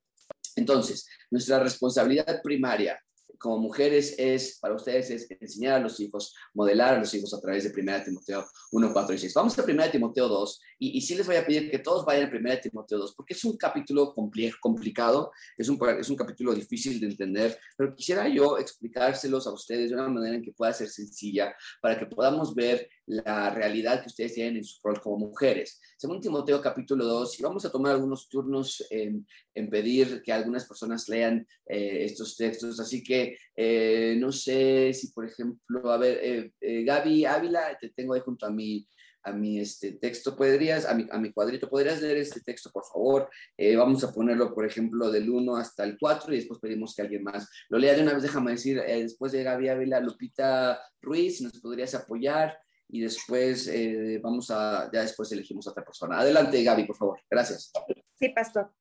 Entonces, 0.54 1.08
nuestra 1.30 1.60
responsabilidad 1.60 2.42
primaria 2.42 3.00
como 3.38 3.58
mujeres 3.58 4.14
es, 4.18 4.58
para 4.58 4.74
ustedes, 4.74 5.10
es 5.10 5.30
enseñar 5.40 5.74
a 5.74 5.80
los 5.80 5.98
hijos, 6.00 6.34
modelar 6.54 6.94
a 6.94 6.98
los 6.98 7.12
hijos 7.14 7.32
a 7.34 7.40
través 7.40 7.64
de 7.64 7.80
1 7.80 8.04
Timoteo 8.04 8.46
1, 8.72 8.92
4 8.92 9.14
y 9.14 9.18
6. 9.18 9.34
Vamos 9.34 9.58
a 9.58 9.64
1 9.64 9.90
Timoteo 9.90 10.28
2 10.28 10.60
y, 10.80 10.98
y 10.98 11.00
sí 11.00 11.14
les 11.14 11.26
voy 11.26 11.36
a 11.36 11.46
pedir 11.46 11.70
que 11.70 11.78
todos 11.78 12.04
vayan 12.04 12.28
a 12.32 12.36
1 12.36 12.60
Timoteo 12.60 12.98
2 12.98 13.14
porque 13.14 13.34
es 13.34 13.44
un 13.44 13.56
capítulo 13.56 14.14
complicado, 14.60 15.30
es 15.56 15.68
un, 15.68 15.78
es 15.98 16.10
un 16.10 16.16
capítulo 16.16 16.54
difícil 16.54 17.00
de 17.00 17.06
entender, 17.06 17.58
pero 17.76 17.94
quisiera 17.94 18.28
yo 18.28 18.58
explicárselos 18.58 19.46
a 19.46 19.52
ustedes 19.52 19.90
de 19.90 19.96
una 19.96 20.08
manera 20.08 20.36
en 20.36 20.42
que 20.42 20.52
pueda 20.52 20.72
ser 20.72 20.88
sencilla 20.88 21.54
para 21.80 21.98
que 21.98 22.06
podamos 22.06 22.54
ver 22.54 22.88
la 23.08 23.50
realidad 23.50 24.02
que 24.02 24.08
ustedes 24.08 24.34
tienen 24.34 24.58
en 24.58 24.64
su 24.64 24.78
rol 24.82 25.00
como 25.00 25.28
mujeres. 25.28 25.80
Según 25.96 26.20
Timoteo 26.20 26.60
capítulo 26.60 27.04
2, 27.04 27.40
y 27.40 27.42
vamos 27.42 27.64
a 27.64 27.72
tomar 27.72 27.92
algunos 27.92 28.28
turnos 28.28 28.86
en, 28.90 29.26
pedir 29.70 30.22
que 30.22 30.32
algunas 30.32 30.66
personas 30.66 31.08
lean 31.08 31.46
eh, 31.66 32.04
estos 32.04 32.36
textos, 32.36 32.78
así 32.78 33.02
que 33.02 33.36
eh, 33.56 34.16
no 34.18 34.30
sé 34.30 34.92
si, 34.94 35.08
por 35.08 35.26
ejemplo, 35.26 35.90
a 35.90 35.96
ver, 35.96 36.52
eh, 36.60 36.84
Gaby 36.84 37.24
Ávila, 37.24 37.76
te 37.80 37.88
tengo 37.90 38.14
ahí 38.14 38.20
junto 38.20 38.46
a 38.46 38.50
mí 38.50 38.86
a 39.24 39.32
mi 39.32 39.58
este 39.58 39.92
texto, 39.92 40.36
podrías, 40.36 40.86
a 40.86 40.94
mi, 40.94 41.06
a 41.10 41.18
mi 41.18 41.32
cuadrito, 41.32 41.68
podrías 41.68 42.00
leer 42.00 42.18
este 42.18 42.40
texto, 42.40 42.70
por 42.70 42.84
favor. 42.84 43.28
vamos 43.76 44.04
a 44.04 44.12
ponerlo, 44.12 44.54
por 44.54 44.64
ejemplo, 44.64 45.10
del 45.10 45.28
1 45.28 45.56
hasta 45.56 45.84
el 45.84 45.98
4 45.98 46.32
y 46.32 46.36
después 46.36 46.60
pedimos 46.60 46.94
que 46.94 47.02
alguien 47.02 47.24
más 47.24 47.48
lo 47.68 47.78
lea 47.78 47.94
de 47.94 48.02
una 48.02 48.14
vez. 48.14 48.22
Déjame 48.22 48.52
decir, 48.52 48.80
después 48.80 49.32
de 49.32 49.42
Gaby 49.42 49.68
Ávila, 49.68 50.00
Lupita 50.00 50.80
Ruiz, 51.02 51.40
nos 51.42 51.60
podrías 51.60 51.94
apoyar 51.96 52.56
y 52.88 53.02
después 53.02 53.68
eh, 53.68 54.18
vamos 54.22 54.50
a, 54.50 54.90
ya 54.92 55.02
después 55.02 55.30
elegimos 55.30 55.66
a 55.66 55.70
otra 55.70 55.84
persona. 55.84 56.18
Adelante, 56.18 56.62
Gaby, 56.62 56.86
por 56.86 56.96
favor. 56.96 57.20
Gracias. 57.30 57.70
Sí, 58.18 58.30
pastor. 58.30 58.72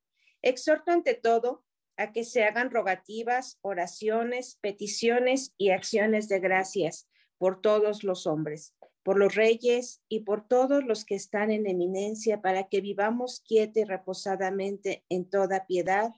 Exhorto 0.42 0.92
ante 0.92 1.14
todo 1.14 1.66
a 1.98 2.12
que 2.14 2.24
se 2.24 2.44
hagan 2.44 2.72
rogativas, 2.72 3.58
oraciones, 3.62 4.58
peticiones 4.62 5.54
y 5.58 5.72
acciones 5.72 6.30
de 6.30 6.40
gracias 6.40 7.10
por 7.38 7.60
todos 7.60 8.04
los 8.04 8.28
hombres, 8.28 8.76
por 9.04 9.18
los 9.18 9.36
reyes 9.36 10.02
y 10.08 10.22
por 10.22 10.48
todos 10.48 10.84
los 10.84 11.06
que 11.06 11.16
están 11.16 11.52
en 11.52 11.68
eminencia, 11.68 12.42
para 12.42 12.68
que 12.70 12.82
vivamos 12.82 13.42
quieta 13.42 13.82
y 13.82 13.84
reposadamente 13.84 15.04
en 15.10 15.30
toda 15.30 15.66
piedad 15.66 16.12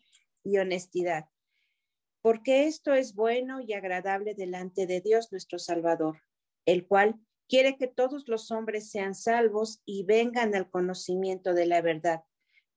y 0.44 0.58
honestidad. 0.58 1.26
Porque 2.22 2.66
esto 2.66 2.94
es 2.94 3.16
bueno 3.16 3.62
y 3.62 3.74
agradable 3.74 4.36
delante 4.36 4.86
de 4.86 5.02
Dios 5.02 5.32
nuestro 5.32 5.58
Salvador, 5.58 6.22
el 6.66 6.86
cual 6.86 7.20
quiere 7.50 7.78
que 7.78 7.88
todos 7.88 8.28
los 8.28 8.52
hombres 8.52 8.90
sean 8.90 9.16
salvos 9.16 9.82
y 9.84 10.04
vengan 10.04 10.56
al 10.56 10.70
conocimiento 10.70 11.54
de 11.54 11.66
la 11.66 11.82
verdad, 11.82 12.22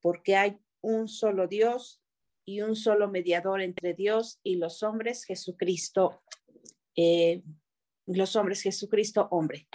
porque 0.00 0.35
hay 0.35 0.58
un 0.80 1.06
solo 1.06 1.46
Dios 1.46 2.02
y 2.44 2.62
un 2.62 2.74
solo 2.74 3.08
mediador 3.08 3.61
entre 3.61 3.94
Dios 3.94 4.40
y 4.42 4.56
los 4.56 4.82
hombres, 4.82 5.24
Jesucristo, 5.24 6.22
eh, 6.96 7.42
los 8.06 8.35
hombres, 8.35 8.62
Jesucristo, 8.62 9.28
hombre. 9.30 9.68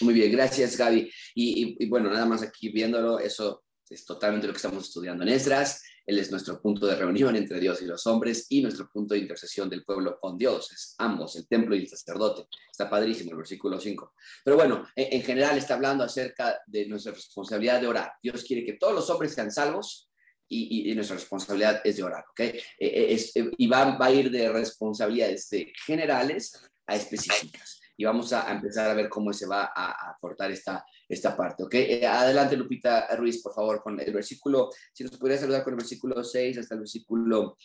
Muy 0.00 0.14
bien, 0.14 0.30
gracias 0.30 0.76
Gaby. 0.76 1.10
Y, 1.34 1.82
y, 1.82 1.88
bueno, 1.88 2.10
nada 2.10 2.26
más 2.26 2.42
aquí 2.42 2.68
viéndolo, 2.68 3.18
eso 3.18 3.63
es 3.94 4.04
totalmente 4.04 4.46
lo 4.46 4.52
que 4.52 4.58
estamos 4.58 4.84
estudiando 4.84 5.22
en 5.22 5.30
Esdras. 5.30 5.82
Él 6.06 6.18
es 6.18 6.30
nuestro 6.30 6.60
punto 6.60 6.86
de 6.86 6.96
reunión 6.96 7.34
entre 7.36 7.58
Dios 7.60 7.80
y 7.80 7.86
los 7.86 8.06
hombres 8.06 8.46
y 8.50 8.60
nuestro 8.60 8.90
punto 8.90 9.14
de 9.14 9.20
intercesión 9.20 9.70
del 9.70 9.84
pueblo 9.84 10.18
con 10.18 10.36
Dios. 10.36 10.70
Es 10.72 10.94
ambos, 10.98 11.36
el 11.36 11.48
templo 11.48 11.74
y 11.74 11.80
el 11.80 11.88
sacerdote. 11.88 12.46
Está 12.70 12.90
padrísimo 12.90 13.30
el 13.30 13.38
versículo 13.38 13.80
5. 13.80 14.14
Pero 14.44 14.56
bueno, 14.56 14.86
en, 14.94 15.22
general 15.22 15.56
está 15.56 15.74
hablando 15.74 16.04
acerca 16.04 16.60
de 16.66 16.86
nuestra 16.86 17.12
responsabilidad 17.12 17.80
de 17.80 17.86
orar. 17.86 18.12
Dios 18.22 18.44
quiere 18.44 18.64
que 18.64 18.74
todos 18.74 18.94
los 18.94 19.08
hombres 19.08 19.32
sean 19.32 19.50
salvos 19.50 20.10
y, 20.46 20.94
nuestra 20.94 21.16
responsabilidad 21.16 21.80
es 21.84 21.96
de 21.96 22.02
orar, 22.02 22.24
¿ok? 22.30 22.40
Eh, 22.40 22.62
eh, 22.78 23.30
eh, 23.34 23.50
y 23.56 23.66
va, 23.66 23.96
va, 23.96 24.06
a 24.06 24.10
ir 24.12 24.30
de 24.30 24.48
responsabilidades 24.50 25.48
de 25.48 25.72
generales 25.86 26.70
a 26.86 26.96
específicas. 26.96 27.80
Y 27.96 28.04
vamos 28.04 28.32
a, 28.32 28.50
empezar 28.52 28.90
a 28.90 28.94
ver 28.94 29.08
cómo 29.08 29.32
se 29.32 29.46
va 29.46 29.72
a, 29.74 30.10
a 30.10 30.16
cortar 30.20 30.50
esta, 30.50 30.84
esta 31.08 31.36
parte, 31.36 31.62
¿ok? 31.62 31.74
Eh, 31.74 32.06
adelante, 32.06 32.56
Lupita 32.56 33.14
Ruiz, 33.16 33.42
por 33.42 33.54
favor, 33.54 33.82
con 33.82 34.00
el 34.00 34.12
versículo, 34.12 34.70
si 34.92 35.04
nos 35.04 35.16
podría 35.16 35.38
saludar 35.38 35.62
con 35.62 35.74
el 35.74 35.78
versículo 35.78 36.22
6 36.22 36.58
hasta 36.58 36.74
el 36.74 36.80
versículo 36.80 37.56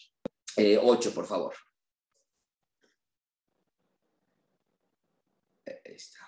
8, 0.58 1.10
eh, 1.10 1.12
por 1.14 1.26
favor. 1.26 1.54
Eh, 5.66 5.82
ahí 5.86 5.96
está. 5.96 6.20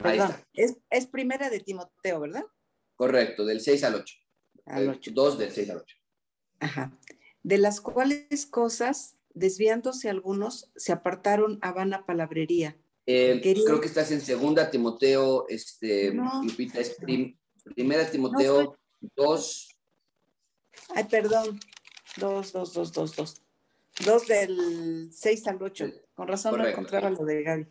Ahí 0.00 0.18
está. 0.18 0.78
Es, 0.90 1.06
primera 1.06 1.50
de 1.50 1.60
Timoteo, 1.60 2.20
¿verdad? 2.20 2.44
Correcto, 2.94 3.44
del 3.44 3.60
6 3.60 3.84
al 3.84 3.94
8. 3.96 4.14
Al 4.66 4.88
8. 4.88 5.10
2 5.12 5.38
del 5.38 5.52
6 5.52 5.70
al 5.70 5.76
8. 5.78 5.96
Ajá. 6.60 6.98
De 7.42 7.58
las 7.58 7.80
cuales 7.80 8.46
cosas, 8.46 9.15
desviándose 9.36 10.10
algunos, 10.10 10.72
se 10.74 10.90
apartaron 10.90 11.60
a 11.62 11.70
vana 11.72 12.04
palabrería 12.04 12.76
eh, 13.06 13.40
creo 13.40 13.80
que 13.80 13.86
estás 13.86 14.10
en 14.10 14.20
segunda 14.20 14.68
Timoteo, 14.68 15.46
este, 15.48 16.12
Lupita, 16.12 16.80
es 16.80 16.96
primera 17.74 18.10
Timoteo 18.10 18.76
2. 19.14 19.68
Ay, 20.94 21.04
perdón. 21.04 21.60
2, 22.16 22.52
2, 22.52 22.72
2, 22.72 22.92
2, 22.92 23.16
2. 23.16 23.42
2 24.04 24.26
del 24.26 25.08
6 25.12 25.46
al 25.46 25.62
8. 25.62 25.92
Con 26.14 26.28
razón 26.28 26.58
no 26.58 26.66
encontraba 26.66 27.10
lo 27.10 27.24
de 27.24 27.42
Gaby. 27.42 27.66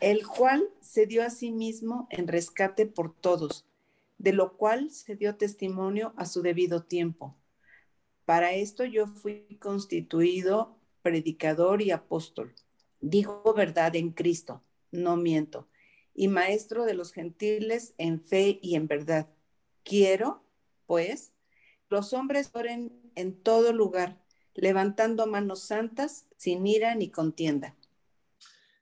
El 0.00 0.26
cual 0.26 0.68
se 0.80 1.06
dio 1.06 1.24
a 1.24 1.30
sí 1.30 1.50
mismo 1.50 2.06
en 2.10 2.28
rescate 2.28 2.86
por 2.86 3.14
todos, 3.14 3.64
de 4.18 4.32
lo 4.32 4.56
cual 4.56 4.90
se 4.90 5.16
dio 5.16 5.36
testimonio 5.36 6.12
a 6.16 6.26
su 6.26 6.42
debido 6.42 6.82
tiempo. 6.82 7.36
Para 8.26 8.52
esto 8.52 8.84
yo 8.84 9.06
fui 9.06 9.56
constituido 9.58 10.76
predicador 11.02 11.80
y 11.80 11.92
apóstol 11.92 12.54
Digo 13.00 13.54
verdad 13.54 13.94
en 13.94 14.10
Cristo, 14.10 14.62
no 14.90 15.16
miento, 15.16 15.68
y 16.14 16.28
maestro 16.28 16.86
de 16.86 16.94
los 16.94 17.12
gentiles 17.12 17.94
en 17.98 18.20
fe 18.20 18.58
y 18.62 18.74
en 18.74 18.88
verdad. 18.88 19.28
Quiero, 19.84 20.42
pues, 20.86 21.32
los 21.88 22.12
hombres 22.12 22.50
oren 22.54 22.92
en 23.14 23.34
todo 23.34 23.72
lugar, 23.72 24.18
levantando 24.54 25.26
manos 25.26 25.60
santas, 25.60 26.26
sin 26.36 26.66
ira 26.66 26.94
ni 26.94 27.10
contienda. 27.10 27.76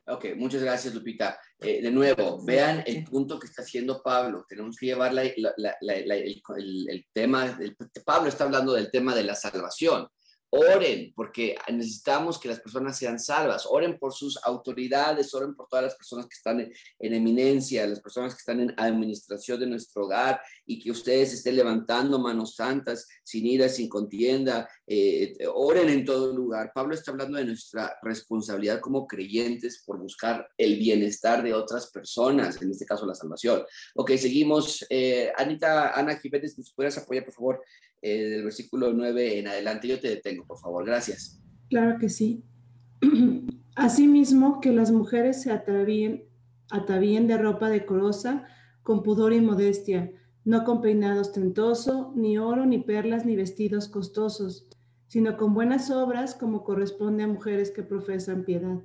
Ok, 0.06 0.26
muchas 0.36 0.62
gracias, 0.62 0.94
Lupita. 0.94 1.38
Eh, 1.58 1.80
de 1.80 1.90
nuevo, 1.90 2.44
vean 2.44 2.82
el 2.86 3.04
punto 3.04 3.38
que 3.38 3.46
está 3.46 3.62
haciendo 3.62 4.02
Pablo. 4.02 4.44
Tenemos 4.46 4.76
que 4.76 4.86
llevar 4.86 5.12
el, 5.18 5.32
el, 6.88 7.06
tema. 7.12 7.58
Pablo 8.04 8.28
está 8.28 8.44
hablando 8.44 8.74
del 8.74 8.90
tema 8.90 9.14
de 9.14 9.24
la 9.24 9.34
salvación. 9.34 10.06
Oren, 10.56 11.12
porque 11.16 11.56
necesitamos 11.72 12.38
que 12.38 12.46
las 12.48 12.60
personas 12.60 12.96
sean 12.96 13.18
salvas. 13.18 13.66
Oren 13.68 13.98
por 13.98 14.12
sus 14.12 14.38
autoridades, 14.44 15.34
oren 15.34 15.52
por 15.52 15.66
todas 15.66 15.86
las 15.86 15.96
personas 15.96 16.26
que 16.26 16.34
están 16.34 16.60
en, 16.60 16.72
eminencia, 17.12 17.84
las 17.88 18.00
personas 18.00 18.34
que 18.34 18.38
están 18.38 18.60
en 18.60 18.72
administración 18.76 19.58
de 19.58 19.66
nuestro 19.66 20.04
hogar 20.04 20.40
y 20.64 20.78
que 20.78 20.92
ustedes 20.92 21.32
estén 21.32 21.56
levantando 21.56 22.20
manos 22.20 22.54
santas, 22.54 23.08
sin 23.24 23.46
ira, 23.46 23.68
sin 23.68 23.88
contienda. 23.88 24.68
Eh, 24.86 25.36
oren 25.52 25.88
en 25.88 26.04
todo 26.04 26.32
lugar. 26.32 26.70
Pablo 26.72 26.94
está 26.94 27.10
hablando 27.10 27.36
de 27.36 27.46
nuestra 27.46 27.98
responsabilidad 28.02 28.78
como 28.78 29.08
creyentes 29.08 29.82
por 29.84 29.98
buscar 29.98 30.48
el 30.56 30.78
bienestar 30.78 31.42
de 31.42 31.52
otras 31.52 31.90
personas, 31.90 32.62
en 32.62 32.70
este 32.70 32.86
caso 32.86 33.06
la 33.06 33.14
salvación. 33.16 33.64
Ok, 33.96 34.12
seguimos. 34.12 34.86
Eh, 34.88 35.32
Anita, 35.36 35.98
Ana 35.98 36.16
Jiménez, 36.16 36.56
¿nos 36.56 36.72
puedes 36.72 36.96
apoyar, 36.96 37.24
por 37.24 37.34
favor? 37.34 37.64
Eh, 38.06 38.28
del 38.28 38.44
versículo 38.44 38.92
9 38.92 39.38
en 39.38 39.48
adelante. 39.48 39.88
Yo 39.88 39.98
te 39.98 40.08
detengo, 40.08 40.44
por 40.44 40.58
favor. 40.58 40.84
Gracias. 40.84 41.40
Claro 41.70 41.98
que 41.98 42.10
sí. 42.10 42.44
Asimismo, 43.74 44.60
que 44.60 44.72
las 44.72 44.90
mujeres 44.90 45.40
se 45.40 45.50
atavíen, 45.50 46.24
atavíen 46.70 47.26
de 47.26 47.38
ropa 47.38 47.70
decorosa, 47.70 48.44
con 48.82 49.02
pudor 49.02 49.32
y 49.32 49.40
modestia, 49.40 50.12
no 50.44 50.64
con 50.64 50.82
peinado 50.82 51.22
ostentoso, 51.22 52.12
ni 52.14 52.36
oro, 52.36 52.66
ni 52.66 52.76
perlas, 52.76 53.24
ni 53.24 53.36
vestidos 53.36 53.88
costosos, 53.88 54.68
sino 55.08 55.38
con 55.38 55.54
buenas 55.54 55.90
obras 55.90 56.34
como 56.34 56.62
corresponde 56.62 57.22
a 57.22 57.26
mujeres 57.26 57.70
que 57.70 57.82
profesan 57.82 58.44
piedad 58.44 58.80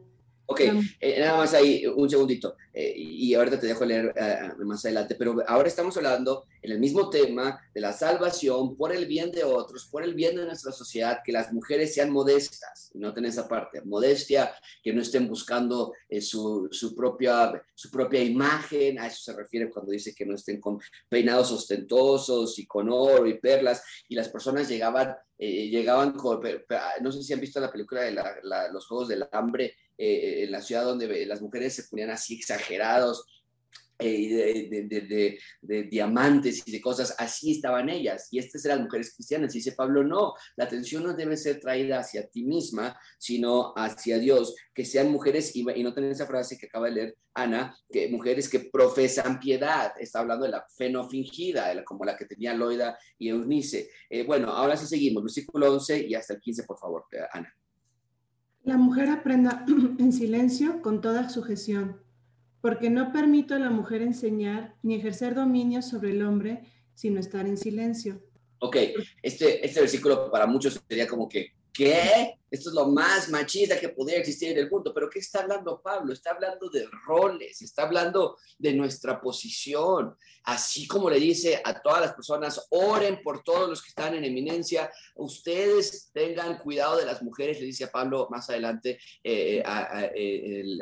Ok, 0.52 0.62
eh, 1.00 1.20
nada 1.20 1.38
más 1.38 1.54
ahí, 1.54 1.86
un 1.86 2.10
segundito, 2.10 2.56
eh, 2.74 2.92
y 2.98 3.36
ahorita 3.36 3.60
te 3.60 3.68
dejo 3.68 3.86
leer 3.86 4.12
eh, 4.16 4.50
más 4.66 4.84
adelante, 4.84 5.14
pero 5.14 5.44
ahora 5.46 5.68
estamos 5.68 5.96
hablando 5.96 6.46
en 6.62 6.72
el 6.72 6.80
mismo 6.80 7.10
tema 7.10 7.60
de 7.74 7.82
la 7.82 7.94
salvación 7.94 8.76
por 8.76 8.94
el 8.94 9.06
bien 9.06 9.32
de 9.32 9.44
otros, 9.44 9.86
por 9.86 10.04
el 10.04 10.14
bien 10.14 10.36
de 10.36 10.46
nuestra 10.46 10.72
sociedad, 10.72 11.20
que 11.24 11.32
las 11.32 11.52
mujeres 11.54 11.94
sean 11.94 12.12
modestas, 12.12 12.92
noten 12.94 13.26
esa 13.26 13.48
parte, 13.48 13.82
modestia, 13.82 14.54
que 14.84 14.94
no 14.94 15.02
estén 15.02 15.28
buscando 15.28 15.94
su, 16.22 16.68
su, 16.72 16.96
propia, 16.96 17.52
su 17.74 17.90
propia 17.90 18.24
imagen, 18.24 19.00
a 19.00 19.08
eso 19.08 19.32
se 19.32 19.38
refiere 19.38 19.70
cuando 19.70 19.92
dice 19.92 20.14
que 20.14 20.26
no 20.26 20.36
estén 20.36 20.60
con 20.60 20.80
peinados 21.08 21.52
ostentosos 21.52 22.58
y 22.60 22.66
con 22.66 22.90
oro 22.90 23.28
y 23.28 23.40
perlas, 23.40 23.84
y 24.08 24.16
las 24.16 24.30
personas 24.30 24.68
llegaban, 24.68 25.16
llegaban 25.38 26.14
con, 26.14 26.42
no 27.02 27.12
sé 27.12 27.24
si 27.24 27.34
han 27.34 27.40
visto 27.40 27.60
la 27.60 27.72
película 27.72 28.02
de 28.02 28.12
los 28.72 28.88
Juegos 28.88 29.08
del 29.08 29.28
Hambre, 29.32 29.76
eh, 30.02 30.46
en 30.46 30.52
la 30.52 30.62
ciudad 30.62 30.86
donde 30.86 31.26
las 31.26 31.42
mujeres 31.42 31.76
se 31.76 31.84
ponían 31.84 32.10
así 32.10 32.36
exagerados, 32.36 33.26
eh, 34.02 35.38
de, 35.62 35.84
diamantes 35.84 36.64
y 36.66 36.72
de 36.72 36.80
cosas, 36.80 37.14
así 37.18 37.52
estaban 37.52 37.90
ellas. 37.90 38.30
Y 38.32 38.40
estas 38.40 38.64
eran 38.64 38.84
mujeres 38.84 39.14
cristianas. 39.14 39.54
Y 39.54 39.58
dice 39.58 39.74
Pablo, 39.74 40.04
no, 40.04 40.34
la 40.56 40.64
atención 40.64 41.04
no 41.04 41.14
debe 41.14 41.36
ser 41.36 41.60
traída 41.60 42.00
hacia 42.00 42.28
ti 42.28 42.46
misma, 42.46 42.98
sino 43.18 43.74
hacia 43.76 44.18
Dios. 44.18 44.56
Que 44.74 44.86
sean 44.86 45.12
mujeres, 45.12 45.54
y, 45.56 45.64
no 45.64 45.94
tener 45.94 46.12
esa 46.12 46.26
frase 46.26 46.58
que 46.58 46.68
acaba 46.68 46.88
de 46.88 46.94
leer 46.94 47.18
Ana, 47.34 47.76
que 47.92 48.08
mujeres 48.10 48.48
que 48.48 48.70
profesan 48.72 49.40
piedad. 49.40 49.92
Está 50.00 50.20
hablando 50.20 50.46
de 50.46 50.52
la 50.52 50.66
fe 50.78 50.90
no 50.90 51.08
fingida, 51.10 51.84
como 51.84 52.06
la 52.06 52.16
que 52.16 52.26
tenía 52.26 52.54
Loida 52.54 52.98
y 53.18 53.30
Eunice. 53.30 53.90
Eh, 54.10 54.26
bueno, 54.26 54.50
ahora 54.50 54.78
sí 54.78 54.86
seguimos, 54.88 55.24
versículo 55.24 55.74
11 55.74 56.08
y 56.08 56.16
hasta 56.16 56.34
el 56.36 56.40
15, 56.40 56.64
por 56.64 56.80
favor, 56.80 57.06
eh, 57.12 57.20
Ana. 57.34 57.54
La 58.64 58.78
mujer 58.78 59.10
aprenda 59.10 59.66
en 60.00 60.12
silencio 60.14 60.82
con 60.82 61.02
toda 61.02 61.30
sujeción 61.30 62.09
porque 62.62 62.90
no 62.90 63.12
permito 63.12 63.56
a 63.56 63.60
la 63.60 63.70
mujer 63.70 64.02
enseñar 64.02 64.76
ni 64.84 64.96
ejercer 64.96 65.36
dominio 65.36 65.82
sobre 65.82 66.12
el 66.12 66.24
hombre, 66.24 66.64
sino 66.94 67.20
estar 67.20 67.46
en 67.48 67.58
silencio. 67.58 68.22
Ok, 68.60 68.76
este, 69.22 69.66
este 69.66 69.80
versículo 69.80 70.30
para 70.30 70.46
muchos 70.46 70.82
sería 70.88 71.08
como 71.08 71.30
que, 71.30 71.54
¿qué? 71.80 72.38
Esto 72.52 72.70
es 72.70 72.76
lo 72.76 72.88
más 72.88 73.30
machista 73.30 73.80
que 73.80 73.88
podría 73.88 74.18
existir 74.18 74.52
en 74.52 74.58
el 74.58 74.70
mundo, 74.70 74.92
pero 74.94 75.10
¿qué 75.10 75.20
está 75.20 75.44
hablando 75.44 75.82
Pablo? 75.82 76.12
Está 76.12 76.32
hablando 76.32 76.70
de 76.70 76.86
roles, 77.06 77.62
está 77.62 77.84
hablando 77.84 78.38
de 78.58 78.74
nuestra 78.74 79.22
posición, 79.22 80.14
así 80.44 80.86
como 80.86 81.10
le 81.10 81.22
dice 81.22 81.62
a 81.64 81.82
todas 81.82 82.02
las 82.02 82.14
personas, 82.14 82.68
oren 82.72 83.22
por 83.24 83.44
todos 83.44 83.70
los 83.70 83.82
que 83.82 83.90
están 83.90 84.14
en 84.14 84.26
eminencia, 84.26 84.92
ustedes 85.16 86.10
tengan 86.12 86.58
cuidado 86.58 86.98
de 86.98 87.06
las 87.06 87.24
mujeres, 87.24 87.62
le 87.62 87.68
dice 87.68 87.86
a 87.86 87.92
Pablo 87.92 88.28
más 88.30 88.50
adelante 88.50 89.00
eh, 89.24 89.64
a, 89.66 90.10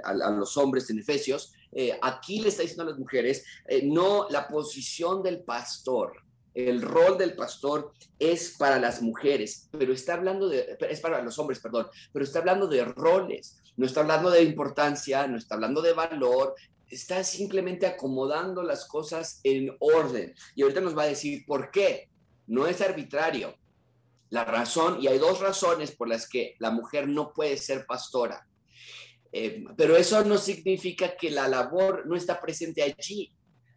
a, 0.04 0.32
los 0.32 0.58
hombres 0.58 0.90
en 0.90 0.98
Efesios, 0.98 1.54
eh, 1.74 1.96
aquí 2.02 2.40
le 2.40 2.50
está 2.50 2.64
diciendo 2.64 2.84
a 2.84 2.88
las 2.88 2.98
mujeres, 2.98 3.46
eh, 3.68 3.84
no 3.84 4.28
la 4.32 4.48
posición 4.48 5.22
del 5.22 5.44
pastor, 5.44 6.24
el 6.58 6.82
rol 6.82 7.20
del 7.20 7.36
pastor 7.36 7.94
es 8.18 8.56
para 8.58 8.80
las 8.80 9.04
mujeres, 9.04 9.70
pero 9.78 9.94
está 9.94 10.16
hablando 10.16 10.50
de, 10.50 10.76
es 10.90 11.00
para 11.00 11.22
los 11.22 11.38
hombres, 11.38 11.60
perdón, 11.60 11.86
pero 12.12 12.26
está 12.26 12.40
hablando 12.40 12.68
de 12.68 12.84
roles, 12.84 13.60
no 13.76 13.86
está 13.86 14.00
hablando 14.00 14.32
de 14.32 14.42
importancia, 14.42 15.28
no 15.28 15.38
está 15.38 15.54
hablando 15.54 15.84
de 15.84 15.94
valor, 15.94 16.56
está 16.90 17.24
simplemente 17.24 17.86
acomodando 17.86 18.64
las 18.64 18.88
cosas 18.88 19.40
en 19.44 19.76
orden. 19.80 20.34
Y 20.56 20.64
ahorita 20.64 20.82
nos 20.82 20.98
va 20.98 21.04
a 21.04 21.08
decir 21.08 21.46
por 21.46 21.70
qué. 21.70 22.10
No 22.48 22.66
es 22.66 22.82
arbitrario. 22.82 23.56
La 24.32 24.44
razón, 24.44 24.98
y 25.00 25.08
hay 25.08 25.20
dos 25.20 25.40
razones 25.40 25.92
por 25.92 26.08
las 26.08 26.28
que 26.28 26.56
la 26.58 26.72
mujer 26.72 27.08
no 27.08 27.34
puede 27.34 27.58
ser 27.58 27.86
pastora. 27.86 28.48
Eh, 29.32 29.64
pero 29.78 29.96
eso 29.96 30.24
no 30.24 30.38
significa 30.38 31.16
que 31.16 31.30
la 31.30 31.48
labor 31.48 32.08
no 32.08 32.16
está 32.16 32.42
presente 32.42 32.82
allí, 32.82 33.32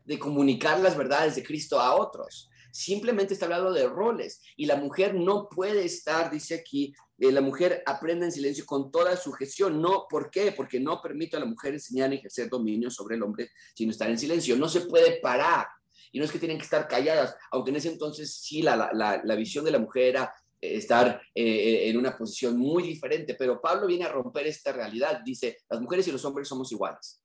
de 0.04 0.18
comunicar 0.18 0.80
las 0.80 0.96
verdades 0.96 1.36
de 1.36 1.42
Cristo 1.42 1.78
a 1.78 1.94
otros. 1.94 2.49
Simplemente 2.72 3.34
está 3.34 3.46
hablando 3.46 3.72
de 3.72 3.86
roles 3.88 4.42
y 4.56 4.66
la 4.66 4.76
mujer 4.76 5.14
no 5.14 5.48
puede 5.48 5.84
estar, 5.84 6.30
dice 6.30 6.54
aquí, 6.54 6.94
eh, 7.18 7.32
la 7.32 7.40
mujer 7.40 7.82
aprende 7.86 8.26
en 8.26 8.32
silencio 8.32 8.64
con 8.66 8.90
toda 8.90 9.16
sujeción. 9.16 9.80
No, 9.80 10.06
¿por 10.08 10.30
qué? 10.30 10.52
Porque 10.52 10.80
no 10.80 11.00
permite 11.02 11.36
a 11.36 11.40
la 11.40 11.46
mujer 11.46 11.74
enseñar 11.74 12.12
y 12.12 12.16
ejercer 12.16 12.48
dominio 12.48 12.90
sobre 12.90 13.16
el 13.16 13.22
hombre, 13.22 13.50
sino 13.74 13.90
estar 13.90 14.10
en 14.10 14.18
silencio. 14.18 14.56
No 14.56 14.68
se 14.68 14.82
puede 14.82 15.20
parar. 15.20 15.66
Y 16.12 16.18
no 16.18 16.24
es 16.24 16.32
que 16.32 16.38
tienen 16.38 16.58
que 16.58 16.64
estar 16.64 16.88
calladas, 16.88 17.36
aunque 17.52 17.70
en 17.70 17.76
ese 17.76 17.88
entonces 17.88 18.34
sí 18.34 18.62
la, 18.62 18.90
la, 18.92 19.20
la 19.22 19.34
visión 19.36 19.64
de 19.64 19.70
la 19.70 19.78
mujer 19.78 20.04
era 20.08 20.34
estar 20.60 21.22
eh, 21.34 21.88
en 21.88 21.96
una 21.96 22.16
posición 22.16 22.56
muy 22.56 22.82
diferente, 22.82 23.34
pero 23.34 23.60
Pablo 23.60 23.86
viene 23.86 24.04
a 24.04 24.12
romper 24.12 24.46
esta 24.46 24.72
realidad. 24.72 25.20
Dice, 25.24 25.58
las 25.68 25.80
mujeres 25.80 26.06
y 26.08 26.12
los 26.12 26.24
hombres 26.24 26.48
somos 26.48 26.70
iguales. 26.72 27.19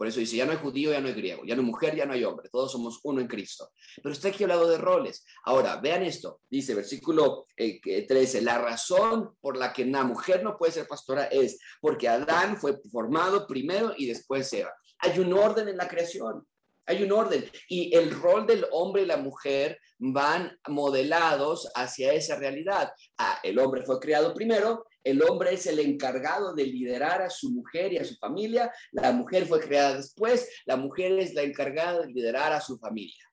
Por 0.00 0.08
eso 0.08 0.18
dice, 0.18 0.36
ya 0.36 0.46
no 0.46 0.52
hay 0.52 0.56
judío, 0.56 0.92
ya 0.92 1.00
no 1.02 1.08
hay 1.08 1.12
griego, 1.12 1.42
ya 1.44 1.54
no 1.54 1.60
hay 1.60 1.66
mujer, 1.66 1.94
ya 1.94 2.06
no 2.06 2.14
hay 2.14 2.24
hombre, 2.24 2.48
todos 2.50 2.72
somos 2.72 3.00
uno 3.02 3.20
en 3.20 3.26
Cristo. 3.26 3.68
Pero 4.02 4.14
está 4.14 4.28
aquí 4.28 4.44
hablado 4.44 4.66
de 4.66 4.78
roles. 4.78 5.26
Ahora, 5.44 5.76
vean 5.76 6.02
esto, 6.02 6.40
dice 6.48 6.74
versículo 6.74 7.44
13, 7.54 8.38
eh, 8.38 8.40
la 8.40 8.56
razón 8.56 9.36
por 9.42 9.58
la 9.58 9.74
que 9.74 9.82
una 9.82 10.02
mujer 10.02 10.42
no 10.42 10.56
puede 10.56 10.72
ser 10.72 10.88
pastora 10.88 11.24
es 11.24 11.58
porque 11.82 12.08
Adán 12.08 12.56
fue 12.56 12.80
formado 12.90 13.46
primero 13.46 13.92
y 13.94 14.06
después 14.06 14.50
Eva. 14.54 14.72
Hay 15.00 15.18
un 15.18 15.34
orden 15.34 15.68
en 15.68 15.76
la 15.76 15.86
creación. 15.86 16.46
Hay 16.86 17.02
un 17.02 17.12
orden 17.12 17.44
y 17.68 17.94
el 17.94 18.10
rol 18.10 18.46
del 18.46 18.64
hombre 18.72 19.02
y 19.02 19.06
la 19.06 19.18
mujer 19.18 19.78
van 20.00 20.58
modelados 20.66 21.70
hacia 21.74 22.14
esa 22.14 22.36
realidad. 22.36 22.90
Ah, 23.18 23.38
el 23.42 23.58
hombre 23.58 23.82
fue 23.82 24.00
creado 24.00 24.32
primero, 24.34 24.86
el 25.04 25.22
hombre 25.22 25.54
es 25.54 25.66
el 25.66 25.78
encargado 25.78 26.54
de 26.54 26.64
liderar 26.64 27.20
a 27.22 27.30
su 27.30 27.50
mujer 27.50 27.92
y 27.92 27.98
a 27.98 28.04
su 28.04 28.16
familia, 28.16 28.72
la 28.92 29.12
mujer 29.12 29.46
fue 29.46 29.60
creada 29.60 29.96
después, 29.96 30.48
la 30.64 30.76
mujer 30.76 31.18
es 31.18 31.34
la 31.34 31.42
encargada 31.42 32.00
de 32.00 32.12
liderar 32.12 32.52
a 32.52 32.60
su 32.60 32.78
familia. 32.78 33.24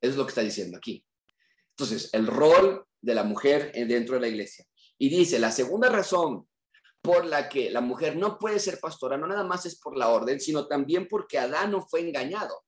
Eso 0.00 0.12
es 0.12 0.16
lo 0.16 0.24
que 0.24 0.30
está 0.30 0.40
diciendo 0.40 0.78
aquí. 0.78 1.04
Entonces, 1.76 2.08
el 2.14 2.26
rol 2.26 2.86
de 3.00 3.14
la 3.14 3.24
mujer 3.24 3.72
dentro 3.72 4.14
de 4.14 4.22
la 4.22 4.28
iglesia. 4.28 4.64
Y 4.96 5.10
dice, 5.10 5.38
la 5.38 5.52
segunda 5.52 5.90
razón 5.90 6.48
por 7.02 7.26
la 7.26 7.50
que 7.50 7.68
la 7.68 7.82
mujer 7.82 8.16
no 8.16 8.38
puede 8.38 8.58
ser 8.58 8.80
pastora, 8.80 9.18
no 9.18 9.26
nada 9.26 9.44
más 9.44 9.66
es 9.66 9.78
por 9.78 9.96
la 9.96 10.08
orden, 10.08 10.40
sino 10.40 10.66
también 10.66 11.06
porque 11.06 11.38
Adán 11.38 11.72
no 11.72 11.82
fue 11.86 12.00
engañado 12.00 12.64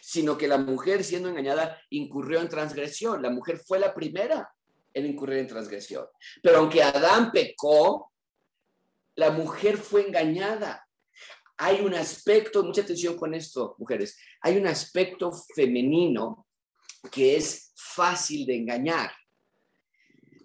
sino 0.00 0.36
que 0.36 0.48
la 0.48 0.58
mujer 0.58 1.04
siendo 1.04 1.28
engañada 1.28 1.80
incurrió 1.90 2.40
en 2.40 2.48
transgresión. 2.48 3.22
La 3.22 3.30
mujer 3.30 3.58
fue 3.58 3.78
la 3.78 3.94
primera 3.94 4.50
en 4.94 5.06
incurrir 5.06 5.38
en 5.38 5.46
transgresión. 5.46 6.06
Pero 6.42 6.58
aunque 6.58 6.82
Adán 6.82 7.30
pecó, 7.32 8.12
la 9.14 9.30
mujer 9.30 9.76
fue 9.76 10.06
engañada. 10.06 10.86
Hay 11.56 11.80
un 11.80 11.94
aspecto, 11.94 12.62
mucha 12.62 12.82
atención 12.82 13.16
con 13.16 13.34
esto, 13.34 13.76
mujeres, 13.78 14.18
hay 14.40 14.56
un 14.56 14.66
aspecto 14.66 15.30
femenino 15.54 16.46
que 17.10 17.36
es 17.36 17.72
fácil 17.76 18.46
de 18.46 18.56
engañar. 18.56 19.12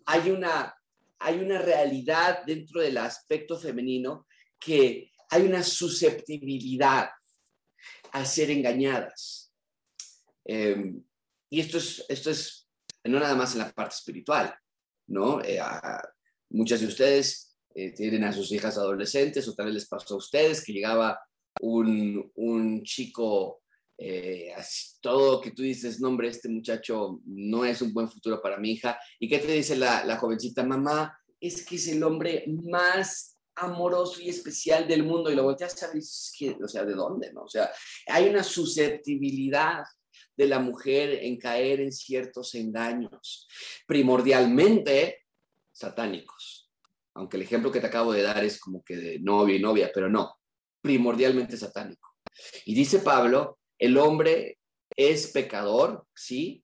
Hay 0.05 0.29
una, 0.29 0.75
hay 1.19 1.39
una 1.39 1.59
realidad 1.59 2.43
dentro 2.45 2.81
del 2.81 2.97
aspecto 2.97 3.57
femenino 3.57 4.27
que 4.59 5.11
hay 5.29 5.43
una 5.43 5.63
susceptibilidad 5.63 7.09
a 8.11 8.25
ser 8.25 8.51
engañadas. 8.51 9.51
Em, 10.45 11.03
y 11.49 11.59
esto 11.59 11.77
es, 11.77 12.05
esto 12.09 12.29
es 12.29 12.67
no 13.03 13.19
nada 13.19 13.35
más 13.35 13.53
en 13.53 13.59
la 13.59 13.71
parte 13.71 13.95
espiritual, 13.95 14.53
¿no? 15.07 15.41
Eh, 15.41 15.59
muchas 16.49 16.81
de 16.81 16.87
ustedes 16.87 17.57
eh, 17.73 17.93
tienen 17.93 18.23
a 18.23 18.33
sus 18.33 18.51
hijas 18.51 18.77
adolescentes 18.77 19.47
o 19.47 19.53
tal 19.53 19.67
vez 19.67 19.75
les 19.75 19.87
pasó 19.87 20.15
a 20.15 20.17
ustedes 20.17 20.63
que 20.63 20.73
llegaba 20.73 21.19
un, 21.61 22.31
un 22.35 22.83
chico 22.83 23.61
eh, 23.99 24.53
todo 25.01 25.41
que 25.41 25.51
tú 25.51 25.63
dices, 25.63 25.99
nombre, 25.99 26.27
este 26.27 26.49
muchacho 26.49 27.19
no 27.25 27.65
es 27.65 27.81
un 27.81 27.93
buen 27.93 28.09
futuro 28.09 28.41
para 28.41 28.57
mi 28.57 28.71
hija. 28.71 28.99
¿Y 29.19 29.27
qué 29.27 29.39
te 29.39 29.51
dice 29.51 29.75
la, 29.75 30.05
la 30.05 30.17
jovencita 30.17 30.63
mamá? 30.63 31.17
Es 31.39 31.65
que 31.65 31.75
es 31.75 31.87
el 31.87 32.03
hombre 32.03 32.45
más 32.47 33.36
amoroso 33.57 34.21
y 34.21 34.29
especial 34.29 34.87
del 34.87 35.03
mundo 35.03 35.31
y 35.31 35.35
lo 35.35 35.43
volteas 35.43 35.73
a 35.73 35.77
saber, 35.77 36.03
o 36.63 36.67
sea, 36.67 36.85
¿de 36.85 36.93
dónde? 36.93 37.33
No? 37.33 37.43
O 37.43 37.49
sea, 37.49 37.71
hay 38.07 38.29
una 38.29 38.43
susceptibilidad 38.43 39.83
de 40.35 40.47
la 40.47 40.59
mujer 40.59 41.23
en 41.23 41.37
caer 41.37 41.81
en 41.81 41.91
ciertos 41.91 42.53
engaños, 42.55 43.47
primordialmente 43.87 45.25
satánicos. 45.71 46.71
Aunque 47.15 47.37
el 47.37 47.43
ejemplo 47.43 47.71
que 47.71 47.79
te 47.79 47.87
acabo 47.87 48.13
de 48.13 48.21
dar 48.21 48.43
es 48.43 48.59
como 48.59 48.83
que 48.83 48.95
de 48.95 49.19
novia 49.19 49.55
y 49.55 49.59
novia, 49.59 49.91
pero 49.93 50.07
no, 50.07 50.35
primordialmente 50.81 51.57
satánico. 51.57 52.15
Y 52.65 52.75
dice 52.75 52.99
Pablo, 52.99 53.59
el 53.79 53.97
hombre 53.97 54.59
es 54.95 55.31
pecador, 55.31 56.05
sí, 56.15 56.63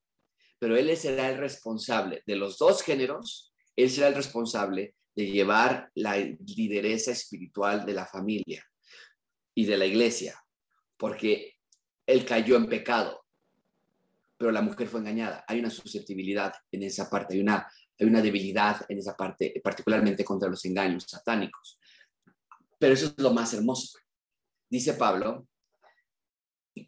pero 0.60 0.76
él 0.76 0.96
será 0.96 1.30
el 1.30 1.38
responsable 1.38 2.22
de 2.26 2.36
los 2.36 2.58
dos 2.58 2.82
géneros, 2.82 3.52
él 3.76 3.90
será 3.90 4.08
el 4.08 4.14
responsable 4.14 4.94
de 5.14 5.26
llevar 5.26 5.90
la 5.94 6.16
lideresa 6.16 7.12
espiritual 7.12 7.86
de 7.86 7.94
la 7.94 8.06
familia 8.06 8.66
y 9.54 9.64
de 9.64 9.76
la 9.76 9.86
iglesia, 9.86 10.42
porque 10.96 11.54
él 12.06 12.24
cayó 12.24 12.56
en 12.56 12.68
pecado, 12.68 13.24
pero 14.36 14.50
la 14.50 14.62
mujer 14.62 14.88
fue 14.88 15.00
engañada. 15.00 15.44
Hay 15.46 15.60
una 15.60 15.70
susceptibilidad 15.70 16.52
en 16.72 16.82
esa 16.82 17.08
parte, 17.08 17.34
hay 17.34 17.40
una, 17.40 17.70
hay 17.98 18.06
una 18.06 18.20
debilidad 18.20 18.84
en 18.88 18.98
esa 18.98 19.16
parte, 19.16 19.60
particularmente 19.62 20.24
contra 20.24 20.48
los 20.48 20.64
engaños 20.64 21.04
satánicos. 21.08 21.78
Pero 22.78 22.94
eso 22.94 23.06
es 23.06 23.14
lo 23.18 23.32
más 23.32 23.54
hermoso. 23.54 23.98
Dice 24.68 24.94
Pablo, 24.94 25.46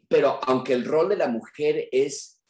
pero 0.09 0.41
aunque 0.45 0.73
el 0.73 0.85
rol 0.85 1.09
de 1.09 1.17
la 1.17 1.29
mujer 1.29 1.89
es 1.93 2.41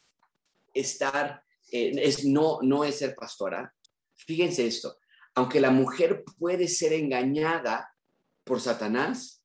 estar, 0.72 1.42
eh, 1.70 1.92
es 1.96 2.24
no, 2.24 2.60
no 2.62 2.84
es 2.84 2.98
ser 2.98 3.14
pastora, 3.14 3.72
fíjense 4.14 4.66
esto, 4.66 4.98
aunque 5.36 5.60
la 5.60 5.70
mujer 5.70 6.24
puede 6.38 6.66
ser 6.66 6.94
engañada 6.94 7.94
por 8.42 8.60
Satanás, 8.60 9.44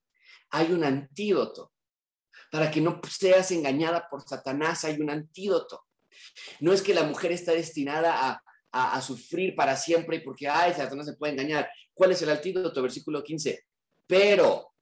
hay 0.50 0.72
un 0.72 0.86
antídoto. 0.86 1.74
Para 2.50 2.72
que 2.72 2.82
no 2.82 3.02
seas 3.10 3.52
engañada 3.52 4.08
por 4.10 4.28
Satanás, 4.28 4.86
hay 4.86 5.02
un 5.02 5.10
antídoto. 5.10 5.86
No 6.62 6.72
es 6.72 6.82
que 6.82 6.94
la 6.94 7.04
mujer 7.04 7.34
está 7.34 7.52
destinada 7.52 8.42
a, 8.72 9.02
sufrir 9.02 9.54
para 9.54 9.76
siempre 9.76 10.18
y 10.18 10.20
porque, 10.22 10.48
ay, 10.48 10.74
Satanás 10.74 11.06
se 11.06 11.14
puede 11.14 11.34
engañar. 11.34 11.70
¿Cuál 11.94 12.12
es 12.12 12.22
el 12.22 12.30
antídoto? 12.30 12.82
Versículo 12.82 13.22
15. 13.22 13.66
Pero 14.08 14.74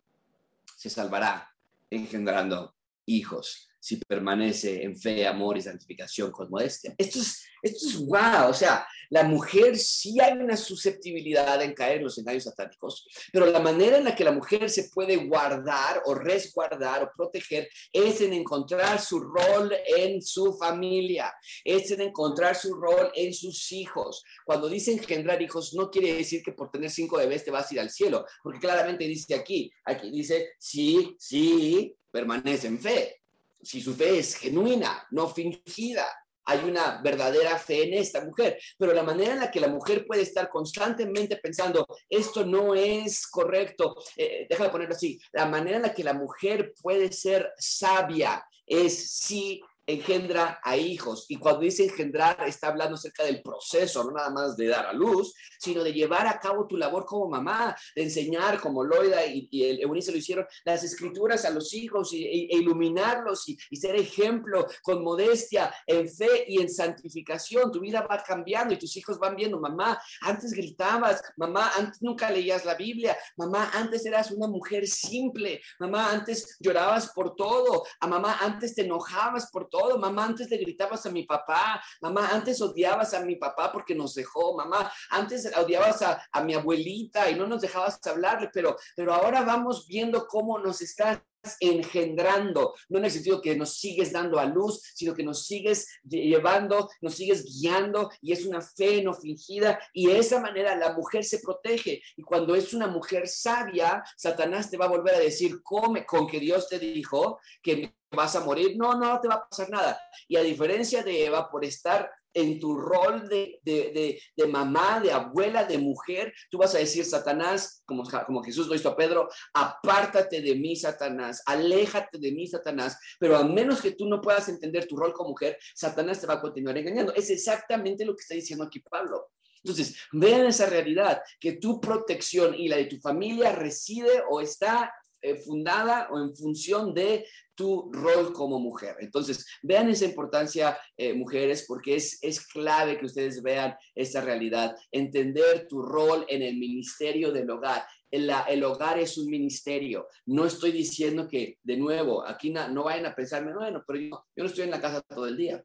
se 0.78 0.92
salvará 0.92 1.50
engendrando 1.90 2.76
hijos 3.08 3.69
si 3.80 3.98
permanece 3.98 4.84
en 4.84 4.98
fe, 4.98 5.26
amor 5.26 5.58
y 5.58 5.62
santificación 5.62 6.32
con 6.32 6.50
modestia. 6.50 6.94
Esto 6.98 7.20
es, 7.20 7.44
esto 7.62 7.88
es 7.88 8.06
wow, 8.06 8.50
o 8.50 8.54
sea, 8.54 8.86
la 9.10 9.24
mujer 9.24 9.78
sí 9.78 10.20
hay 10.20 10.34
una 10.34 10.56
susceptibilidad 10.56 11.62
en 11.64 11.74
caer 11.74 11.98
en 11.98 12.04
los 12.04 12.18
engaños 12.18 12.44
satánicos, 12.44 13.08
pero 13.34 13.46
la 13.48 13.60
manera 13.60 13.98
en 13.98 14.04
la 14.04 14.16
que 14.16 14.24
la 14.24 14.32
mujer 14.32 14.70
se 14.70 14.90
puede 14.90 15.16
guardar 15.16 16.02
o 16.06 16.14
resguardar 16.14 17.04
o 17.04 17.12
proteger 17.16 17.70
es 17.92 18.22
en 18.22 18.34
encontrar 18.34 19.00
su 19.02 19.20
rol 19.20 19.74
en 19.98 20.22
su 20.22 20.58
familia, 20.58 21.34
es 21.64 21.90
en 21.92 22.02
encontrar 22.02 22.56
su 22.56 22.76
rol 22.76 23.12
en 23.16 23.34
sus 23.34 23.72
hijos. 23.72 24.24
Cuando 24.46 24.70
dice 24.70 24.92
engendrar 24.92 25.42
hijos, 25.42 25.74
no 25.74 25.90
quiere 25.90 26.14
decir 26.14 26.44
que 26.44 26.52
por 26.52 26.70
tener 26.70 26.92
cinco 26.92 27.18
bebés 27.18 27.44
te 27.44 27.52
vas 27.52 27.70
a 27.70 27.74
ir 27.74 27.80
al 27.80 27.90
cielo, 27.90 28.26
porque 28.44 28.60
claramente 28.60 29.06
dice 29.06 29.36
aquí, 29.36 29.72
aquí 29.86 30.12
dice, 30.12 30.52
sí, 30.60 31.16
sí, 31.18 31.96
permanece 32.12 32.68
en 32.68 32.80
fe 32.80 33.19
si 33.62 33.82
su 33.82 33.96
fe 33.96 34.20
es 34.20 34.36
genuina, 34.36 35.08
no 35.12 35.28
fingida, 35.28 36.08
hay 36.50 36.68
una 36.68 37.00
verdadera 37.04 37.60
fe 37.60 37.84
en 37.84 37.94
esta 37.94 38.26
mujer, 38.26 38.60
pero 38.78 38.92
la 38.92 39.04
manera 39.04 39.34
en 39.34 39.40
la 39.40 39.52
que 39.52 39.60
la 39.60 39.68
mujer 39.68 40.06
puede 40.08 40.24
estar 40.24 40.50
constantemente 40.50 41.38
pensando, 41.38 41.86
esto 42.10 42.44
no 42.44 42.74
es 42.74 43.28
correcto, 43.28 43.96
eh, 44.18 44.48
déjame 44.50 44.72
ponerlo 44.72 44.96
así, 44.96 45.20
la 45.32 45.46
manera 45.46 45.78
en 45.78 45.84
la 45.84 45.94
que 45.94 46.04
la 46.04 46.14
mujer 46.14 46.74
puede 46.82 47.12
ser 47.12 47.52
sabia 47.58 48.44
es 48.66 49.12
si 49.12 49.62
engendra 49.90 50.60
a 50.64 50.78
hijos. 50.78 51.26
Y 51.30 51.38
cuando 51.38 51.62
dice 51.62 51.86
engendrar, 51.86 52.48
está 52.48 52.68
hablando 52.68 52.96
acerca 52.96 53.24
del 53.24 53.42
proceso, 53.42 54.04
no 54.04 54.12
nada 54.12 54.30
más 54.30 54.56
de 54.56 54.68
dar 54.68 54.86
a 54.86 54.94
luz, 54.94 55.34
sino 55.60 55.84
de 55.84 55.92
llevar 55.92 56.28
a 56.28 56.40
cabo 56.40 56.68
tu 56.68 56.78
labor 56.78 57.06
como 57.06 57.28
mamá, 57.28 57.76
de 57.96 58.04
enseñar 58.04 58.60
como 58.62 58.84
Loida 58.84 59.26
y, 59.26 59.50
el 59.52 59.82
Eunice 59.82 60.12
lo 60.12 60.18
hicieron, 60.18 60.46
las 60.64 60.84
escrituras 60.84 61.44
a 61.46 61.50
los 61.50 61.74
hijos 61.74 62.14
y, 62.14 62.24
e, 62.24 62.58
iluminarlos 62.58 63.50
y, 63.50 63.58
y, 63.72 63.78
ser 63.78 63.96
ejemplo 63.96 64.68
con 64.84 65.04
modestia, 65.04 65.74
en 65.88 66.08
fe 66.08 66.46
y 66.48 66.62
en 66.62 66.70
santificación. 66.70 67.72
Tu 67.72 67.80
vida 67.80 68.02
va 68.02 68.22
cambiando 68.24 68.74
y 68.74 68.78
tus 68.78 68.96
hijos 68.96 69.18
van 69.18 69.36
viendo, 69.36 69.60
mamá, 69.60 70.00
antes 70.22 70.54
gritabas, 70.54 71.22
mamá, 71.36 71.72
antes 71.76 72.02
nunca 72.02 72.30
leías 72.30 72.64
la 72.64 72.76
Biblia, 72.76 73.18
mamá, 73.38 73.72
antes 73.74 74.06
eras 74.06 74.30
una 74.32 74.48
mujer 74.48 74.88
simple, 74.88 75.62
mamá, 75.80 76.12
antes 76.12 76.58
llorabas 76.60 77.10
por 77.10 77.36
todo, 77.36 77.84
a 78.00 78.08
mamá, 78.08 78.38
antes 78.42 78.76
te 78.76 78.84
enojabas 78.84 79.50
por 79.52 79.68
todo 79.68 79.79
Mamá, 79.98 80.26
antes 80.26 80.50
le 80.50 80.58
gritabas 80.58 81.06
a 81.06 81.12
mi 81.12 81.24
papá. 81.24 81.82
Mamá, 82.02 82.30
antes 82.32 82.62
odiabas 82.62 83.14
a 83.14 83.22
mi 83.22 83.36
papá 83.36 83.72
porque 83.72 83.96
nos 83.96 84.14
dejó. 84.14 84.56
Mamá, 84.56 84.92
antes 85.10 85.52
odiabas 85.58 86.02
a, 86.02 86.22
a 86.32 86.44
mi 86.44 86.54
abuelita 86.54 87.30
y 87.30 87.36
no 87.36 87.48
nos 87.48 87.62
dejabas 87.62 88.00
hablarle, 88.08 88.50
pero, 88.54 88.76
pero 88.96 89.14
ahora 89.14 89.42
vamos 89.42 89.86
viendo 89.88 90.28
cómo 90.28 90.60
nos 90.60 90.82
está 90.82 91.24
engendrando, 91.60 92.74
no 92.90 93.00
en 93.00 93.06
el 93.06 93.12
sentido 93.12 93.42
que 93.42 93.56
nos 93.56 93.78
sigues 93.78 94.12
dando 94.12 94.40
a 94.40 94.46
luz, 94.46 94.82
sino 94.94 95.14
que 95.14 95.24
nos 95.24 95.46
sigues 95.46 95.88
llevando, 96.04 96.90
nos 97.02 97.16
sigues 97.16 97.46
guiando 97.46 98.10
y 98.22 98.34
es 98.34 98.46
una 98.46 98.62
fe 98.62 99.02
no 99.04 99.14
fingida 99.14 99.80
y 99.94 100.08
de 100.08 100.20
esa 100.20 100.40
manera 100.40 100.76
la 100.76 100.94
mujer 100.94 101.24
se 101.24 101.40
protege. 101.40 102.02
Y 102.16 102.24
cuando 102.24 102.56
es 102.56 102.74
una 102.74 102.88
mujer 102.88 103.28
sabia, 103.28 104.04
Satanás 104.18 104.70
te 104.70 104.78
va 104.78 104.86
a 104.86 104.90
volver 104.90 105.16
a 105.16 105.20
decir, 105.20 105.62
come 105.64 106.06
con 106.06 106.28
que 106.28 106.40
Dios 106.40 106.68
te 106.68 106.80
dijo 106.80 107.40
que 107.62 107.94
vas 108.12 108.36
a 108.36 108.42
morir, 108.42 108.76
no, 108.76 108.96
no 108.96 109.20
te 109.20 109.28
va 109.28 109.36
a 109.36 109.48
pasar 109.48 109.70
nada. 109.70 110.00
Y 110.28 110.36
a 110.36 110.42
diferencia 110.42 111.04
de 111.04 111.26
Eva, 111.26 111.50
por 111.50 111.64
estar 111.64 112.10
en 112.34 112.60
tu 112.60 112.78
rol 112.78 113.28
de, 113.28 113.60
de, 113.64 114.22
de, 114.36 114.48
mamá, 114.48 115.00
de 115.00 115.12
abuela, 115.12 115.64
de 115.64 115.78
mujer, 115.78 116.34
tú 116.50 116.58
vas 116.58 116.76
a 116.76 116.80
decir, 116.80 117.06
Satanás, 117.06 117.82
como, 117.86 118.04
como 118.26 118.44
Jesús 118.44 118.68
lo 118.68 118.76
hizo 118.76 118.90
a 118.90 118.96
Pedro, 118.96 119.28
apártate 119.54 120.42
de 120.42 120.56
mí, 120.56 120.76
Satanás, 120.76 121.42
aléjate 121.46 122.18
de 122.20 122.32
mí, 122.32 122.48
Satanás, 122.48 122.98
pero 123.20 123.38
a 123.38 123.44
menos 123.44 123.82
que 123.82 123.92
tú 123.92 124.08
no 124.08 124.22
puedas 124.22 124.48
entender 124.50 124.88
tu 124.88 124.96
rol 124.96 125.14
como 125.14 125.30
mujer, 125.30 125.58
Satanás 125.76 126.22
te 126.22 126.28
va 126.28 126.36
a 126.36 126.42
continuar 126.42 126.78
engañando. 126.78 127.14
Es 127.14 127.30
exactamente 127.30 128.06
lo 128.06 128.16
que 128.16 128.22
está 128.22 128.36
diciendo 128.36 128.66
aquí 128.66 128.80
Pablo. 128.80 129.30
Entonces, 129.64 129.98
vean 130.14 130.46
esa 130.46 130.68
realidad, 130.68 131.22
que 131.40 131.54
tu 131.54 131.82
protección 131.82 132.56
y 132.56 132.70
la 132.70 132.78
de 132.78 132.86
tu 132.86 132.98
familia 133.00 133.52
reside 133.52 134.24
o 134.30 134.40
está 134.40 134.94
eh, 135.22 135.36
fundada 135.36 136.08
o 136.12 136.18
en 136.18 136.34
función 136.34 136.94
de 136.94 137.28
tu 137.60 137.92
rol 137.92 138.32
como 138.32 138.58
mujer. 138.58 138.96
Entonces, 139.02 139.46
vean 139.62 139.90
esa 139.90 140.06
importancia, 140.06 140.80
eh, 140.96 141.14
mujeres, 141.14 141.66
porque 141.68 141.98
es, 141.98 142.18
es 142.22 142.48
clave 142.48 142.98
que 142.98 143.06
ustedes 143.06 143.44
vean 143.44 143.76
esta 143.94 144.22
realidad, 144.22 144.78
entender 144.94 145.68
tu 145.68 145.82
rol 145.82 146.26
en 146.30 146.42
el 146.42 146.56
ministerio 146.56 147.34
del 147.34 147.50
hogar. 147.50 147.84
El, 148.10 148.32
el, 148.48 148.64
hogar 148.64 148.98
es 148.98 149.18
un 149.18 149.30
ministerio. 149.30 150.08
No 150.26 150.46
estoy 150.46 150.72
diciendo 150.72 151.28
que, 151.28 151.58
de 151.62 151.76
nuevo, 151.76 152.26
aquí 152.26 152.50
no, 152.50 152.86
vayan 152.86 153.08
a 153.08 153.14
pensarme, 153.14 153.54
bueno, 153.54 153.84
pero 153.86 154.00
yo, 154.00 154.26
yo 154.38 154.44
no 154.44 154.46
estoy 154.46 154.64
en 154.64 154.72
la 154.72 154.80
casa 154.80 155.02
todo 155.02 155.28
el 155.28 155.36
día. 155.36 155.62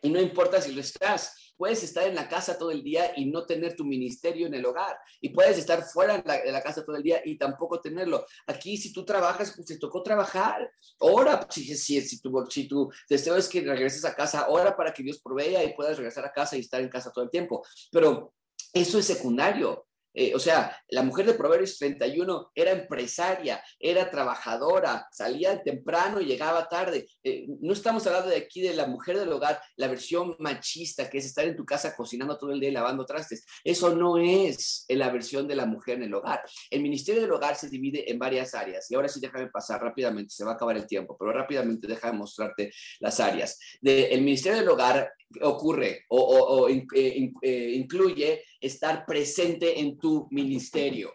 Y 0.00 0.08
no 0.08 0.18
importa 0.18 0.62
si 0.62 0.72
lo 0.72 0.80
estás, 0.80 1.51
Puedes 1.62 1.84
estar 1.84 2.08
en 2.08 2.16
la 2.16 2.28
casa 2.28 2.58
todo 2.58 2.72
el 2.72 2.82
día 2.82 3.12
y 3.14 3.26
no 3.26 3.46
tener 3.46 3.76
tu 3.76 3.84
ministerio 3.84 4.48
en 4.48 4.54
el 4.54 4.66
hogar. 4.66 4.98
Y 5.20 5.28
puedes 5.28 5.56
estar 5.58 5.84
fuera 5.84 6.18
de 6.18 6.50
la, 6.50 6.60
casa 6.60 6.84
todo 6.84 6.96
el 6.96 7.04
día 7.04 7.22
y 7.24 7.38
tampoco 7.38 7.80
tenerlo. 7.80 8.26
Aquí, 8.48 8.76
si 8.76 8.92
tú 8.92 9.04
trabajas, 9.04 9.52
pues 9.54 9.68
te 9.68 9.78
tocó 9.78 10.02
trabajar. 10.02 10.68
Ora, 10.98 11.46
si, 11.48 11.62
si, 11.76 12.00
si, 12.00 12.20
tu, 12.20 12.44
si 12.50 12.66
tu 12.66 12.90
deseo 13.08 13.36
es 13.36 13.48
que 13.48 13.60
regreses 13.60 14.04
a 14.04 14.16
casa, 14.16 14.48
ora 14.48 14.76
para 14.76 14.92
que 14.92 15.04
Dios 15.04 15.20
provea 15.20 15.62
y 15.62 15.72
puedas 15.72 15.96
regresar 15.96 16.24
a 16.24 16.32
casa 16.32 16.56
y 16.56 16.60
estar 16.62 16.80
en 16.80 16.88
casa 16.88 17.12
todo 17.12 17.22
el 17.22 17.30
tiempo. 17.30 17.64
Pero 17.92 18.34
eso 18.72 18.98
es 18.98 19.06
secundario. 19.06 19.86
Eh, 20.14 20.32
o 20.34 20.38
sea, 20.38 20.76
la 20.88 21.02
mujer 21.02 21.26
de 21.26 21.34
Proverbios 21.34 21.78
31 21.78 22.50
era 22.54 22.72
empresaria, 22.72 23.62
era 23.78 24.10
trabajadora, 24.10 25.06
salía 25.10 25.62
temprano 25.62 26.20
y 26.20 26.26
llegaba 26.26 26.68
tarde. 26.68 27.06
Eh, 27.22 27.46
no 27.60 27.72
estamos 27.72 28.06
hablando 28.06 28.28
de 28.28 28.36
aquí 28.36 28.60
de 28.60 28.74
la 28.74 28.86
mujer 28.86 29.18
del 29.18 29.32
hogar, 29.32 29.60
la 29.76 29.88
versión 29.88 30.36
machista, 30.38 31.08
que 31.08 31.18
es 31.18 31.26
estar 31.26 31.46
en 31.46 31.56
tu 31.56 31.64
casa 31.64 31.96
cocinando 31.96 32.38
todo 32.38 32.52
el 32.52 32.60
día 32.60 32.70
y 32.70 32.72
lavando 32.72 33.06
trastes. 33.06 33.44
Eso 33.64 33.94
no 33.94 34.18
es 34.18 34.84
la 34.88 35.10
versión 35.10 35.48
de 35.48 35.56
la 35.56 35.66
mujer 35.66 35.96
en 35.96 36.04
el 36.04 36.14
hogar. 36.14 36.42
El 36.70 36.82
ministerio 36.82 37.22
del 37.22 37.32
hogar 37.32 37.56
se 37.56 37.68
divide 37.68 38.10
en 38.10 38.18
varias 38.18 38.54
áreas. 38.54 38.90
Y 38.90 38.94
ahora 38.94 39.08
sí, 39.08 39.20
déjame 39.20 39.48
pasar 39.48 39.80
rápidamente, 39.80 40.34
se 40.34 40.44
va 40.44 40.52
a 40.52 40.54
acabar 40.54 40.76
el 40.76 40.86
tiempo, 40.86 41.16
pero 41.18 41.32
rápidamente 41.32 41.86
déjame 41.86 42.18
mostrarte 42.18 42.70
las 43.00 43.18
áreas. 43.20 43.58
el 43.82 44.20
ministerio 44.22 44.58
del 44.58 44.68
hogar 44.68 45.10
ocurre 45.40 46.04
o, 46.08 46.68
eh, 46.68 47.32
eh, 47.42 47.72
incluye 47.74 48.44
estar 48.60 49.04
presente 49.06 49.80
en 49.80 49.98
tu 50.02 50.26
ministerio. 50.32 51.14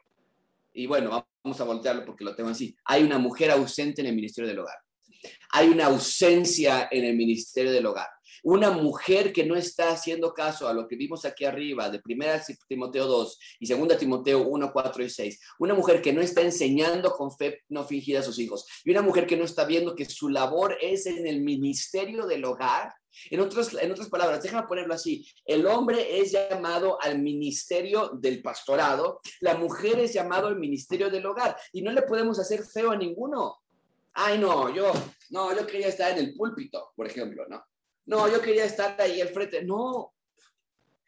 Y 0.74 0.88
bueno, 0.88 1.28
vamos 1.44 1.60
a 1.60 1.66
voltearlo 1.66 2.06
porque 2.06 2.24
lo 2.24 2.34
tengo 2.34 2.50
así. 2.50 2.74
Hay 2.86 3.04
una 3.04 3.20
mujer 3.20 3.52
ausente 3.52 4.02
en 4.02 4.08
el 4.08 4.16
ministerio 4.16 4.48
del 4.48 4.60
hogar. 4.60 4.78
Hay 5.52 5.68
una 5.68 5.88
ausencia 5.88 6.88
en 6.90 7.04
el 7.04 7.18
ministerio 7.18 7.72
del 7.72 7.86
hogar. 7.86 8.08
Una 8.44 8.72
mujer 8.72 9.34
que 9.34 9.46
no 9.46 9.56
está 9.56 9.90
haciendo 9.90 10.34
caso 10.34 10.68
a 10.70 10.74
lo 10.74 10.88
que 10.88 10.96
vimos 10.96 11.26
aquí 11.26 11.44
arriba 11.44 11.90
de 11.90 12.00
1 12.06 12.26
Timoteo 12.70 13.06
2 13.06 13.40
y 13.60 13.68
2 13.68 13.98
Timoteo 13.98 14.48
1, 14.48 14.72
4 14.72 15.04
y 15.04 15.10
6. 15.10 15.40
Una 15.60 15.74
mujer 15.74 16.02
que 16.02 16.14
no 16.14 16.22
está 16.22 16.42
enseñando 16.42 17.12
con 17.12 17.36
fe 17.36 17.64
no 17.68 17.84
fingida 17.84 18.20
a 18.20 18.24
sus 18.24 18.40
hijos. 18.40 18.66
Y 18.86 18.92
una 18.92 19.02
mujer 19.02 19.28
que 19.28 19.36
no 19.36 19.44
está 19.44 19.66
viendo 19.66 19.96
que 19.96 20.06
su 20.06 20.30
labor 20.30 20.78
es 20.80 21.08
en 21.08 21.28
el 21.28 21.42
ministerio 21.42 22.26
del 22.26 22.46
hogar 22.46 22.94
en 23.30 23.40
otras, 23.40 23.74
en 23.74 23.92
otras 23.92 24.10
palabras, 24.10 24.42
déjame 24.44 24.68
ponerlo 24.68 24.94
así, 24.94 25.26
el 25.46 25.66
hombre 25.68 26.20
es 26.20 26.32
llamado 26.32 27.02
al 27.02 27.20
ministerio 27.20 28.10
del 28.10 28.42
pastorado, 28.42 29.22
la 29.42 29.56
mujer 29.56 30.00
es 30.00 30.14
llamado 30.14 30.48
al 30.48 30.58
ministerio 30.58 31.10
del 31.10 31.26
hogar 31.26 31.58
y 31.74 31.82
no 31.82 31.92
le 31.92 32.04
podemos 32.04 32.40
hacer 32.40 32.64
feo 32.64 32.92
a 32.92 32.98
ninguno. 32.98 33.58
Ay, 34.14 34.40
no, 34.40 34.74
yo, 34.74 34.92
no, 35.30 35.56
yo 35.56 35.68
quería 35.68 35.90
estar 35.90 36.12
en 36.12 36.26
el 36.26 36.34
púlpito, 36.34 36.92
por 36.96 37.06
ejemplo, 37.06 37.46
¿no? 37.48 37.64
No, 38.08 38.28
yo 38.30 38.42
quería 38.42 38.66
estar 38.66 39.00
ahí 39.00 39.22
al 39.22 39.30
frente. 39.30 39.64
No, 39.64 40.14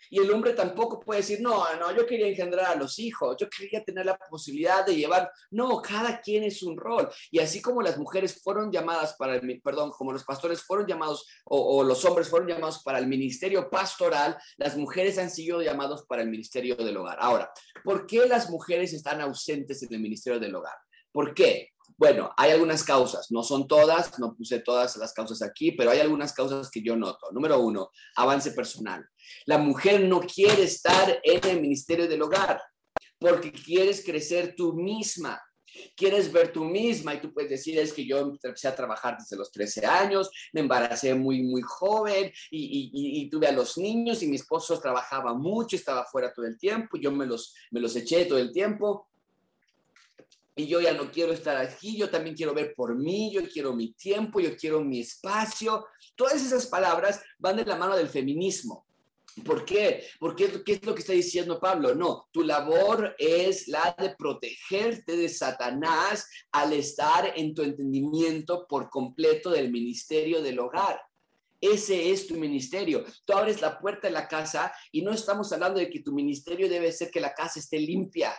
y 0.09 0.19
el 0.19 0.31
hombre 0.31 0.53
tampoco 0.53 0.99
puede 0.99 1.21
decir, 1.21 1.41
no, 1.41 1.63
no, 1.77 1.95
yo 1.95 2.05
quería 2.05 2.27
engendrar 2.27 2.65
a 2.65 2.75
los 2.75 2.99
hijos, 2.99 3.35
yo 3.39 3.49
quería 3.49 3.83
tener 3.83 4.05
la 4.05 4.17
posibilidad 4.17 4.85
de 4.85 4.95
llevar. 4.95 5.31
No, 5.51 5.81
cada 5.81 6.21
quien 6.21 6.43
es 6.43 6.63
un 6.63 6.77
rol. 6.77 7.09
Y 7.31 7.39
así 7.39 7.61
como 7.61 7.81
las 7.81 7.97
mujeres 7.97 8.41
fueron 8.41 8.71
llamadas 8.71 9.15
para 9.17 9.35
el, 9.35 9.61
perdón, 9.61 9.91
como 9.91 10.11
los 10.11 10.23
pastores 10.23 10.61
fueron 10.63 10.87
llamados 10.87 11.27
o, 11.45 11.83
los 11.83 12.03
hombres 12.05 12.29
fueron 12.29 12.49
llamados 12.49 12.83
para 12.83 12.99
el 12.99 13.07
ministerio 13.07 13.69
pastoral, 13.69 14.37
las 14.57 14.75
mujeres 14.77 15.17
han 15.17 15.29
sido 15.29 15.61
llamados 15.61 16.05
para 16.07 16.21
el 16.21 16.29
ministerio 16.29 16.75
del 16.75 16.97
hogar. 16.97 17.17
Ahora, 17.19 17.51
¿por 17.83 18.05
qué 18.05 18.25
las 18.27 18.49
mujeres 18.49 18.93
están 18.93 19.21
ausentes 19.21 19.81
en 19.83 19.93
el 19.93 19.99
ministerio 19.99 20.39
del 20.39 20.55
hogar? 20.55 20.75
¿Por 21.11 21.33
qué? 21.33 21.69
Bueno, 21.99 22.31
hay 22.37 22.51
algunas 22.51 22.85
causas, 22.85 23.29
no 23.29 23.43
son 23.43 23.67
todas, 23.67 24.17
no 24.19 24.33
puse 24.33 24.59
todas 24.59 24.95
las 24.95 25.11
causas 25.11 25.41
aquí, 25.41 25.73
pero 25.73 25.91
hay 25.91 25.99
algunas 25.99 26.31
causas 26.31 26.71
que 26.71 26.81
yo 26.81 26.95
noto. 26.95 27.29
Número 27.33 27.59
uno, 27.59 27.91
avance 28.15 28.51
personal. 28.51 29.05
La 29.45 29.57
mujer 29.57 30.05
no 30.05 30.21
quiere 30.21 30.63
estar 30.63 31.19
en 31.21 31.45
el 31.45 31.59
ministerio 31.59 32.07
del 32.07 32.21
hogar 32.21 32.61
porque 33.19 33.51
quieres 33.51 34.01
crecer 34.05 34.55
tú 34.55 34.71
misma. 34.71 35.41
Quieres 35.93 36.31
ver 36.31 36.53
tú 36.53 36.63
misma 36.63 37.15
y 37.15 37.19
tú 37.19 37.33
puedes 37.33 37.49
decir 37.49 37.77
es 37.77 37.91
que 37.91 38.05
yo 38.05 38.19
empecé 38.19 38.69
a 38.69 38.75
trabajar 38.75 39.17
desde 39.19 39.35
los 39.35 39.51
13 39.51 39.85
años, 39.85 40.31
me 40.53 40.61
embaracé 40.61 41.13
muy, 41.13 41.43
muy 41.43 41.61
joven 41.61 42.31
y, 42.49 43.29
tuve 43.29 43.47
a 43.47 43.51
los 43.51 43.77
niños 43.77 44.23
y 44.23 44.27
mi 44.27 44.37
esposo 44.37 44.79
trabajaba 44.79 45.33
mucho, 45.33 45.75
estaba 45.75 46.05
fuera 46.05 46.31
todo 46.31 46.45
el 46.45 46.57
tiempo, 46.57 46.97
yo 46.97 47.11
me 47.11 47.25
los, 47.25 47.53
me 47.71 47.81
los 47.81 47.93
eché 47.97 48.23
todo 48.23 48.39
el 48.39 48.53
tiempo 48.53 49.08
y 50.59 50.67
yo 50.67 50.81
ya 50.81 50.93
no 50.93 51.09
quiero 51.09 51.31
estar 51.31 51.55
aquí, 51.55 51.95
yo 51.95 52.09
también 52.09 52.35
quiero 52.35 52.53
ver 52.53 52.73
por 52.75 52.93
mí, 52.93 53.31
yo 53.33 53.47
quiero 53.47 53.73
mi 53.73 53.93
tiempo, 53.93 54.41
yo 54.41 54.57
quiero 54.57 54.83
mi 54.83 54.99
espacio. 54.99 55.85
Todas 56.17 56.45
esas 56.45 56.67
palabras 56.67 57.21
van 57.37 57.55
de 57.55 57.63
la 57.63 57.77
mano 57.77 57.95
del 57.95 58.09
feminismo. 58.09 58.85
¿Por 59.45 59.63
qué? 59.63 60.03
Porque 60.19 60.61
¿qué 60.65 60.73
es 60.73 60.83
lo 60.83 60.93
que 60.93 60.99
está 60.99 61.13
diciendo 61.13 61.61
Pablo? 61.61 61.95
No, 61.95 62.27
tu 62.33 62.43
labor 62.43 63.15
es 63.17 63.69
la 63.69 63.95
de 63.97 64.13
protegerte 64.17 65.15
de 65.15 65.29
Satanás 65.29 66.27
al 66.51 66.73
estar 66.73 67.31
en 67.37 67.55
tu 67.55 67.61
entendimiento 67.61 68.67
por 68.67 68.89
completo 68.89 69.51
del 69.51 69.71
ministerio 69.71 70.41
del 70.41 70.59
hogar. 70.59 70.99
Ese 71.61 72.11
es 72.11 72.27
tu 72.27 72.35
ministerio. 72.35 73.05
Tú 73.23 73.31
abres 73.31 73.61
la 73.61 73.79
puerta 73.79 74.09
de 74.09 74.13
la 74.13 74.27
casa 74.27 74.73
y 74.91 75.03
no 75.03 75.11
estamos 75.13 75.53
hablando 75.53 75.79
de 75.79 75.89
que 75.89 76.01
tu 76.01 76.11
ministerio 76.11 76.67
debe 76.67 76.91
ser 76.91 77.09
que 77.11 77.21
la 77.21 77.33
casa 77.33 77.61
esté 77.61 77.79
limpia 77.79 78.35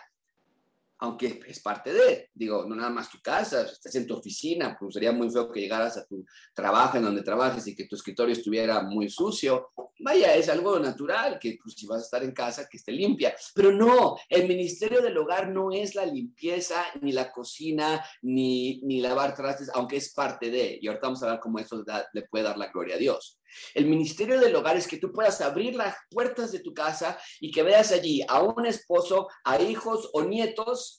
aunque 1.01 1.41
es 1.47 1.59
parte 1.59 1.91
de, 1.91 2.29
digo, 2.31 2.63
no 2.67 2.75
nada 2.75 2.91
más 2.91 3.09
tu 3.09 3.19
casa, 3.21 3.63
estás 3.63 3.95
en 3.95 4.05
tu 4.05 4.15
oficina, 4.15 4.77
pues 4.79 4.93
sería 4.93 5.11
muy 5.11 5.31
feo 5.31 5.51
que 5.51 5.59
llegaras 5.59 5.97
a 5.97 6.05
tu 6.05 6.23
trabajo 6.53 6.97
en 6.97 7.03
donde 7.03 7.23
trabajes 7.23 7.65
y 7.65 7.75
que 7.75 7.87
tu 7.87 7.95
escritorio 7.95 8.33
estuviera 8.33 8.83
muy 8.83 9.09
sucio. 9.09 9.71
Vaya, 9.99 10.35
es 10.35 10.47
algo 10.47 10.77
natural 10.77 11.39
que 11.39 11.57
pues, 11.61 11.75
si 11.75 11.87
vas 11.87 12.01
a 12.01 12.05
estar 12.05 12.23
en 12.23 12.33
casa, 12.33 12.67
que 12.69 12.77
esté 12.77 12.91
limpia. 12.91 13.35
Pero 13.55 13.71
no, 13.71 14.15
el 14.29 14.47
ministerio 14.47 15.01
del 15.01 15.17
hogar 15.17 15.49
no 15.49 15.71
es 15.71 15.95
la 15.95 16.05
limpieza, 16.05 16.85
ni 17.01 17.11
la 17.11 17.31
cocina, 17.31 18.05
ni, 18.21 18.79
ni 18.83 19.01
lavar 19.01 19.33
trastes, 19.35 19.71
aunque 19.73 19.97
es 19.97 20.13
parte 20.13 20.51
de, 20.51 20.77
y 20.79 20.87
ahorita 20.87 21.07
vamos 21.07 21.23
a 21.23 21.31
ver 21.31 21.39
cómo 21.39 21.57
eso 21.57 21.83
le 22.13 22.21
puede 22.23 22.43
dar 22.43 22.59
la 22.59 22.67
gloria 22.67 22.95
a 22.95 22.99
Dios. 22.99 23.41
El 23.73 23.85
ministerio 23.85 24.39
del 24.39 24.55
hogar 24.55 24.77
es 24.77 24.87
que 24.87 24.97
tú 24.97 25.11
puedas 25.11 25.41
abrir 25.41 25.75
las 25.75 25.95
puertas 26.09 26.51
de 26.51 26.59
tu 26.59 26.73
casa 26.73 27.19
y 27.39 27.51
que 27.51 27.63
veas 27.63 27.91
allí 27.91 28.23
a 28.27 28.41
un 28.41 28.65
esposo, 28.65 29.27
a 29.43 29.61
hijos 29.61 30.09
o 30.13 30.23
nietos 30.23 30.90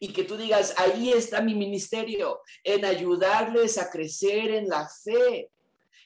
y 0.00 0.12
que 0.12 0.24
tú 0.24 0.36
digas, 0.36 0.74
ahí 0.76 1.12
está 1.12 1.40
mi 1.40 1.54
ministerio, 1.54 2.40
en 2.64 2.84
ayudarles 2.84 3.78
a 3.78 3.90
crecer 3.90 4.50
en 4.50 4.68
la 4.68 4.88
fe. 4.88 5.50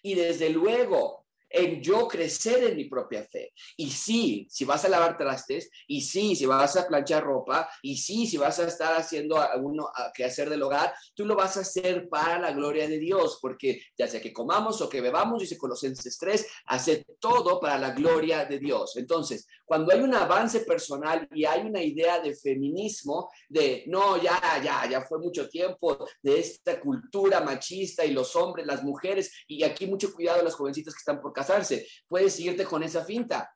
Y 0.03 0.14
desde 0.14 0.51
luego, 0.51 1.23
en 1.53 1.83
yo 1.83 2.09
crecer 2.09 2.64
en 2.64 2.77
mi 2.77 2.87
propia 2.87 3.25
fe. 3.25 3.53
Y 3.77 3.91
sí, 3.91 4.47
si 4.51 4.64
vas 4.64 4.85
a 4.85 4.89
lavar 4.89 5.16
trastes, 5.16 5.70
y 5.87 6.01
sí, 6.01 6.35
si 6.35 6.47
vas 6.47 6.77
a 6.77 6.89
planchar 6.89 7.23
ropa, 7.23 7.68
y 7.83 7.97
sí, 7.97 8.27
si 8.27 8.39
vas 8.39 8.59
a 8.59 8.66
estar 8.66 8.95
haciendo 8.95 9.39
alguno 9.39 9.91
que 10.14 10.25
hacer 10.25 10.49
del 10.49 10.62
hogar, 10.62 10.95
tú 11.14 11.27
lo 11.27 11.37
vas 11.37 11.57
a 11.57 11.61
hacer 11.61 12.09
para 12.09 12.39
la 12.39 12.53
gloria 12.53 12.89
de 12.89 12.99
Dios, 12.99 13.39
porque 13.41 13.83
ya 13.97 14.09
sea 14.09 14.20
que 14.20 14.33
comamos 14.33 14.81
o 14.81 14.89
que 14.89 15.01
bebamos, 15.01 15.41
dice 15.41 15.59
Colosenses 15.59 16.16
3, 16.18 16.47
hace 16.66 17.05
todo 17.20 17.61
para 17.61 17.79
la 17.79 17.91
gloria 17.91 18.45
de 18.47 18.59
Dios. 18.59 18.97
Entonces, 18.97 19.47
cuando 19.73 19.91
hay 19.91 20.03
un 20.03 20.14
avance 20.14 20.61
personal 20.61 21.27
y 21.33 21.47
hay 21.47 21.62
una 21.62 21.83
idea 21.83 22.20
de 22.20 22.37
feminismo, 22.37 23.31
de 23.49 23.85
no, 23.87 24.23
ya, 24.23 24.39
ya, 24.62 24.87
ya 24.87 25.01
fue 25.01 25.18
mucho 25.18 25.49
tiempo 25.49 26.07
de 26.23 26.41
esta 26.41 26.79
cultura 26.79 27.41
machista 27.41 28.05
y 28.05 28.12
los 28.12 28.37
hombres, 28.37 28.66
las 28.66 28.83
mujeres, 28.83 29.33
y 29.49 29.62
aquí 29.62 29.87
mucho 29.87 30.12
cuidado 30.12 30.41
a 30.41 30.45
las 30.45 30.57
jovencitas 30.57 30.93
que 30.93 30.99
están 30.99 31.23
por 31.23 31.33
casarse. 31.33 31.87
Puedes 32.07 32.35
seguirte 32.35 32.66
con 32.66 32.83
esa 32.83 33.03
finta. 33.03 33.51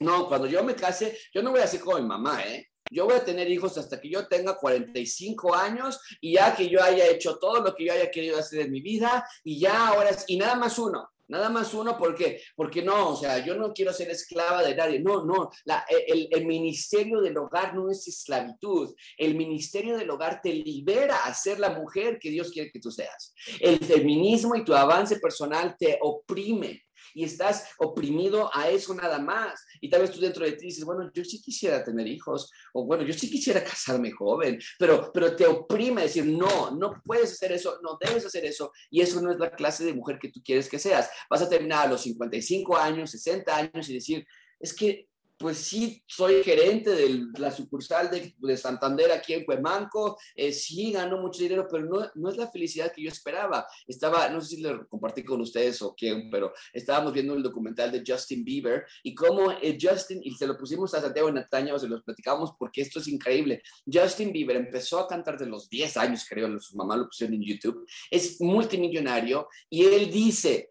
No, 0.00 0.26
cuando 0.26 0.48
yo 0.48 0.64
me 0.64 0.74
case, 0.74 1.16
yo 1.32 1.40
no 1.40 1.52
voy 1.52 1.60
a 1.60 1.68
ser 1.68 1.78
como 1.78 1.98
mi 1.98 2.04
mamá, 2.04 2.42
¿eh? 2.42 2.70
Yo 2.90 3.04
voy 3.04 3.14
a 3.14 3.24
tener 3.24 3.48
hijos 3.48 3.78
hasta 3.78 4.00
que 4.00 4.10
yo 4.10 4.26
tenga 4.26 4.56
45 4.56 5.54
años 5.54 6.00
y 6.20 6.32
ya 6.32 6.56
que 6.56 6.68
yo 6.68 6.82
haya 6.82 7.06
hecho 7.06 7.38
todo 7.38 7.60
lo 7.60 7.72
que 7.76 7.84
yo 7.84 7.92
haya 7.92 8.10
querido 8.10 8.40
hacer 8.40 8.62
en 8.62 8.72
mi 8.72 8.80
vida 8.80 9.24
y 9.44 9.60
ya 9.60 9.86
ahora, 9.86 10.10
y 10.26 10.36
nada 10.36 10.56
más 10.56 10.80
uno. 10.80 11.13
Nada 11.28 11.48
más 11.48 11.72
uno, 11.74 11.96
¿por 11.96 12.14
qué? 12.14 12.40
Porque 12.54 12.82
no, 12.82 13.10
o 13.10 13.16
sea, 13.16 13.44
yo 13.44 13.54
no 13.56 13.72
quiero 13.72 13.92
ser 13.92 14.10
esclava 14.10 14.62
de 14.62 14.74
nadie. 14.74 15.00
No, 15.00 15.24
no, 15.24 15.50
la, 15.64 15.84
el, 15.88 16.28
el, 16.30 16.46
ministerio 16.46 17.20
del 17.20 17.36
hogar 17.38 17.74
no 17.74 17.90
es 17.90 18.06
esclavitud. 18.06 18.94
El 19.16 19.34
ministerio 19.34 19.96
del 19.96 20.10
hogar 20.10 20.40
te 20.42 20.52
libera 20.52 21.24
a 21.24 21.34
ser 21.34 21.58
la 21.58 21.70
mujer 21.70 22.18
que 22.18 22.30
Dios 22.30 22.50
quiere 22.50 22.70
que 22.70 22.80
tú 22.80 22.90
seas. 22.90 23.34
El 23.60 23.78
feminismo 23.78 24.54
y 24.54 24.64
tu 24.64 24.74
avance 24.74 25.18
personal 25.18 25.76
te 25.78 25.98
oprime 26.00 26.82
y 27.12 27.24
estás 27.24 27.68
oprimido 27.78 28.50
a 28.52 28.70
eso 28.70 28.94
nada 28.94 29.18
más. 29.18 29.64
Y 29.80 29.90
tal 29.90 30.02
vez 30.02 30.10
tú 30.10 30.20
dentro 30.20 30.44
de 30.44 30.52
ti 30.52 30.66
dices, 30.66 30.84
bueno, 30.84 31.10
yo 31.12 31.24
sí 31.24 31.40
quisiera 31.40 31.84
tener 31.84 32.06
hijos, 32.06 32.50
o 32.72 32.84
bueno, 32.84 33.04
yo 33.04 33.12
sí 33.12 33.30
quisiera 33.30 33.62
casarme 33.64 34.10
joven, 34.12 34.58
pero, 34.78 35.10
pero 35.12 35.34
te 35.34 35.46
oprime 35.46 36.02
decir, 36.02 36.24
no, 36.24 36.70
no 36.70 37.02
puedes 37.04 37.32
hacer 37.32 37.52
eso, 37.52 37.78
no 37.82 37.98
debes 38.00 38.24
hacer 38.24 38.44
eso, 38.44 38.72
y 38.90 39.00
eso 39.00 39.20
no 39.20 39.32
es 39.32 39.38
la 39.38 39.50
clase 39.50 39.84
de 39.84 39.94
mujer 39.94 40.18
que 40.18 40.30
tú 40.30 40.42
quieres 40.42 40.68
que 40.68 40.78
seas. 40.78 41.10
Vas 41.28 41.42
a 41.42 41.48
terminar 41.48 41.86
a 41.86 41.90
los 41.90 42.02
55 42.02 42.76
años, 42.76 43.10
60 43.10 43.56
años 43.56 43.88
y 43.88 43.94
decir, 43.94 44.26
es 44.60 44.74
que 44.74 45.08
pues 45.36 45.58
sí, 45.58 46.02
soy 46.06 46.42
gerente 46.44 46.90
de 46.90 47.26
la 47.38 47.50
sucursal 47.50 48.10
de, 48.10 48.56
Santander 48.56 49.10
aquí 49.10 49.34
en 49.34 49.44
Cuemanco, 49.44 50.16
eh, 50.34 50.52
sí 50.52 50.92
gano 50.92 51.20
mucho 51.20 51.42
dinero, 51.42 51.66
pero 51.70 51.84
no, 51.84 52.10
no 52.14 52.30
es 52.30 52.36
la 52.36 52.50
felicidad 52.50 52.92
que 52.92 53.02
yo 53.02 53.08
esperaba. 53.08 53.66
Estaba, 53.86 54.28
no 54.28 54.40
sé 54.40 54.56
si 54.56 54.62
lo 54.62 54.86
compartí 54.86 55.24
con 55.24 55.40
ustedes 55.40 55.82
o 55.82 55.94
quién, 55.94 56.30
pero 56.30 56.52
estábamos 56.72 57.12
viendo 57.12 57.34
el 57.34 57.42
documental 57.42 57.90
de 57.90 58.02
Justin 58.06 58.44
Bieber 58.44 58.86
y 59.02 59.14
cómo 59.14 59.50
eh, 59.50 59.76
Justin, 59.80 60.20
y 60.22 60.34
se 60.34 60.46
lo 60.46 60.56
pusimos 60.56 60.94
a 60.94 61.00
Santiago 61.00 61.30
Nataña, 61.30 61.74
o 61.74 61.78
se 61.78 61.88
los 61.88 62.02
platicamos 62.02 62.52
porque 62.58 62.82
esto 62.82 63.00
es 63.00 63.08
increíble. 63.08 63.62
Justin 63.92 64.32
Bieber 64.32 64.56
empezó 64.56 65.00
a 65.00 65.08
cantar 65.08 65.36
de 65.36 65.46
los 65.46 65.68
10 65.68 65.96
años, 65.96 66.24
creo, 66.28 66.58
su 66.60 66.76
mamá 66.76 66.96
lo 66.96 67.06
pusieron 67.06 67.34
en 67.34 67.42
YouTube, 67.42 67.86
es 68.10 68.40
multimillonario 68.40 69.48
y 69.68 69.84
él 69.84 70.10
dice, 70.10 70.68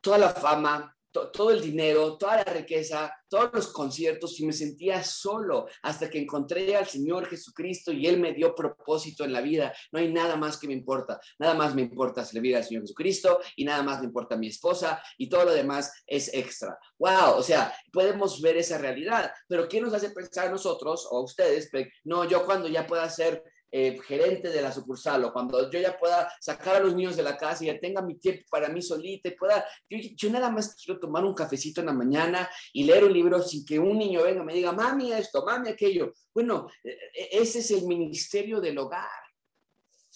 toda 0.00 0.18
la 0.18 0.30
fama, 0.30 0.97
todo 1.26 1.50
el 1.50 1.60
dinero, 1.60 2.16
toda 2.16 2.36
la 2.36 2.44
riqueza, 2.44 3.12
todos 3.28 3.50
los 3.52 3.68
conciertos 3.68 4.38
y 4.40 4.46
me 4.46 4.52
sentía 4.52 5.02
solo 5.02 5.66
hasta 5.82 6.08
que 6.08 6.18
encontré 6.18 6.76
al 6.76 6.86
Señor 6.86 7.26
Jesucristo 7.26 7.92
y 7.92 8.06
Él 8.06 8.18
me 8.18 8.32
dio 8.32 8.54
propósito 8.54 9.24
en 9.24 9.32
la 9.32 9.40
vida. 9.40 9.72
No 9.92 9.98
hay 9.98 10.12
nada 10.12 10.36
más 10.36 10.58
que 10.58 10.66
me 10.66 10.72
importa, 10.72 11.20
nada 11.38 11.54
más 11.54 11.74
me 11.74 11.82
importa 11.82 12.24
servir 12.24 12.56
al 12.56 12.64
Señor 12.64 12.82
Jesucristo 12.82 13.40
y 13.56 13.64
nada 13.64 13.82
más 13.82 14.00
me 14.00 14.06
importa 14.06 14.36
mi 14.36 14.48
esposa 14.48 15.02
y 15.18 15.28
todo 15.28 15.44
lo 15.44 15.52
demás 15.52 15.92
es 16.06 16.32
extra. 16.32 16.78
¡Wow! 16.98 17.36
O 17.36 17.42
sea, 17.42 17.74
podemos 17.92 18.40
ver 18.40 18.56
esa 18.56 18.78
realidad, 18.78 19.30
pero 19.46 19.68
¿qué 19.68 19.80
nos 19.80 19.92
hace 19.94 20.10
pensar 20.10 20.50
nosotros 20.50 21.06
o 21.10 21.22
ustedes? 21.22 21.70
No, 22.04 22.24
yo 22.24 22.44
cuando 22.44 22.68
ya 22.68 22.86
pueda 22.86 23.08
ser 23.10 23.42
eh, 23.70 23.98
gerente 24.06 24.48
de 24.48 24.62
la 24.62 24.72
sucursal 24.72 25.24
o 25.24 25.32
cuando 25.32 25.70
yo 25.70 25.80
ya 25.80 25.98
pueda 25.98 26.32
sacar 26.40 26.76
a 26.76 26.80
los 26.80 26.94
niños 26.94 27.16
de 27.16 27.22
la 27.22 27.36
casa 27.36 27.64
y 27.64 27.66
ya 27.66 27.78
tenga 27.78 28.00
mi 28.00 28.18
tiempo 28.18 28.44
para 28.50 28.68
mí 28.68 28.80
solita 28.80 29.28
y 29.28 29.32
pueda, 29.32 29.64
yo, 29.88 30.30
nada 30.30 30.50
más 30.50 30.74
quiero 30.74 30.98
tomar 30.98 31.24
un 31.24 31.34
cafecito 31.34 31.80
en 31.80 31.86
la 31.86 31.92
mañana 31.92 32.48
y 32.72 32.84
leer 32.84 33.04
un 33.04 33.12
libro 33.12 33.42
sin 33.42 33.64
que 33.64 33.78
un 33.78 33.98
niño 33.98 34.22
venga 34.22 34.42
y 34.42 34.46
me 34.46 34.54
diga, 34.54 34.72
mami 34.72 35.12
esto, 35.12 35.44
mami 35.44 35.68
aquello. 35.68 36.14
Bueno, 36.34 36.68
e, 36.82 36.90
e, 36.90 37.28
ese 37.42 37.58
es 37.58 37.70
el 37.70 37.86
ministerio 37.86 38.60
del 38.60 38.78
hogar 38.78 39.27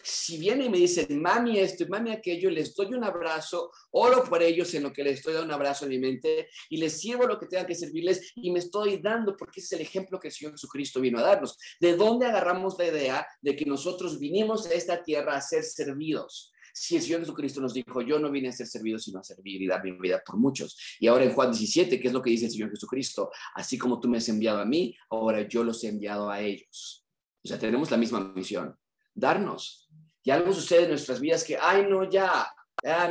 si 0.03 0.39
viene 0.39 0.67
y 0.67 0.69
me 0.69 0.79
dicen, 0.79 1.21
mami 1.21 1.59
esto 1.59 1.85
y 1.85 1.89
mami 1.89 2.11
aquello, 2.11 2.51
les 2.51 2.75
doy 2.75 2.95
un 2.95 3.05
abrazo, 3.05 3.71
oro 3.93 4.25
por 4.25 4.43
ellos 4.43 4.73
en 4.75 4.85
lo 4.85 4.93
que 4.93 5.05
les 5.05 5.19
estoy 5.19 5.35
dando 5.35 5.47
un 5.47 5.55
abrazo 5.55 5.85
en 5.85 5.91
mi 5.91 5.99
mente 5.99 6.49
y 6.71 6.77
les 6.77 7.01
sirvo 7.01 7.27
lo 7.27 7.39
que 7.39 7.47
tenga 7.47 7.67
que 7.67 7.75
servirles 7.75 8.33
y 8.37 8.51
me 8.51 8.59
estoy 8.59 8.99
dando 8.99 9.37
porque 9.37 9.61
es 9.61 9.73
el 9.73 9.81
ejemplo 9.81 10.19
que 10.19 10.29
el 10.29 10.35
Señor 10.35 10.53
Jesucristo 10.53 11.01
vino 11.01 11.19
a 11.19 11.23
darnos. 11.23 11.57
¿De 11.81 11.97
dónde 11.97 12.27
agarramos 12.27 12.77
la 12.79 12.87
idea 12.87 13.27
de 13.41 13.57
que 13.57 13.65
nosotros 13.65 14.19
vinimos 14.19 14.67
a 14.67 14.75
esta 14.75 15.03
tierra 15.03 15.37
a 15.37 15.41
ser 15.41 15.65
servidos? 15.65 16.53
Si 16.75 16.97
el 16.97 17.03
Señor 17.03 17.21
Jesucristo 17.21 17.61
nos 17.61 17.75
dijo, 17.75 18.01
yo 18.01 18.19
no 18.19 18.31
vine 18.31 18.49
a 18.49 18.53
ser 18.53 18.67
servido, 18.67 18.99
sino 18.99 19.21
a 19.21 19.25
servir 19.25 19.61
y 19.61 19.67
dar 19.67 19.85
mi 19.85 19.93
vida 19.93 20.23
por 20.25 20.39
muchos. 20.39 20.79
Y 20.99 21.07
ahora 21.07 21.25
en 21.25 21.33
Juan 21.33 21.51
17, 21.51 22.01
¿qué 22.01 22.09
es 22.09 22.15
lo 22.15 22.23
que 22.23 22.31
dice 22.31 22.47
el 22.47 22.53
Señor 22.53 22.71
Jesucristo? 22.71 23.31
Así 23.55 23.77
como 23.77 24.01
tú 24.01 24.09
me 24.09 24.19
has 24.19 24.29
enviado 24.29 24.59
a 24.59 24.65
mí, 24.65 24.97
ahora 25.11 25.47
yo 25.47 25.65
los 25.65 25.85
he 25.85 25.89
enviado 25.89 26.31
a 26.31 26.41
ellos. 26.41 27.07
O 27.45 27.49
sea, 27.49 27.59
tenemos 27.59 27.91
la 27.91 27.99
misma 27.99 28.33
misión, 28.35 28.75
darnos 29.15 29.91
y 30.23 30.31
algo 30.31 30.53
sucede 30.53 30.85
en 30.85 30.91
nuestras 30.91 31.21
vidas 31.21 31.45
que, 31.45 31.57
ay, 31.57 31.87
no, 31.89 32.09
ya, 32.09 32.49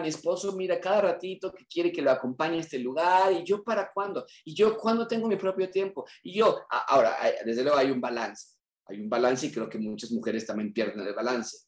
mi 0.02 0.08
esposo 0.08 0.54
mira 0.54 0.80
cada 0.80 1.02
ratito 1.02 1.52
que 1.54 1.66
quiere 1.66 1.92
que 1.92 2.02
lo 2.02 2.12
acompañe 2.12 2.58
a 2.58 2.62
este 2.62 2.80
lugar 2.80 3.32
y 3.32 3.44
yo 3.44 3.64
para 3.64 3.92
cuándo, 3.94 4.26
y 4.44 4.54
yo 4.54 4.78
cuándo 4.78 5.08
tengo 5.08 5.28
mi 5.28 5.36
propio 5.36 5.70
tiempo, 5.70 6.06
y 6.24 6.34
yo, 6.34 6.62
ahora, 6.88 7.18
desde 7.46 7.64
luego 7.64 7.78
hay 7.78 7.92
un 7.92 8.02
balance, 8.02 8.56
hay 8.88 9.00
un 9.00 9.10
balance 9.10 9.48
y 9.48 9.52
creo 9.52 9.70
que 9.70 9.78
muchas 9.78 10.12
mujeres 10.12 10.46
también 10.46 10.74
pierden 10.74 11.06
el 11.06 11.14
balance, 11.14 11.66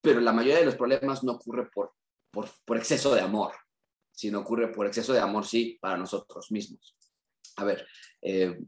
pero 0.00 0.20
la 0.20 0.32
mayoría 0.32 0.58
de 0.58 0.66
los 0.66 0.76
problemas 0.76 1.22
no 1.22 1.32
ocurre 1.32 1.68
por, 1.70 1.92
por, 2.32 2.76
exceso 2.76 3.14
de 3.14 3.20
amor, 3.20 3.52
sino 4.10 4.40
ocurre 4.40 4.72
por 4.72 4.86
exceso 4.86 5.12
de 5.12 5.20
amor, 5.20 5.46
sí, 5.46 5.78
para 5.80 5.96
nosotros 5.96 6.50
mismos. 6.50 6.96
A 7.56 7.64
ver, 7.64 7.86
eh, 8.20 8.58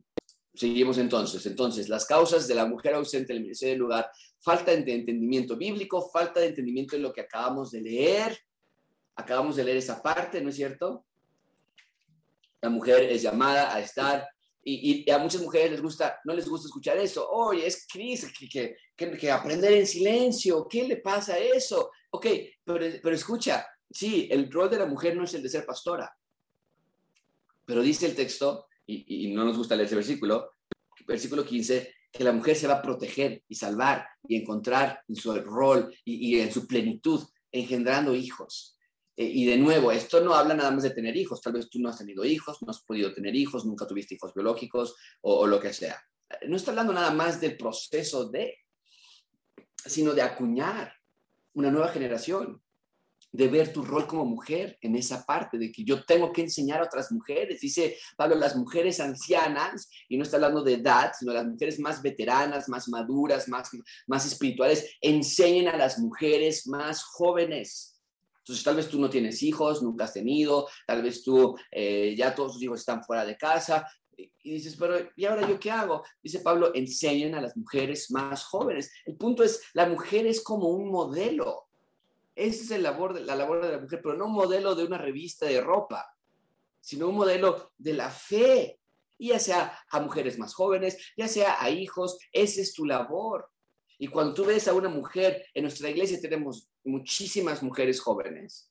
seguimos 0.55 0.99
entonces. 0.99 1.45
Entonces, 1.47 1.89
las 1.89 2.07
causas 2.07 2.47
de 2.47 2.55
la 2.55 2.66
mujer 2.66 2.95
ausente 2.95 3.35
en 3.35 3.51
el 3.51 3.78
lugar 3.78 4.11
falta 4.45 4.76
de 4.76 4.92
entendimiento 4.92 5.57
bíblico, 5.57 6.11
falta 6.11 6.38
de 6.38 6.49
entendimiento 6.49 6.97
de 6.97 7.03
lo 7.03 7.12
que 7.12 7.22
acabamos 7.22 7.70
de 7.70 7.80
leer. 7.80 8.38
Acabamos 9.16 9.57
de 9.57 9.64
leer 9.64 9.78
esa 9.78 10.03
parte, 10.03 10.42
¿no 10.42 10.51
es 10.51 10.57
cierto? 10.57 11.07
La 12.61 12.68
mujer 12.68 13.05
es 13.05 13.22
llamada 13.22 13.74
a 13.74 13.80
estar, 13.80 14.28
y, 14.62 15.11
a 15.11 15.18
muchas 15.18 15.42
mujeres 15.42 15.72
les 15.72 15.82
gusta, 15.82 16.20
no 16.24 16.34
les 16.34 16.49
gusta 16.49 16.68
escuchar 16.68 16.99
eso. 16.99 17.28
Oye, 17.30 17.66
es 17.66 17.86
Cris, 17.86 18.32
que, 18.32 18.76
que, 18.97 19.30
aprender 19.30 19.72
en 19.72 19.86
silencio, 19.86 20.66
¿qué 20.68 20.84
le 20.84 20.97
pasa 20.97 21.34
a 21.34 21.38
eso? 21.38 21.90
Ok, 22.11 22.26
pero, 22.64 22.86
pero 23.03 23.14
escucha, 23.14 23.66
sí, 23.90 24.28
el 24.30 24.51
rol 24.51 24.70
de 24.70 24.78
la 24.78 24.86
mujer 24.86 25.16
no 25.16 25.24
es 25.24 25.34
el 25.34 25.42
de 25.42 25.49
ser 25.49 25.66
pastora, 25.66 26.14
pero 27.66 27.82
dice 27.82 28.07
el 28.07 28.14
texto, 28.14 28.66
y, 28.86 29.26
y 29.26 29.34
no 29.34 29.45
nos 29.45 29.57
gusta 29.57 29.76
leer 29.76 29.86
ese 29.86 29.97
versículo, 29.97 30.53
versículo 31.07 31.45
15, 31.45 31.93
que 32.15 32.25
la 32.25 32.33
mujer 32.33 32.55
se 32.55 32.69
va 32.69 32.75
a 32.75 32.83
proteger 32.83 33.43
y 33.49 33.57
salvar 33.57 34.07
y 34.29 34.37
encontrar 34.37 35.03
en 35.09 35.17
su 35.17 35.35
rol 35.35 35.93
y, 36.05 36.39
en 36.39 36.53
su 36.53 36.67
plenitud, 36.67 37.21
engendrando 37.51 38.15
hijos. 38.15 38.79
Eh, 39.17 39.25
y 39.25 39.47
de 39.47 39.57
nuevo, 39.57 39.91
esto 39.91 40.21
no 40.21 40.33
habla 40.33 40.55
nada 40.55 40.71
más 40.71 40.85
de 40.85 40.91
tener 40.91 41.17
hijos. 41.17 41.41
Tal 41.41 41.55
vez 41.55 41.69
tú 41.69 41.81
no 41.81 41.89
has 41.89 41.99
tenido 41.99 42.25
hijos, 42.25 42.62
no 42.62 42.71
has 42.71 42.83
podido 42.83 43.12
tener 43.12 43.35
hijos, 43.35 43.67
nunca 43.67 43.87
tuviste 43.87 44.15
hijos 44.15 44.33
biológicos 44.33 44.95
o 45.23 45.47
lo 45.47 45.61
que 45.61 45.73
sea. 45.73 46.01
No 46.47 46.57
está 46.57 46.71
hablando 46.71 46.93
nada 46.93 47.11
más 47.11 47.41
del 47.41 47.57
proceso 47.57 48.29
de, 48.31 48.59
sino 49.85 50.15
de 50.15 50.23
acuñar 50.23 50.95
una 51.55 51.71
nueva 51.71 51.89
generación 51.89 52.64
de 53.35 53.49
ver 53.49 53.72
tu 53.72 53.82
rol 53.82 54.07
como 54.07 54.24
mujer 54.24 54.78
en 54.80 54.95
esa 54.95 55.26
parte, 55.26 55.59
de 55.59 55.72
que 55.72 55.82
yo 55.82 56.05
tengo 56.05 56.32
que 56.32 56.43
enseñar 56.43 56.80
a 56.80 56.85
otras 56.85 57.11
mujeres. 57.11 57.61
Dice 57.61 57.99
Pablo, 58.16 58.37
las 58.37 58.55
mujeres 58.55 59.01
ancianas, 59.01 59.91
y 60.09 60.16
no 60.16 60.22
está 60.22 60.37
hablando 60.37 60.62
de 60.62 60.74
edad, 60.74 61.11
sino 61.18 61.32
las 61.32 61.45
mujeres 61.45 61.80
más 61.80 62.01
veteranas, 62.01 62.68
más 62.68 62.89
maduras, 62.89 63.49
más, 63.49 63.70
más 64.07 64.24
espirituales, 64.24 64.89
enseñen 65.01 65.66
a 65.66 65.76
las 65.76 65.99
mujeres 65.99 66.68
más 66.68 67.03
jóvenes. 67.03 68.01
Entonces, 68.39 68.64
tal 68.64 68.76
vez 68.76 68.89
tú 68.89 69.01
no 69.01 69.11
tienes 69.11 69.43
hijos, 69.43 69.82
nunca 69.82 70.05
has 70.05 70.12
tenido, 70.12 70.68
tal 70.87 71.03
vez 71.03 71.24
tú 71.24 71.57
eh, 71.72 72.14
ya 72.16 72.37
todos 72.37 72.53
tus 72.53 72.62
hijos 72.62 72.80
están 72.80 73.03
fuera 73.03 73.24
de 73.24 73.37
casa, 73.37 73.85
y 74.16 74.53
dices, 74.53 74.76
pero 74.78 74.97
¿y 75.16 75.24
ahora 75.24 75.49
yo 75.49 75.59
qué 75.59 75.72
hago? 75.72 76.05
Dice 76.22 76.39
Pablo, 76.39 76.72
enseñen 76.72 77.35
a 77.35 77.41
las 77.41 77.57
mujeres 77.57 78.12
más 78.12 78.45
jóvenes. 78.45 78.93
El 79.07 79.16
punto 79.16 79.43
es, 79.43 79.61
la 79.72 79.89
mujer 79.89 80.26
es 80.26 80.41
como 80.41 80.68
un 80.68 80.89
modelo. 80.89 81.64
Esa 82.35 82.64
es 82.64 82.70
el 82.70 82.82
labor, 82.82 83.20
la 83.20 83.37
labor 83.37 83.64
de 83.64 83.72
la 83.72 83.78
mujer, 83.78 84.01
pero 84.03 84.16
no 84.16 84.26
un 84.26 84.32
modelo 84.32 84.74
de 84.74 84.85
una 84.85 84.99
revista 84.99 85.47
de 85.47 85.61
ropa, 85.61 86.07
sino 86.80 87.09
un 87.09 87.16
modelo 87.16 87.72
de 87.78 87.95
la 87.95 88.11
fe. 88.11 88.80
Ya 89.18 89.39
sea 89.39 89.78
a 89.91 90.01
mujeres 90.01 90.39
más 90.39 90.55
jóvenes, 90.55 90.99
ya 91.16 91.28
sea 91.28 91.62
a 91.62 91.70
hijos, 91.70 92.18
esa 92.32 92.61
es 92.61 92.74
tu 92.74 92.85
labor. 92.85 93.49
Y 93.99 94.09
cuando 94.09 94.35
tú 94.35 94.45
ves 94.45 94.66
a 94.66 94.74
una 94.74 94.89
mujer, 94.89 95.47
en 95.55 95.62
nuestra 95.62 95.89
iglesia 95.89 96.20
tenemos 96.20 96.68
muchísimas 96.82 97.62
mujeres 97.62 98.01
jóvenes, 98.01 98.70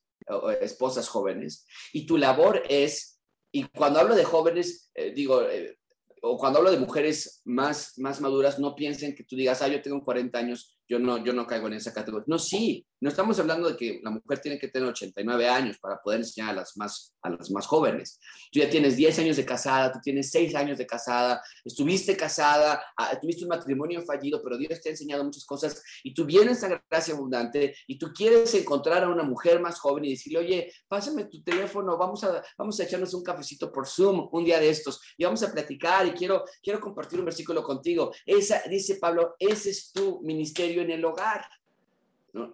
esposas 0.60 1.08
jóvenes, 1.08 1.66
y 1.92 2.06
tu 2.06 2.18
labor 2.18 2.62
es, 2.68 3.20
y 3.50 3.64
cuando 3.64 4.00
hablo 4.00 4.14
de 4.14 4.24
jóvenes, 4.24 4.90
eh, 4.94 5.12
digo, 5.12 5.42
eh, 5.42 5.78
o 6.22 6.38
cuando 6.38 6.58
hablo 6.58 6.70
de 6.70 6.78
mujeres 6.78 7.42
más, 7.44 7.98
más 7.98 8.20
maduras, 8.20 8.58
no 8.58 8.74
piensen 8.74 9.14
que 9.14 9.24
tú 9.24 9.36
digas, 9.36 9.60
ah, 9.62 9.68
yo 9.68 9.82
tengo 9.82 10.04
40 10.04 10.38
años 10.38 10.73
yo 10.88 10.98
no, 10.98 11.22
yo 11.24 11.32
no 11.32 11.46
caigo 11.46 11.66
en 11.66 11.74
esa 11.74 11.92
categoría. 11.92 12.24
No, 12.28 12.38
sí, 12.38 12.86
no 13.00 13.08
estamos 13.08 13.38
hablando 13.38 13.68
de 13.68 13.76
que 13.76 14.00
la 14.02 14.10
mujer 14.10 14.38
tiene 14.40 14.58
que 14.58 14.68
tener 14.68 14.88
89 14.88 15.48
años 15.48 15.78
para 15.78 16.00
poder 16.00 16.20
enseñar 16.20 16.50
a 16.50 16.54
las 16.54 16.76
más, 16.76 17.14
a 17.22 17.30
las 17.30 17.50
más 17.50 17.66
jóvenes. 17.66 18.18
Tú 18.52 18.60
ya 18.60 18.68
tienes 18.68 18.96
10 18.96 19.18
años 19.18 19.36
de 19.36 19.44
casada, 19.44 19.92
tú 19.92 19.98
tienes 20.02 20.30
6 20.30 20.54
años 20.54 20.78
de 20.78 20.86
casada, 20.86 21.42
estuviste 21.64 22.16
casada, 22.16 22.82
ah, 22.96 23.18
tuviste 23.20 23.44
un 23.44 23.50
matrimonio 23.50 24.02
fallido, 24.02 24.40
pero 24.42 24.56
Dios 24.56 24.80
te 24.80 24.88
ha 24.88 24.92
enseñado 24.92 25.24
muchas 25.24 25.44
cosas 25.44 25.82
y 26.02 26.14
tú 26.14 26.24
vienes 26.24 26.62
a 26.64 26.82
gracia 26.90 27.14
abundante 27.14 27.74
y 27.86 27.98
tú 27.98 28.12
quieres 28.12 28.54
encontrar 28.54 29.04
a 29.04 29.08
una 29.08 29.22
mujer 29.22 29.60
más 29.60 29.78
joven 29.78 30.04
y 30.04 30.10
decirle, 30.10 30.38
oye, 30.38 30.72
pásame 30.88 31.24
tu 31.26 31.42
teléfono, 31.42 31.96
vamos 31.96 32.24
a, 32.24 32.42
vamos 32.58 32.78
a 32.80 32.84
echarnos 32.84 33.14
un 33.14 33.22
cafecito 33.22 33.72
por 33.72 33.86
Zoom 33.86 34.28
un 34.32 34.44
día 34.44 34.60
de 34.60 34.68
estos 34.68 35.00
y 35.16 35.24
vamos 35.24 35.42
a 35.42 35.52
platicar 35.52 36.06
y 36.06 36.12
quiero, 36.12 36.44
quiero 36.62 36.80
compartir 36.80 37.18
un 37.18 37.26
versículo 37.26 37.62
contigo. 37.62 38.12
Esa, 38.24 38.62
dice 38.68 38.96
Pablo, 38.96 39.34
ese 39.38 39.70
es 39.70 39.92
tu 39.92 40.20
ministerio 40.22 40.73
en 40.82 40.90
el 40.90 41.04
hogar. 41.04 41.46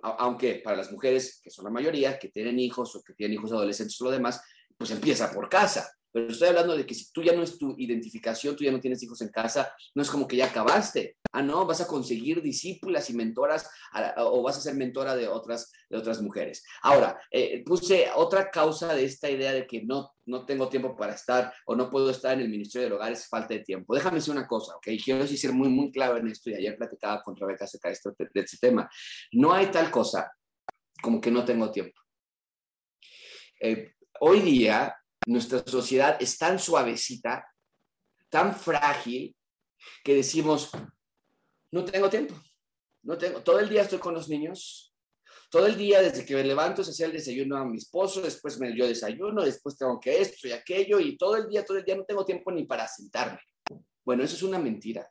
Aunque 0.02 0.56
para 0.56 0.76
las 0.76 0.92
mujeres, 0.92 1.40
que 1.42 1.50
son 1.50 1.64
la 1.64 1.70
mayoría, 1.70 2.18
que 2.18 2.28
tienen 2.28 2.58
hijos 2.58 2.94
o 2.96 3.02
que 3.02 3.14
tienen 3.14 3.38
hijos 3.38 3.52
adolescentes 3.52 4.00
o 4.00 4.04
lo 4.04 4.10
demás, 4.10 4.42
pues 4.76 4.90
empieza 4.90 5.32
por 5.32 5.48
casa. 5.48 5.90
Pero 6.12 6.28
estoy 6.28 6.48
hablando 6.48 6.76
de 6.76 6.84
que 6.84 6.94
si 6.94 7.12
tú 7.12 7.22
ya 7.22 7.32
no 7.32 7.42
es 7.42 7.58
tu 7.58 7.74
identificación, 7.78 8.56
tú 8.56 8.64
ya 8.64 8.72
no 8.72 8.80
tienes 8.80 9.02
hijos 9.02 9.20
en 9.22 9.28
casa, 9.28 9.72
no 9.94 10.02
es 10.02 10.10
como 10.10 10.26
que 10.26 10.36
ya 10.36 10.46
acabaste. 10.46 11.16
Ah, 11.32 11.42
no, 11.42 11.64
vas 11.64 11.80
a 11.80 11.86
conseguir 11.86 12.42
discípulas 12.42 13.08
y 13.10 13.14
mentoras 13.14 13.70
o 14.16 14.42
vas 14.42 14.58
a 14.58 14.60
ser 14.60 14.74
mentora 14.74 15.14
de 15.14 15.28
otras, 15.28 15.72
de 15.88 15.96
otras 15.96 16.20
mujeres. 16.20 16.64
Ahora, 16.82 17.20
eh, 17.30 17.62
puse 17.64 18.08
otra 18.16 18.50
causa 18.50 18.94
de 18.94 19.04
esta 19.04 19.30
idea 19.30 19.52
de 19.52 19.66
que 19.66 19.82
no, 19.82 20.10
no 20.26 20.44
tengo 20.44 20.68
tiempo 20.68 20.96
para 20.96 21.14
estar 21.14 21.52
o 21.66 21.76
no 21.76 21.88
puedo 21.88 22.10
estar 22.10 22.34
en 22.34 22.40
el 22.40 22.48
Ministerio 22.48 22.86
del 22.86 22.94
Hogar 22.94 23.12
es 23.12 23.28
falta 23.28 23.54
de 23.54 23.60
tiempo. 23.60 23.94
Déjame 23.94 24.16
decir 24.16 24.32
una 24.32 24.46
cosa, 24.46 24.76
¿ok? 24.76 24.88
Quiero 25.02 25.26
ser 25.26 25.52
muy, 25.52 25.68
muy 25.68 25.92
claro 25.92 26.16
en 26.16 26.26
esto 26.26 26.50
y 26.50 26.54
ayer 26.54 26.76
platicaba 26.76 27.22
con 27.22 27.36
Rebeca 27.36 27.64
acerca 27.64 27.88
de 27.88 27.94
este, 27.94 28.10
de 28.18 28.40
este 28.40 28.56
tema. 28.58 28.90
No 29.32 29.52
hay 29.52 29.66
tal 29.66 29.90
cosa 29.90 30.32
como 31.00 31.20
que 31.20 31.30
no 31.30 31.44
tengo 31.44 31.70
tiempo. 31.70 32.00
Eh, 33.60 33.92
hoy 34.20 34.40
día 34.40 34.96
nuestra 35.26 35.62
sociedad 35.66 36.16
es 36.20 36.38
tan 36.38 36.58
suavecita, 36.58 37.46
tan 38.28 38.54
frágil, 38.54 39.36
que 40.04 40.14
decimos, 40.14 40.70
no 41.72 41.84
tengo 41.84 42.10
tiempo, 42.10 42.34
no 43.02 43.16
tengo, 43.16 43.42
todo 43.42 43.58
el 43.60 43.68
día 43.68 43.82
estoy 43.82 43.98
con 43.98 44.14
los 44.14 44.28
niños, 44.28 44.94
todo 45.50 45.66
el 45.66 45.76
día 45.76 46.00
desde 46.00 46.24
que 46.24 46.34
me 46.34 46.44
levanto 46.44 46.84
se 46.84 46.90
hace 46.90 47.04
el 47.04 47.12
desayuno 47.12 47.56
a 47.56 47.64
mi 47.64 47.76
esposo, 47.76 48.20
después 48.22 48.58
me 48.60 48.76
yo 48.76 48.86
desayuno, 48.86 49.42
después 49.42 49.76
tengo 49.76 49.98
que 49.98 50.20
esto 50.20 50.46
y 50.48 50.52
aquello, 50.52 51.00
y 51.00 51.16
todo 51.16 51.36
el 51.36 51.48
día, 51.48 51.64
todo 51.64 51.78
el 51.78 51.84
día 51.84 51.96
no 51.96 52.04
tengo 52.04 52.24
tiempo 52.24 52.52
ni 52.52 52.64
para 52.64 52.86
sentarme. 52.86 53.40
Bueno, 54.04 54.22
eso 54.22 54.36
es 54.36 54.42
una 54.42 54.58
mentira. 54.58 55.10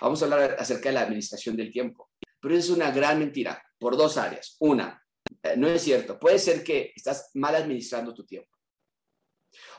Vamos 0.00 0.20
a 0.20 0.24
hablar 0.24 0.56
acerca 0.58 0.88
de 0.88 0.94
la 0.94 1.02
administración 1.02 1.56
del 1.56 1.70
tiempo, 1.70 2.10
pero 2.40 2.56
es 2.56 2.68
una 2.70 2.90
gran 2.90 3.18
mentira 3.18 3.62
por 3.78 3.96
dos 3.96 4.16
áreas. 4.16 4.56
Una, 4.60 5.02
eh, 5.42 5.56
no 5.56 5.68
es 5.68 5.82
cierto, 5.82 6.18
puede 6.18 6.38
ser 6.38 6.64
que 6.64 6.92
estás 6.96 7.30
mal 7.34 7.54
administrando 7.54 8.14
tu 8.14 8.24
tiempo. 8.24 8.57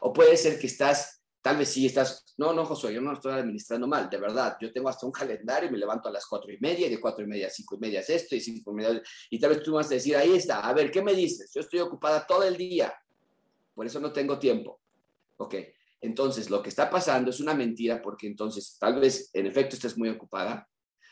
O 0.01 0.13
puede 0.13 0.37
ser 0.37 0.59
que 0.59 0.67
estás, 0.67 1.21
tal 1.41 1.57
vez 1.57 1.69
sí 1.69 1.85
estás, 1.85 2.33
no, 2.37 2.53
no, 2.53 2.65
Josué, 2.65 2.93
yo 2.93 3.01
no 3.01 3.13
estoy 3.13 3.33
administrando 3.33 3.87
mal, 3.87 4.09
de 4.09 4.17
verdad. 4.17 4.57
Yo 4.61 4.71
tengo 4.71 4.89
hasta 4.89 5.05
un 5.05 5.11
calendario 5.11 5.69
y 5.69 5.71
me 5.71 5.77
levanto 5.77 6.09
a 6.09 6.11
las 6.11 6.25
cuatro 6.25 6.51
y 6.51 6.57
media, 6.59 6.87
y 6.87 6.89
de 6.89 6.99
cuatro 6.99 7.23
y 7.23 7.27
media 7.27 7.47
a 7.47 7.49
cinco 7.49 7.75
y 7.75 7.79
media 7.79 7.99
es 7.99 8.09
esto, 8.09 8.35
y 8.35 8.39
cinco 8.41 8.71
y 8.71 8.75
media, 8.75 9.01
y 9.29 9.39
tal 9.39 9.51
vez 9.51 9.63
tú 9.63 9.73
vas 9.73 9.87
a 9.87 9.95
decir, 9.95 10.15
ahí 10.15 10.33
está, 10.35 10.61
a 10.61 10.73
ver, 10.73 10.89
¿qué 10.89 11.01
me 11.01 11.13
dices? 11.13 11.51
Yo 11.53 11.61
estoy 11.61 11.79
ocupada 11.79 12.25
todo 12.25 12.43
el 12.43 12.55
día, 12.55 12.93
por 13.73 13.85
eso 13.85 13.99
no 13.99 14.11
tengo 14.11 14.39
tiempo. 14.39 14.79
Ok, 15.37 15.55
entonces 16.01 16.49
lo 16.49 16.61
que 16.61 16.69
está 16.69 16.89
pasando 16.89 17.29
es 17.29 17.39
una 17.39 17.53
mentira 17.53 18.01
porque 18.01 18.27
entonces 18.27 18.77
tal 18.79 18.99
vez 18.99 19.29
en 19.33 19.45
efecto 19.45 19.75
estés 19.75 19.97
muy 19.97 20.09
ocupada, 20.09 20.67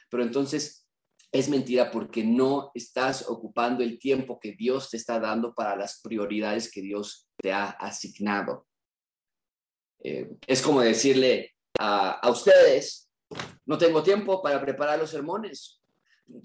pero 0.10 0.24
entonces 0.24 0.87
es 1.32 1.50
mentira 1.50 1.92
porque 1.92 2.24
no 2.24 2.72
estás 2.74 3.28
ocupando 3.28 3.84
el 3.84 4.00
tiempo 4.00 4.40
que 4.40 4.54
Dios 4.54 4.90
te 4.90 4.98
está 4.98 5.20
dando 5.20 5.54
para 5.54 5.76
las 5.76 6.02
prioridades 6.02 6.72
que 6.72 6.82
Dios 6.82 7.28
te 7.38 7.52
ha 7.52 7.66
asignado. 7.66 8.66
Eh, 10.04 10.30
es 10.46 10.62
como 10.62 10.82
decirle 10.82 11.54
a, 11.78 12.12
a 12.12 12.30
ustedes, 12.30 13.10
no 13.66 13.78
tengo 13.78 14.04
tiempo 14.04 14.42
para 14.42 14.62
preparar 14.62 15.00
los 15.00 15.10
sermones, 15.10 15.77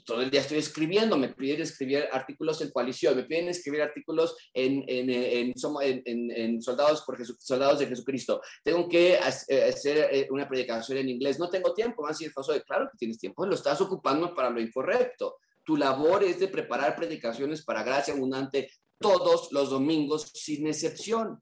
todo 0.04 0.22
el 0.22 0.30
día 0.30 0.40
estoy 0.40 0.58
escribiendo, 0.58 1.16
me 1.16 1.28
piden 1.28 1.62
escribir 1.62 2.08
artículos 2.12 2.60
en 2.60 2.70
coalición, 2.70 3.16
me 3.16 3.24
piden 3.24 3.48
escribir 3.48 3.82
artículos 3.82 4.36
en, 4.54 4.84
en, 4.86 5.10
en, 5.10 6.30
en 6.30 6.62
soldados, 6.62 7.02
por 7.02 7.18
soldados 7.38 7.78
de 7.80 7.86
Jesucristo. 7.86 8.40
Tengo 8.62 8.88
que 8.88 9.14
eh, 9.14 9.18
hacer 9.18 10.08
eh, 10.10 10.28
una 10.30 10.48
predicación 10.48 10.98
en 10.98 11.08
inglés. 11.08 11.38
No 11.38 11.50
tengo 11.50 11.74
tiempo, 11.74 12.02
más 12.02 12.18
decir, 12.18 12.32
claro 12.66 12.88
que 12.90 12.98
tienes 12.98 13.18
tiempo, 13.18 13.46
lo 13.46 13.54
estás 13.54 13.80
ocupando 13.80 14.34
para 14.34 14.50
lo 14.50 14.60
incorrecto. 14.60 15.36
Tu 15.64 15.76
labor 15.76 16.24
es 16.24 16.40
de 16.40 16.48
preparar 16.48 16.96
predicaciones 16.96 17.64
para 17.64 17.82
gracia 17.82 18.14
abundante 18.14 18.70
todos 18.98 19.50
los 19.52 19.70
domingos 19.70 20.30
sin 20.34 20.66
excepción. 20.66 21.40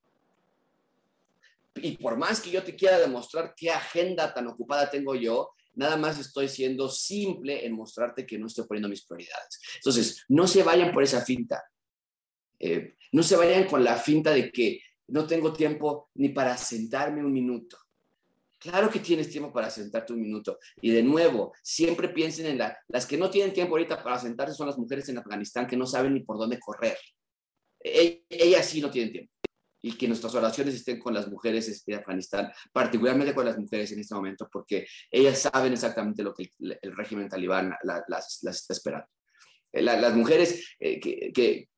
Y 1.77 1.97
por 1.99 2.17
más 2.17 2.41
que 2.41 2.51
yo 2.51 2.63
te 2.63 2.75
quiera 2.75 2.99
demostrar 2.99 3.55
qué 3.57 3.71
agenda 3.71 4.35
tan 4.35 4.47
ocupada 4.49 4.91
tengo 4.91 5.15
yo, 5.15 5.51
Nada 5.81 5.97
más 5.97 6.19
estoy 6.19 6.47
siendo 6.47 6.91
simple 6.91 7.65
en 7.65 7.73
mostrarte 7.73 8.27
que 8.27 8.39
no 8.39 8.49
estoy 8.49 8.67
poniendo 8.67 8.91
mis 8.91 9.07
prioridades. 9.07 9.59
Entonces, 9.77 10.27
no 10.29 10.47
se 10.47 10.63
vayan 10.63 10.93
por 10.93 11.03
esa 11.03 11.25
finta. 11.25 11.65
Eh, 12.59 12.97
no 13.13 13.23
se 13.23 13.35
vayan 13.35 13.65
con 13.67 13.83
la 13.83 13.97
finta 13.97 14.31
de 14.31 14.53
que 14.53 14.83
no 15.09 15.27
tengo 15.27 15.55
tiempo 15.55 16.11
ni 16.17 16.29
para 16.29 16.55
sentarme 16.59 17.25
un 17.25 17.33
minuto. 17.33 17.79
Claro 18.59 18.91
que 18.91 18.99
tienes 18.99 19.31
tiempo 19.31 19.51
para 19.55 19.71
sentarte 19.71 20.13
un 20.13 20.21
minuto. 20.21 20.59
Y 20.83 20.91
de 20.91 21.03
nuevo, 21.03 21.55
siempre 21.63 22.11
piensen 22.11 22.45
en 22.45 22.59
la, 22.59 22.77
las 22.89 23.07
que 23.07 23.17
no 23.17 23.31
tienen 23.31 23.55
tiempo 23.55 23.73
ahorita 23.73 24.03
para 24.03 24.19
sentarse 24.19 24.55
son 24.55 24.67
las 24.67 24.77
mujeres 24.77 25.09
en 25.09 25.17
Afganistán 25.17 25.67
que 25.67 25.79
no 25.79 25.87
saben 25.87 26.13
ni 26.13 26.21
por 26.21 26.37
dónde 26.37 26.61
correr. 26.61 26.99
E, 27.83 28.23
ellas 28.29 28.67
sí 28.67 28.83
no 28.83 28.91
tienen 28.91 29.13
tiempo 29.13 29.40
y 29.83 29.93
que 29.93 30.09
nuestras 30.09 30.35
oraciones 30.35 30.75
estén 30.75 30.99
con 30.99 31.15
las 31.15 31.29
mujeres 31.29 31.85
de 31.85 31.95
Afganistán, 31.95 32.51
particularmente 32.73 33.35
con 33.35 33.45
las 33.45 33.59
mujeres 33.59 33.93
en 33.93 34.01
este 34.01 34.15
momento, 34.15 34.49
porque 34.53 34.87
ellas 35.11 35.39
saben 35.39 35.73
exactamente 35.73 36.23
lo 36.23 36.35
que 36.35 36.51
el, 36.59 36.97
régimen 36.97 37.29
talibán 37.29 37.75
las, 37.83 38.43
está 38.43 38.73
esperando. 38.73 39.09
Eh, 39.73 39.83
las 39.83 40.15
mujeres 40.15 40.75
eh, 40.79 40.99
que, 41.01 41.33
que, 41.33 41.69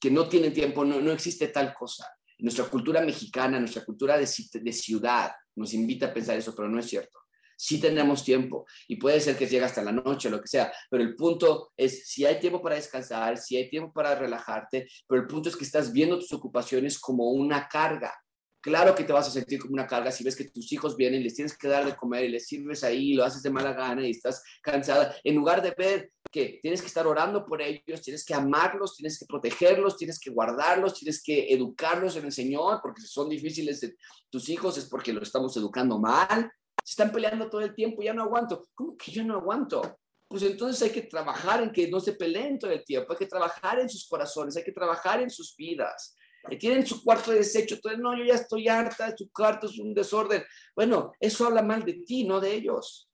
que, 0.00 0.10
no 0.10 0.28
tienen 0.28 0.52
tiempo, 0.52 0.84
no, 0.84 1.00
no, 1.00 1.12
existe 1.12 1.48
tal 1.48 1.72
cosa. 1.72 2.06
Nuestra 2.38 2.64
cultura 2.66 3.00
mexicana, 3.00 3.58
nuestra 3.58 3.84
cultura 3.84 4.18
de, 4.18 4.28
de 4.52 4.72
ciudad 4.72 5.32
nos 5.54 5.72
invita 5.72 6.06
a 6.06 6.14
pensar 6.14 6.36
eso, 6.36 6.54
pero 6.54 6.68
no 6.68 6.78
es 6.78 6.86
cierto 6.86 7.25
sí 7.56 7.80
tenemos 7.80 8.22
tiempo 8.22 8.66
y 8.86 8.96
puede 8.96 9.20
ser 9.20 9.36
que 9.36 9.46
llegue 9.46 9.64
hasta 9.64 9.82
la 9.82 9.92
noche, 9.92 10.30
lo 10.30 10.40
que 10.40 10.48
sea, 10.48 10.72
pero 10.90 11.02
el 11.02 11.16
punto 11.16 11.72
es 11.76 12.06
si 12.08 12.24
hay 12.24 12.38
tiempo 12.38 12.62
para 12.62 12.76
descansar, 12.76 13.38
si 13.38 13.56
hay 13.56 13.68
tiempo 13.68 13.92
para 13.92 14.14
relajarte, 14.14 14.88
pero 15.06 15.22
el 15.22 15.26
punto 15.26 15.48
es 15.48 15.56
que 15.56 15.64
estás 15.64 15.92
viendo 15.92 16.18
tus 16.18 16.32
ocupaciones 16.32 16.98
como 16.98 17.30
una 17.30 17.68
carga. 17.68 18.12
Claro 18.60 18.96
que 18.96 19.04
te 19.04 19.12
vas 19.12 19.28
a 19.28 19.30
sentir 19.30 19.60
como 19.60 19.74
una 19.74 19.86
carga 19.86 20.10
si 20.10 20.24
ves 20.24 20.34
que 20.34 20.50
tus 20.50 20.72
hijos 20.72 20.96
vienen 20.96 21.20
y 21.20 21.24
les 21.24 21.36
tienes 21.36 21.56
que 21.56 21.68
dar 21.68 21.84
de 21.84 21.94
comer 21.94 22.24
y 22.24 22.30
les 22.30 22.48
sirves 22.48 22.82
ahí, 22.82 23.14
lo 23.14 23.24
haces 23.24 23.40
de 23.42 23.50
mala 23.50 23.72
gana 23.72 24.04
y 24.04 24.10
estás 24.10 24.42
cansada. 24.60 25.14
En 25.22 25.36
lugar 25.36 25.62
de 25.62 25.72
ver 25.78 26.10
que 26.32 26.58
tienes 26.60 26.80
que 26.80 26.88
estar 26.88 27.06
orando 27.06 27.46
por 27.46 27.62
ellos, 27.62 28.02
tienes 28.02 28.24
que 28.24 28.34
amarlos, 28.34 28.96
tienes 28.96 29.20
que 29.20 29.26
protegerlos, 29.26 29.96
tienes 29.96 30.18
que 30.18 30.30
guardarlos, 30.30 30.94
tienes 30.94 31.22
que 31.22 31.52
educarlos 31.52 32.16
en 32.16 32.24
el 32.24 32.32
Señor, 32.32 32.80
porque 32.82 33.02
si 33.02 33.06
son 33.06 33.28
difíciles 33.28 33.88
tus 34.30 34.48
hijos 34.48 34.76
es 34.78 34.86
porque 34.86 35.12
los 35.12 35.22
estamos 35.22 35.56
educando 35.56 36.00
mal. 36.00 36.50
Se 36.86 36.92
están 36.92 37.10
peleando 37.10 37.50
todo 37.50 37.62
el 37.62 37.74
tiempo, 37.74 38.02
ya 38.02 38.14
no 38.14 38.22
aguanto. 38.22 38.68
¿Cómo 38.74 38.96
que 38.96 39.10
yo 39.10 39.24
no 39.24 39.34
aguanto? 39.34 39.98
pues 40.28 40.42
entonces 40.42 40.82
hay 40.82 40.90
que 40.90 41.02
trabajar 41.02 41.62
en 41.62 41.70
que 41.70 41.88
no 41.88 42.00
se 42.00 42.12
peleen 42.12 42.58
todo 42.58 42.70
el 42.70 42.84
tiempo, 42.84 43.12
hay 43.12 43.18
que 43.18 43.26
trabajar 43.26 43.78
en 43.78 43.88
sus 43.88 44.08
corazones, 44.08 44.56
hay 44.56 44.64
que 44.64 44.72
trabajar 44.72 45.20
en 45.20 45.30
sus 45.30 45.54
vidas. 45.56 46.16
Eh, 46.50 46.58
tienen 46.58 46.86
su 46.86 47.02
cuarto 47.02 47.30
de 47.30 47.38
desecho, 47.38 47.76
entonces 47.76 48.00
no, 48.00 48.16
yo 48.16 48.24
ya 48.24 48.34
estoy 48.34 48.68
harta, 48.68 49.14
su 49.16 49.30
cuarto 49.30 49.66
es 49.66 49.78
un 49.78 49.94
desorden. 49.94 50.42
Bueno, 50.74 51.12
eso 51.20 51.46
habla 51.46 51.62
mal 51.62 51.84
de 51.84 51.94
ti, 52.04 52.24
no 52.24 52.40
de 52.40 52.54
ellos. 52.54 53.08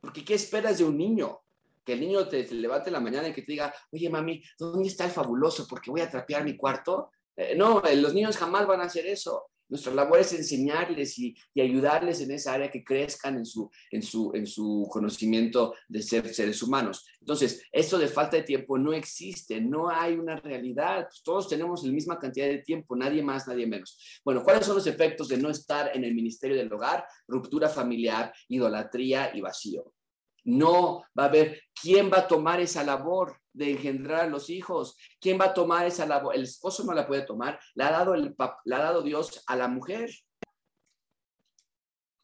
Porque 0.00 0.24
¿qué 0.24 0.34
esperas 0.34 0.78
de 0.78 0.84
un 0.84 0.96
niño? 0.96 1.40
Que 1.84 1.92
el 1.92 2.00
niño 2.00 2.26
te, 2.26 2.42
levante 2.52 2.90
la 2.90 3.00
mañana 3.00 3.28
y 3.28 3.32
que 3.32 3.42
te 3.42 3.52
diga, 3.52 3.72
oye 3.92 4.10
mami, 4.10 4.42
¿dónde 4.58 4.88
está 4.88 5.04
el 5.04 5.12
fabuloso? 5.12 5.66
Porque 5.68 5.90
voy 5.90 6.00
a 6.00 6.10
trapear 6.10 6.44
mi 6.44 6.56
cuarto. 6.56 7.10
Eh, 7.36 7.54
no, 7.56 7.82
eh, 7.84 7.96
los 7.96 8.12
niños 8.12 8.36
jamás 8.36 8.66
van 8.66 8.80
a 8.80 8.84
hacer 8.84 9.06
eso. 9.06 9.50
Nuestra 9.68 9.92
labor 9.92 10.20
es 10.20 10.32
enseñarles 10.32 11.18
y, 11.18 11.36
ayudarles 11.60 12.20
en 12.20 12.30
esa 12.30 12.52
área 12.52 12.70
que 12.70 12.84
crezcan 12.84 13.36
en 13.36 13.46
su, 13.46 13.70
en, 13.90 14.02
su, 14.02 14.30
en 14.34 14.46
su 14.46 14.86
conocimiento 14.90 15.74
de 15.88 16.02
ser 16.02 16.32
seres 16.32 16.62
humanos. 16.62 17.04
Entonces, 17.20 17.62
esto 17.72 17.98
de 17.98 18.06
falta 18.06 18.36
de 18.36 18.44
tiempo 18.44 18.78
no 18.78 18.92
existe, 18.92 19.60
no 19.60 19.90
hay 19.90 20.14
una 20.14 20.36
realidad. 20.36 21.06
Pues 21.08 21.22
todos 21.22 21.48
tenemos 21.48 21.82
la 21.84 21.92
misma 21.92 22.18
cantidad 22.18 22.46
de 22.46 22.58
tiempo, 22.58 22.94
nadie 22.94 23.22
más, 23.22 23.48
nadie 23.48 23.66
menos. 23.66 23.98
Bueno, 24.24 24.44
¿cuáles 24.44 24.66
son 24.66 24.76
los 24.76 24.86
efectos 24.86 25.28
de 25.28 25.38
no 25.38 25.50
estar 25.50 25.90
en 25.94 26.04
el 26.04 26.14
ministerio 26.14 26.56
del 26.56 26.72
hogar? 26.72 27.04
Ruptura 27.26 27.68
familiar, 27.68 28.32
idolatría 28.48 29.34
y 29.34 29.40
vacío. 29.40 29.95
No 30.46 31.04
va 31.18 31.24
a 31.24 31.26
haber 31.26 31.60
quién 31.80 32.10
va 32.10 32.18
a 32.18 32.28
tomar 32.28 32.60
esa 32.60 32.82
labor 32.82 33.40
de 33.52 33.72
engendrar 33.72 34.22
a 34.22 34.26
los 34.28 34.48
hijos. 34.48 34.96
¿Quién 35.20 35.40
va 35.40 35.46
a 35.46 35.54
tomar 35.54 35.86
esa 35.86 36.06
labor? 36.06 36.34
El 36.34 36.44
esposo 36.44 36.84
no 36.84 36.92
la 36.92 37.06
puede 37.06 37.22
tomar, 37.22 37.58
la 37.74 37.88
ha 37.88 37.90
dado, 37.90 38.14
el, 38.14 38.34
la 38.64 38.76
ha 38.76 38.82
dado 38.82 39.02
Dios 39.02 39.42
a 39.46 39.56
la 39.56 39.68
mujer. 39.68 40.10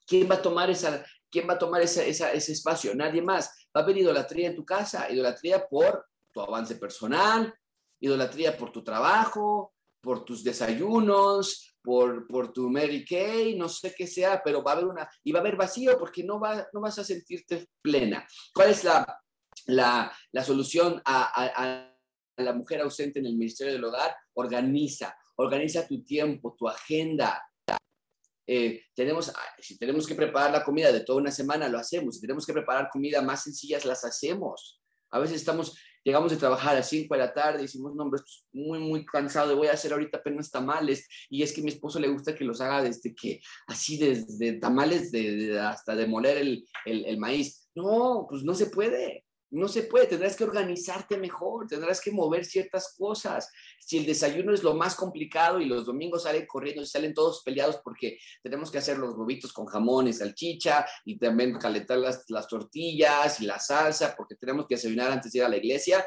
¿Quién 0.07 0.31
va 0.31 0.37
a 0.37 0.43
tomar, 0.43 0.71
esa, 0.71 1.05
quién 1.31 1.49
va 1.49 1.55
a 1.55 1.59
tomar 1.59 1.83
ese 1.83 2.09
espacio? 2.09 2.95
Nadie 2.95 3.23
más. 3.23 3.69
Va 3.75 3.81
a 3.81 3.85
haber 3.85 3.97
idolatría 3.97 4.49
en 4.49 4.57
tu 4.57 4.65
casa, 4.65 5.11
idolatría 5.11 5.67
por 5.67 6.07
tu 6.33 6.41
avance 6.41 6.77
personal, 6.77 7.55
idolatría 8.01 8.57
por 8.57 8.71
tu 8.71 8.85
trabajo, 8.85 9.75
por 10.03 10.25
tus 10.25 10.45
desayunos, 10.45 11.77
por, 11.81 12.27
por 12.27 12.53
tu 12.53 12.69
Mary 12.69 13.05
Kay, 13.05 13.57
no 13.57 13.69
sé 13.69 13.95
qué 13.97 14.07
sea, 14.07 14.43
pero 14.45 14.63
va 14.63 14.73
a 14.73 14.75
haber 14.75 14.87
una, 14.87 15.11
y 15.25 15.33
va 15.33 15.39
a 15.39 15.43
haber 15.43 15.57
vacío 15.57 15.99
porque 15.99 16.23
no, 16.23 16.39
va, 16.39 16.67
no 16.73 16.81
vas 16.81 16.99
a 16.99 17.05
sentirte 17.05 17.69
plena. 17.81 18.27
¿Cuál 18.53 18.71
es 18.71 18.85
la, 18.85 19.23
la, 19.67 20.13
la 20.33 20.45
solución 20.45 21.01
a, 21.05 21.89
la 22.37 22.53
mujer 22.53 22.81
ausente 22.81 23.21
en 23.21 23.27
el 23.27 23.37
Ministerio 23.37 23.73
del 23.73 23.85
Hogar, 23.85 24.15
organiza, 24.35 25.15
organiza 25.37 25.87
tu 25.87 26.03
tiempo, 26.03 26.57
tu 26.59 26.67
agenda. 26.67 27.41
Eh, 28.47 28.87
tenemos, 28.95 29.33
si 29.59 29.79
tenemos 29.79 30.07
que 30.07 30.15
preparar 30.15 30.51
la 30.51 30.65
comida 30.65 30.91
de 30.91 31.01
toda 31.01 31.21
una 31.21 31.31
semana, 31.31 31.69
lo 31.69 31.79
hacemos. 31.79 32.17
Si 32.17 32.21
tenemos 32.21 32.45
que 32.45 32.53
preparar 32.53 32.89
comida 32.91 33.23
más 33.23 33.45
sencillas, 33.45 33.85
las 33.85 34.05
hacemos. 34.05 34.81
A 35.11 35.19
veces 35.19 35.37
estamos, 35.37 35.77
llegamos 36.05 36.31
de 36.31 36.37
trabajar 36.37 36.73
a 36.73 36.79
las 36.79 36.89
5 36.89 37.15
de 37.15 37.21
la 37.21 37.33
tarde 37.33 37.61
y 37.61 37.63
decimos, 37.63 37.95
no, 37.95 38.05
hombre, 38.05 38.21
estoy 38.21 38.63
muy, 38.65 38.79
muy 38.79 39.05
cansado, 39.05 39.57
voy 39.57 39.69
a 39.69 39.73
hacer 39.73 39.93
ahorita 39.93 40.19
apenas 40.19 40.51
tamales. 40.51 41.09
Y 41.31 41.43
es 41.43 41.53
que 41.53 41.61
a 41.61 41.65
mi 41.65 41.71
esposo 41.71 41.99
le 41.99 42.09
gusta 42.09 42.35
que 42.35 42.45
los 42.45 42.61
haga 42.61 42.83
desde 42.83 43.15
que, 43.15 43.41
así, 43.67 43.97
desde 43.97 44.55
tamales 44.55 45.11
de, 45.11 45.59
hasta 45.61 45.95
demoler 45.95 46.39
el, 46.39 46.67
el 46.85 47.19
maíz. 47.19 47.69
No, 47.75 48.27
pues 48.29 48.43
no 48.43 48.55
se 48.55 48.67
puede. 48.67 49.25
No 49.53 49.69
se 49.69 49.83
puede, 49.83 50.07
tendrás 50.07 50.35
que 50.35 50.45
organizarte 50.45 51.19
mejor, 51.19 51.67
tendrás 51.67 52.01
que 52.01 52.11
mover 52.11 52.47
ciertas 52.47 52.95
cosas. 52.97 53.51
Si 53.79 53.99
el 53.99 54.07
desayuno 54.07 54.55
es 54.55 54.63
lo 54.63 54.73
más 54.73 54.95
complicado 54.95 55.61
y 55.61 55.67
los 55.67 55.85
domingos 55.85 56.23
salen 56.23 56.47
corriendo 56.47 56.81
y 56.83 56.87
salen 56.87 57.13
todos 57.13 57.43
peleados 57.45 57.79
porque 57.85 58.19
tenemos 58.43 58.71
que 58.71 58.79
hacer 58.79 58.97
los 58.97 59.15
huevitos 59.15 59.53
con 59.53 59.67
jamón 59.67 60.09
y 60.09 60.15
salchicha 60.15 60.87
y 61.05 61.19
también 61.19 61.59
calentar 61.59 61.99
las, 61.99 62.25
las 62.31 62.49
tortillas 62.49 63.41
y 63.41 63.45
la 63.45 63.59
salsa 63.59 64.15
porque 64.17 64.37
tenemos 64.37 64.67
que 64.67 64.77
desayunar 64.77 65.13
antes 65.13 65.31
de 65.31 65.41
ir 65.41 65.45
a 65.45 65.51
la 65.51 65.59
iglesia, 65.59 66.03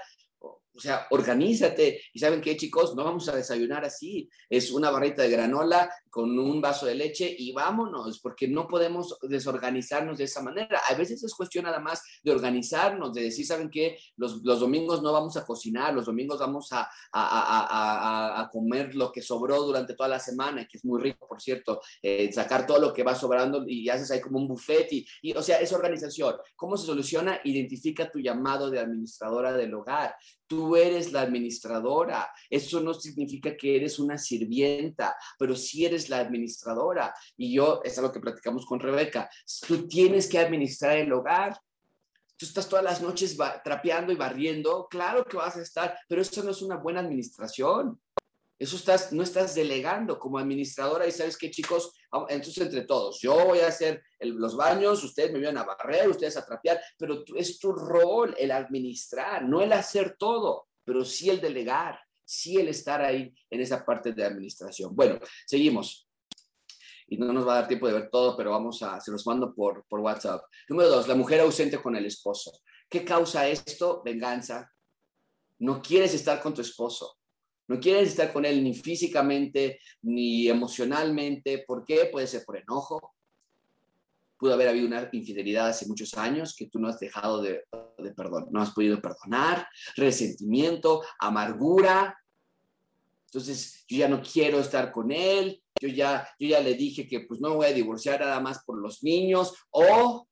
o 0.75 0.79
sea, 0.79 1.07
organízate. 1.09 2.01
Y 2.13 2.19
saben 2.19 2.41
qué, 2.41 2.57
chicos, 2.57 2.95
no 2.95 3.03
vamos 3.03 3.27
a 3.29 3.35
desayunar 3.35 3.85
así. 3.85 4.29
Es 4.49 4.71
una 4.71 4.91
barrita 4.91 5.21
de 5.21 5.29
granola 5.29 5.89
con 6.09 6.37
un 6.37 6.61
vaso 6.61 6.85
de 6.85 6.95
leche 6.95 7.33
y 7.37 7.51
vámonos, 7.51 8.19
porque 8.19 8.47
no 8.47 8.67
podemos 8.67 9.17
desorganizarnos 9.23 10.17
de 10.17 10.25
esa 10.25 10.41
manera. 10.41 10.81
A 10.89 10.93
veces 10.95 11.23
es 11.23 11.33
cuestión 11.33 11.65
nada 11.65 11.79
más 11.79 12.01
de 12.23 12.31
organizarnos, 12.31 13.13
de 13.13 13.23
decir, 13.23 13.45
¿saben 13.45 13.69
qué? 13.69 13.97
Los, 14.15 14.41
los 14.43 14.59
domingos 14.59 15.01
no 15.01 15.11
vamos 15.11 15.35
a 15.37 15.45
cocinar, 15.45 15.93
los 15.93 16.05
domingos 16.05 16.39
vamos 16.39 16.71
a, 16.71 16.89
a, 17.11 18.41
a, 18.41 18.49
comer 18.49 18.95
lo 18.95 19.11
que 19.11 19.21
sobró 19.21 19.61
durante 19.63 19.93
toda 19.93 20.07
la 20.07 20.19
semana, 20.19 20.65
que 20.65 20.77
es 20.77 20.85
muy 20.85 21.01
rico, 21.01 21.27
por 21.27 21.41
cierto, 21.41 21.81
eh, 22.01 22.31
sacar 22.31 22.65
todo 22.65 22.79
lo 22.79 22.93
que 22.93 23.03
va 23.03 23.15
sobrando 23.15 23.65
y 23.67 23.89
haces 23.89 24.09
ahí 24.11 24.21
como 24.21 24.39
un 24.39 24.47
buffet. 24.47 24.87
Y, 24.93 25.05
y, 25.21 25.33
o 25.33 25.41
sea, 25.41 25.59
es 25.59 25.73
organización. 25.73 26.35
¿Cómo 26.55 26.77
se 26.77 26.85
soluciona? 26.85 27.41
Identifica 27.43 28.09
tu 28.09 28.19
llamado 28.19 28.69
de 28.69 28.79
administradora 28.79 29.51
del 29.51 29.73
hogar. 29.73 30.15
Tú 30.47 30.75
eres 30.75 31.11
la 31.11 31.21
administradora. 31.21 32.29
Eso 32.49 32.79
no 32.81 32.93
significa 32.93 33.55
que 33.57 33.75
eres 33.75 33.99
una 33.99 34.17
sirvienta, 34.17 35.15
pero 35.39 35.55
sí 35.55 35.85
eres 35.85 36.09
la 36.09 36.19
administradora. 36.19 37.13
Y 37.35 37.53
yo, 37.53 37.81
es 37.83 37.97
lo 37.97 38.11
que 38.11 38.19
platicamos 38.19 38.65
con 38.65 38.79
Rebeca, 38.79 39.29
tú 39.67 39.87
tienes 39.87 40.27
que 40.27 40.39
administrar 40.39 40.97
el 40.97 41.11
hogar. 41.11 41.59
Tú 42.37 42.45
estás 42.45 42.67
todas 42.67 42.83
las 42.83 43.01
noches 43.01 43.37
trapeando 43.63 44.11
y 44.11 44.17
barriendo, 44.17 44.87
claro 44.89 45.23
que 45.23 45.37
vas 45.37 45.55
a 45.55 45.61
estar, 45.61 45.97
pero 46.09 46.21
eso 46.21 46.43
no 46.43 46.51
es 46.51 46.61
una 46.61 46.75
buena 46.75 46.99
administración. 46.99 47.97
Eso 48.57 48.77
estás, 48.77 49.11
no 49.11 49.21
estás 49.21 49.53
delegando 49.53 50.17
como 50.17 50.37
administradora 50.37 51.05
y 51.05 51.11
sabes 51.11 51.37
que 51.37 51.51
chicos, 51.51 51.91
entonces 52.29 52.63
entre 52.63 52.83
todos, 52.83 53.19
yo 53.19 53.33
voy 53.45 53.59
a 53.59 53.67
hacer 53.67 54.01
los 54.21 54.55
baños, 54.55 55.03
ustedes 55.03 55.33
me 55.33 55.39
vienen 55.39 55.57
a 55.57 55.65
barrer, 55.65 56.07
ustedes 56.07 56.37
a 56.37 56.45
trapear, 56.45 56.81
pero 56.97 57.23
es 57.35 57.59
tu 57.59 57.73
rol 57.73 58.33
el 58.37 58.51
administrar, 58.51 59.43
no 59.43 59.61
el 59.61 59.73
hacer 59.73 60.15
todo, 60.17 60.67
pero 60.85 61.03
sí 61.03 61.29
el 61.29 61.41
delegar, 61.41 61.99
sí 62.23 62.55
el 62.55 62.69
estar 62.69 63.01
ahí 63.01 63.33
en 63.49 63.59
esa 63.59 63.85
parte 63.85 64.13
de 64.13 64.23
administración. 64.23 64.95
Bueno, 64.95 65.19
seguimos. 65.45 66.07
Y 67.07 67.17
no 67.17 67.33
nos 67.33 67.45
va 67.45 67.53
a 67.53 67.55
dar 67.61 67.67
tiempo 67.67 67.87
de 67.87 67.93
ver 67.93 68.09
todo, 68.09 68.37
pero 68.37 68.51
vamos 68.51 68.81
a, 68.81 68.99
se 69.01 69.11
los 69.11 69.27
mando 69.27 69.53
por, 69.53 69.85
por 69.87 69.99
WhatsApp. 69.99 70.43
Número 70.69 70.89
dos, 70.89 71.07
la 71.07 71.13
mujer 71.13 71.41
ausente 71.41 71.79
con 71.79 71.95
el 71.95 72.05
esposo. 72.05 72.51
¿Qué 72.89 73.03
causa 73.03 73.47
esto? 73.47 74.01
Venganza. 74.03 74.71
No 75.59 75.81
quieres 75.81 76.13
estar 76.15 76.41
con 76.41 76.53
tu 76.53 76.61
esposo 76.61 77.17
no 77.67 77.79
quieres 77.79 78.09
estar 78.09 78.31
con 78.31 78.45
él 78.45 78.63
ni 78.63 78.73
físicamente 78.73 79.79
ni 80.03 80.47
emocionalmente. 80.47 81.63
¿Por 81.65 81.83
qué? 81.83 82.09
Puede 82.11 82.27
ser 82.27 82.43
por 82.45 82.57
enojo. 82.57 83.15
Pudo 84.37 84.53
haber 84.53 84.69
habido 84.69 84.87
una 84.87 85.09
infidelidad 85.11 85.69
hace 85.69 85.87
muchos 85.87 86.13
años 86.15 86.55
que 86.55 86.67
tú 86.67 86.79
no 86.79 86.87
has 86.87 86.99
dejado 86.99 87.41
de, 87.41 87.63
de 87.97 88.13
perdón, 88.13 88.47
no 88.51 88.61
has 88.61 88.71
podido 88.71 89.01
perdonar, 89.01 89.67
resentimiento, 89.95 91.01
amargura. 91.19 92.17
Entonces, 93.27 93.85
yo 93.87 93.97
ya 93.97 94.09
no 94.09 94.21
quiero 94.21 94.59
estar 94.59 94.91
con 94.91 95.11
él, 95.11 95.61
yo 95.81 95.87
ya, 95.89 96.27
yo 96.39 96.49
ya 96.49 96.59
le 96.59 96.73
dije 96.75 97.07
que 97.07 97.21
pues 97.21 97.41
no 97.41 97.55
voy 97.55 97.67
a 97.67 97.73
divorciar 97.73 98.19
nada 98.19 98.39
más 98.39 98.63
por 98.63 98.79
los 98.79 99.03
niños 99.03 99.53
o 99.71 100.27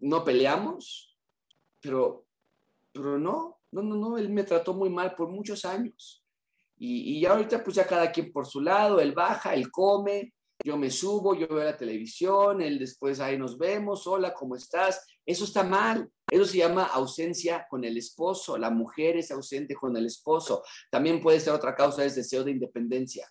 no 0.00 0.24
peleamos, 0.24 1.16
pero, 1.80 2.26
pero 2.92 3.18
no, 3.18 3.61
no, 3.72 3.82
no, 3.82 3.96
no, 3.96 4.18
él 4.18 4.28
me 4.30 4.44
trató 4.44 4.74
muy 4.74 4.90
mal 4.90 5.14
por 5.14 5.28
muchos 5.28 5.64
años. 5.64 6.24
Y, 6.76 7.18
y 7.18 7.26
ahorita 7.26 7.62
pues 7.62 7.76
ya 7.76 7.86
cada 7.86 8.10
quien 8.12 8.32
por 8.32 8.46
su 8.46 8.60
lado, 8.60 9.00
él 9.00 9.12
baja, 9.12 9.54
él 9.54 9.70
come, 9.70 10.32
yo 10.64 10.76
me 10.76 10.90
subo, 10.90 11.34
yo 11.34 11.48
veo 11.48 11.64
la 11.64 11.76
televisión, 11.76 12.62
él 12.62 12.78
después 12.78 13.18
ahí 13.20 13.36
nos 13.36 13.58
vemos, 13.58 14.06
hola, 14.06 14.32
¿cómo 14.32 14.54
estás? 14.54 15.04
Eso 15.26 15.44
está 15.44 15.64
mal. 15.64 16.08
Eso 16.30 16.44
se 16.44 16.58
llama 16.58 16.84
ausencia 16.84 17.66
con 17.68 17.84
el 17.84 17.96
esposo. 17.98 18.56
La 18.56 18.70
mujer 18.70 19.16
es 19.16 19.30
ausente 19.30 19.74
con 19.74 19.96
el 19.96 20.06
esposo. 20.06 20.62
También 20.90 21.20
puede 21.20 21.40
ser 21.40 21.52
otra 21.52 21.74
causa, 21.74 22.04
es 22.04 22.14
deseo 22.14 22.44
de 22.44 22.52
independencia 22.52 23.28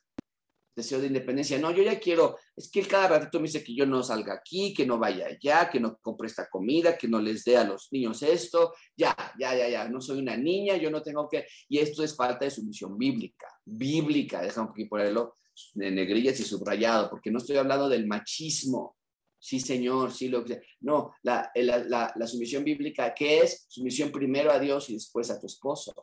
deseo 0.75 0.99
de 0.99 1.07
independencia. 1.07 1.59
No, 1.59 1.71
yo 1.71 1.83
ya 1.83 1.99
quiero, 1.99 2.37
es 2.55 2.69
que 2.71 2.81
cada 2.83 3.07
ratito 3.07 3.39
me 3.39 3.47
dice 3.47 3.63
que 3.63 3.75
yo 3.75 3.85
no 3.85 4.01
salga 4.03 4.33
aquí, 4.33 4.73
que 4.73 4.85
no 4.85 4.97
vaya 4.97 5.27
allá, 5.27 5.69
que 5.69 5.79
no 5.79 5.97
compre 6.01 6.27
esta 6.27 6.47
comida, 6.49 6.97
que 6.97 7.07
no 7.07 7.19
les 7.19 7.43
dé 7.43 7.57
a 7.57 7.63
los 7.63 7.87
niños 7.91 8.21
esto. 8.23 8.73
Ya, 8.95 9.15
ya, 9.39 9.55
ya, 9.55 9.69
ya, 9.69 9.89
no 9.89 10.01
soy 10.01 10.19
una 10.19 10.37
niña, 10.37 10.77
yo 10.77 10.89
no 10.89 11.01
tengo 11.01 11.27
que... 11.29 11.45
Y 11.69 11.79
esto 11.79 12.03
es 12.03 12.15
falta 12.15 12.45
de 12.45 12.51
sumisión 12.51 12.97
bíblica, 12.97 13.47
bíblica, 13.65 14.41
déjame 14.41 14.69
aquí 14.71 14.85
ponerlo 14.85 15.35
de 15.73 15.91
negrillas 15.91 16.39
y 16.39 16.43
subrayado, 16.43 17.09
porque 17.09 17.29
no 17.29 17.37
estoy 17.37 17.57
hablando 17.57 17.89
del 17.89 18.07
machismo. 18.07 18.97
Sí, 19.37 19.59
señor, 19.59 20.11
sí, 20.11 20.29
lo 20.29 20.45
que... 20.45 20.61
No, 20.81 21.13
la, 21.23 21.51
la, 21.55 21.79
la, 21.79 22.13
la 22.15 22.27
sumisión 22.27 22.63
bíblica, 22.63 23.13
¿qué 23.13 23.39
es? 23.39 23.65
Sumisión 23.67 24.11
primero 24.11 24.51
a 24.51 24.59
Dios 24.59 24.89
y 24.89 24.93
después 24.93 25.29
a 25.31 25.39
tu 25.39 25.47
esposo. 25.47 25.93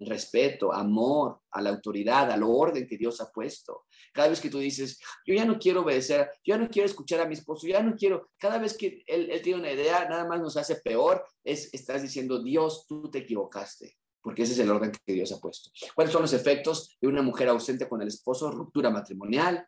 Respeto, 0.00 0.72
amor 0.72 1.40
a 1.50 1.62
la 1.62 1.70
autoridad, 1.70 2.30
al 2.30 2.42
orden 2.42 2.86
que 2.86 2.96
Dios 2.96 3.20
ha 3.20 3.30
puesto. 3.30 3.84
Cada 4.12 4.28
vez 4.28 4.40
que 4.40 4.50
tú 4.50 4.58
dices, 4.58 4.98
yo 5.26 5.34
ya 5.34 5.44
no 5.44 5.58
quiero 5.58 5.82
obedecer, 5.82 6.30
yo 6.44 6.54
ya 6.54 6.58
no 6.58 6.68
quiero 6.68 6.86
escuchar 6.86 7.20
a 7.20 7.26
mi 7.26 7.34
esposo, 7.34 7.66
ya 7.66 7.82
no 7.82 7.94
quiero, 7.96 8.30
cada 8.38 8.58
vez 8.58 8.76
que 8.76 9.02
él, 9.06 9.30
él 9.30 9.42
tiene 9.42 9.60
una 9.60 9.72
idea, 9.72 10.08
nada 10.08 10.26
más 10.26 10.40
nos 10.40 10.56
hace 10.56 10.76
peor, 10.76 11.24
es, 11.42 11.72
estás 11.72 12.02
diciendo, 12.02 12.42
Dios, 12.42 12.86
tú 12.86 13.10
te 13.10 13.18
equivocaste, 13.18 13.96
porque 14.20 14.42
ese 14.42 14.52
es 14.52 14.58
el 14.58 14.70
orden 14.70 14.92
que 14.92 15.12
Dios 15.12 15.32
ha 15.32 15.40
puesto. 15.40 15.70
¿Cuáles 15.94 16.12
son 16.12 16.22
los 16.22 16.32
efectos 16.32 16.96
de 17.00 17.08
una 17.08 17.22
mujer 17.22 17.48
ausente 17.48 17.88
con 17.88 18.02
el 18.02 18.08
esposo? 18.08 18.50
Ruptura 18.50 18.90
matrimonial. 18.90 19.66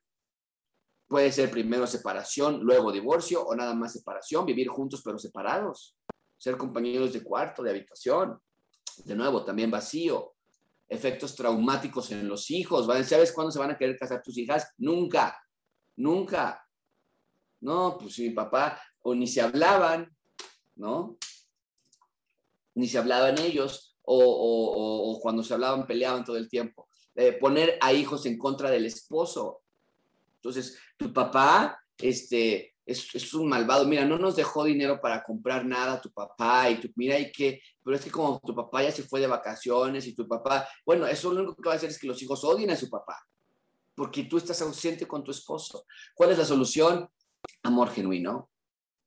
Puede 1.08 1.30
ser 1.30 1.50
primero 1.50 1.86
separación, 1.86 2.60
luego 2.62 2.90
divorcio 2.90 3.46
o 3.46 3.54
nada 3.54 3.74
más 3.74 3.92
separación, 3.92 4.44
vivir 4.44 4.66
juntos 4.66 5.02
pero 5.04 5.18
separados, 5.18 5.96
ser 6.36 6.56
compañeros 6.56 7.12
de 7.12 7.22
cuarto, 7.22 7.62
de 7.62 7.70
habitación, 7.70 8.40
de 9.05 9.14
nuevo, 9.14 9.44
también 9.44 9.70
vacío. 9.70 10.34
Efectos 10.88 11.34
traumáticos 11.34 12.12
en 12.12 12.28
los 12.28 12.51
hijos. 12.51 12.86
¿Sabes 13.07 13.32
cuándo 13.32 13.51
se 13.51 13.59
van 13.59 13.70
a 13.70 13.78
querer 13.78 13.99
casar 13.99 14.22
tus 14.22 14.38
hijas? 14.38 14.72
Nunca, 14.78 15.36
nunca. 15.97 16.64
No, 17.61 17.97
pues 17.99 18.18
mi 18.18 18.30
papá, 18.30 18.80
o 19.01 19.14
ni 19.14 19.26
se 19.26 19.40
hablaban, 19.40 20.14
¿no? 20.76 21.16
Ni 22.74 22.86
se 22.86 22.99
hablaban 22.99 23.38
ellos, 23.38 23.97
o, 24.03 25.18
cuando 25.20 25.42
se 25.42 25.55
hablaban 25.55 25.86
peleaban 25.86 26.24
todo 26.24 26.36
el 26.36 26.49
tiempo. 26.49 26.88
Eh, 27.14 27.32
poner 27.32 27.78
a 27.80 27.92
hijos 27.92 28.26
en 28.26 28.38
contra 28.38 28.70
del 28.70 28.86
esposo. 28.86 29.62
Entonces, 30.36 30.78
tu 30.97 31.12
papá, 31.12 31.80
este, 31.99 32.75
es, 32.87 33.34
un 33.34 33.49
malvado, 33.49 33.84
mira, 33.84 34.05
no 34.05 34.16
nos 34.16 34.37
dejó 34.37 34.64
dinero 34.64 35.01
para 35.01 35.22
comprar 35.24 35.66
nada 35.66 36.01
tu 36.01 36.11
papá 36.11 36.70
y 36.70 36.80
tu, 36.80 36.89
mira, 36.95 37.18
y 37.18 37.32
que, 37.32 37.61
pero 37.82 37.97
es 37.97 38.05
que 38.05 38.11
como 38.11 38.41
tu 38.41 38.55
papá 38.55 38.84
ya 38.84 38.93
se 38.93 39.03
fue 39.03 39.20
de 39.20 39.26
vacaciones 39.26 40.07
y 40.07 40.14
tu 40.14 40.26
papá, 40.26 40.68
bueno, 40.84 41.07
eso 41.07 41.32
lo 41.32 41.41
único 41.43 41.57
que 41.57 41.68
va 41.68 41.74
a 41.74 41.76
hacer 41.76 41.91
es 41.91 41.99
que 41.99 42.07
los 42.07 42.22
hijos 42.22 42.45
odien 42.45 42.70
a 42.70 42.76
su 42.76 42.89
papá, 42.89 43.26
porque 43.95 44.24
tú 44.24 44.37
estás 44.37 44.62
ausente 44.62 45.07
con 45.09 45.24
tu 45.24 45.32
esposo. 45.32 45.84
¿Cuál 46.14 46.30
es 46.30 46.39
la 46.39 46.45
solución? 46.45 47.09
Amor 47.64 47.91
genuino. 47.91 48.51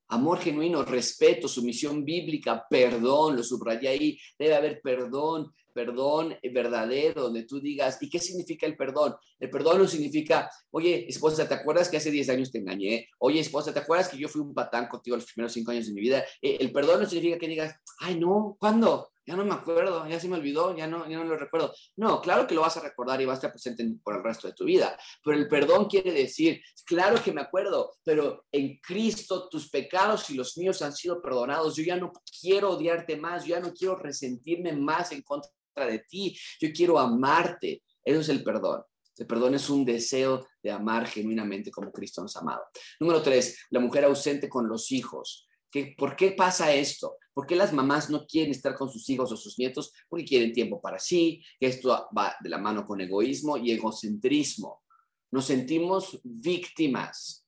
Amor 0.09 0.39
genuino, 0.39 0.83
respeto, 0.83 1.47
sumisión 1.47 2.03
bíblica, 2.03 2.65
perdón, 2.69 3.35
lo 3.35 3.43
subrayé 3.43 3.87
ahí, 3.87 4.19
debe 4.37 4.55
haber 4.55 4.81
perdón, 4.81 5.53
perdón 5.73 6.35
verdadero, 6.51 7.23
donde 7.23 7.43
tú 7.43 7.59
digas, 7.59 7.97
¿y 8.01 8.09
qué 8.09 8.19
significa 8.19 8.65
el 8.65 8.75
perdón? 8.75 9.15
El 9.39 9.49
perdón 9.49 9.79
no 9.79 9.87
significa, 9.87 10.49
oye, 10.71 11.05
esposa, 11.07 11.47
¿te 11.47 11.53
acuerdas 11.53 11.89
que 11.89 11.97
hace 11.97 12.11
10 12.11 12.29
años 12.29 12.51
te 12.51 12.57
engañé? 12.57 13.07
Oye, 13.19 13.39
esposa, 13.39 13.73
¿te 13.73 13.79
acuerdas 13.79 14.09
que 14.09 14.17
yo 14.17 14.27
fui 14.27 14.41
un 14.41 14.53
patán 14.53 14.87
contigo 14.87 15.15
los 15.15 15.31
primeros 15.31 15.53
5 15.53 15.71
años 15.71 15.87
de 15.87 15.93
mi 15.93 16.01
vida? 16.01 16.23
Eh, 16.41 16.57
el 16.59 16.71
perdón 16.71 17.01
no 17.01 17.05
significa 17.07 17.37
que 17.37 17.47
digas, 17.47 17.75
ay, 17.99 18.19
no, 18.19 18.57
¿cuándo? 18.59 19.09
Ya 19.29 19.35
no 19.35 19.45
me 19.45 19.53
acuerdo, 19.53 20.07
ya 20.07 20.19
se 20.19 20.27
me 20.27 20.37
olvidó, 20.37 20.75
ya 20.75 20.87
no, 20.87 21.07
ya 21.07 21.19
no 21.19 21.23
lo 21.23 21.37
recuerdo. 21.37 21.71
No, 21.97 22.19
claro 22.19 22.47
que 22.47 22.55
lo 22.55 22.61
vas 22.61 22.77
a 22.77 22.81
recordar 22.81 23.21
y 23.21 23.25
vas 23.25 23.35
a 23.35 23.37
estar 23.37 23.51
presente 23.51 23.87
por 24.03 24.15
el 24.15 24.23
resto 24.23 24.47
de 24.47 24.55
tu 24.55 24.65
vida. 24.65 24.97
Pero 25.23 25.37
el 25.37 25.47
perdón 25.47 25.85
quiere 25.85 26.11
decir, 26.11 26.59
claro 26.83 27.21
que 27.21 27.31
me 27.31 27.41
acuerdo, 27.41 27.91
pero 28.03 28.47
en 28.51 28.79
Cristo 28.79 29.47
tus 29.47 29.69
pecados 29.69 30.31
y 30.31 30.33
los 30.33 30.57
míos 30.57 30.81
han 30.81 30.93
sido 30.93 31.21
perdonados. 31.21 31.75
Yo 31.75 31.83
ya 31.83 31.95
no 31.95 32.11
quiero 32.41 32.71
odiarte 32.71 33.17
más, 33.17 33.45
yo 33.45 33.49
ya 33.49 33.59
no 33.59 33.71
quiero 33.71 33.97
resentirme 33.97 34.73
más 34.73 35.11
en 35.11 35.21
contra 35.21 35.51
de 35.75 35.99
ti, 35.99 36.35
yo 36.59 36.69
quiero 36.73 36.97
amarte. 36.97 37.83
Eso 38.03 38.21
es 38.21 38.29
el 38.29 38.43
perdón. 38.43 38.81
El 39.15 39.27
perdón 39.27 39.53
es 39.53 39.69
un 39.69 39.85
deseo 39.85 40.47
de 40.63 40.71
amar 40.71 41.05
genuinamente 41.05 41.69
como 41.69 41.91
Cristo 41.91 42.23
nos 42.23 42.35
ha 42.35 42.39
amado. 42.39 42.63
Número 42.99 43.21
tres, 43.21 43.67
la 43.69 43.79
mujer 43.79 44.05
ausente 44.05 44.49
con 44.49 44.67
los 44.67 44.91
hijos. 44.91 45.47
¿Qué, 45.69 45.93
¿Por 45.95 46.15
qué 46.15 46.31
pasa 46.31 46.73
esto? 46.73 47.17
¿Por 47.39 47.47
qué 47.47 47.55
las 47.55 47.71
mamás 47.71 48.09
no 48.09 48.25
quieren 48.27 48.51
estar 48.51 48.75
con 48.75 48.91
sus 48.91 49.09
hijos 49.09 49.31
o 49.31 49.37
sus 49.37 49.57
nietos? 49.57 49.93
Porque 50.09 50.25
quieren 50.25 50.51
tiempo 50.51 50.81
para 50.81 50.99
sí, 50.99 51.41
que 51.57 51.67
esto 51.67 52.09
va 52.15 52.35
de 52.41 52.49
la 52.49 52.57
mano 52.57 52.85
con 52.85 52.99
egoísmo 52.99 53.55
y 53.57 53.71
egocentrismo. 53.71 54.83
Nos 55.31 55.45
sentimos 55.45 56.19
víctimas. 56.23 57.45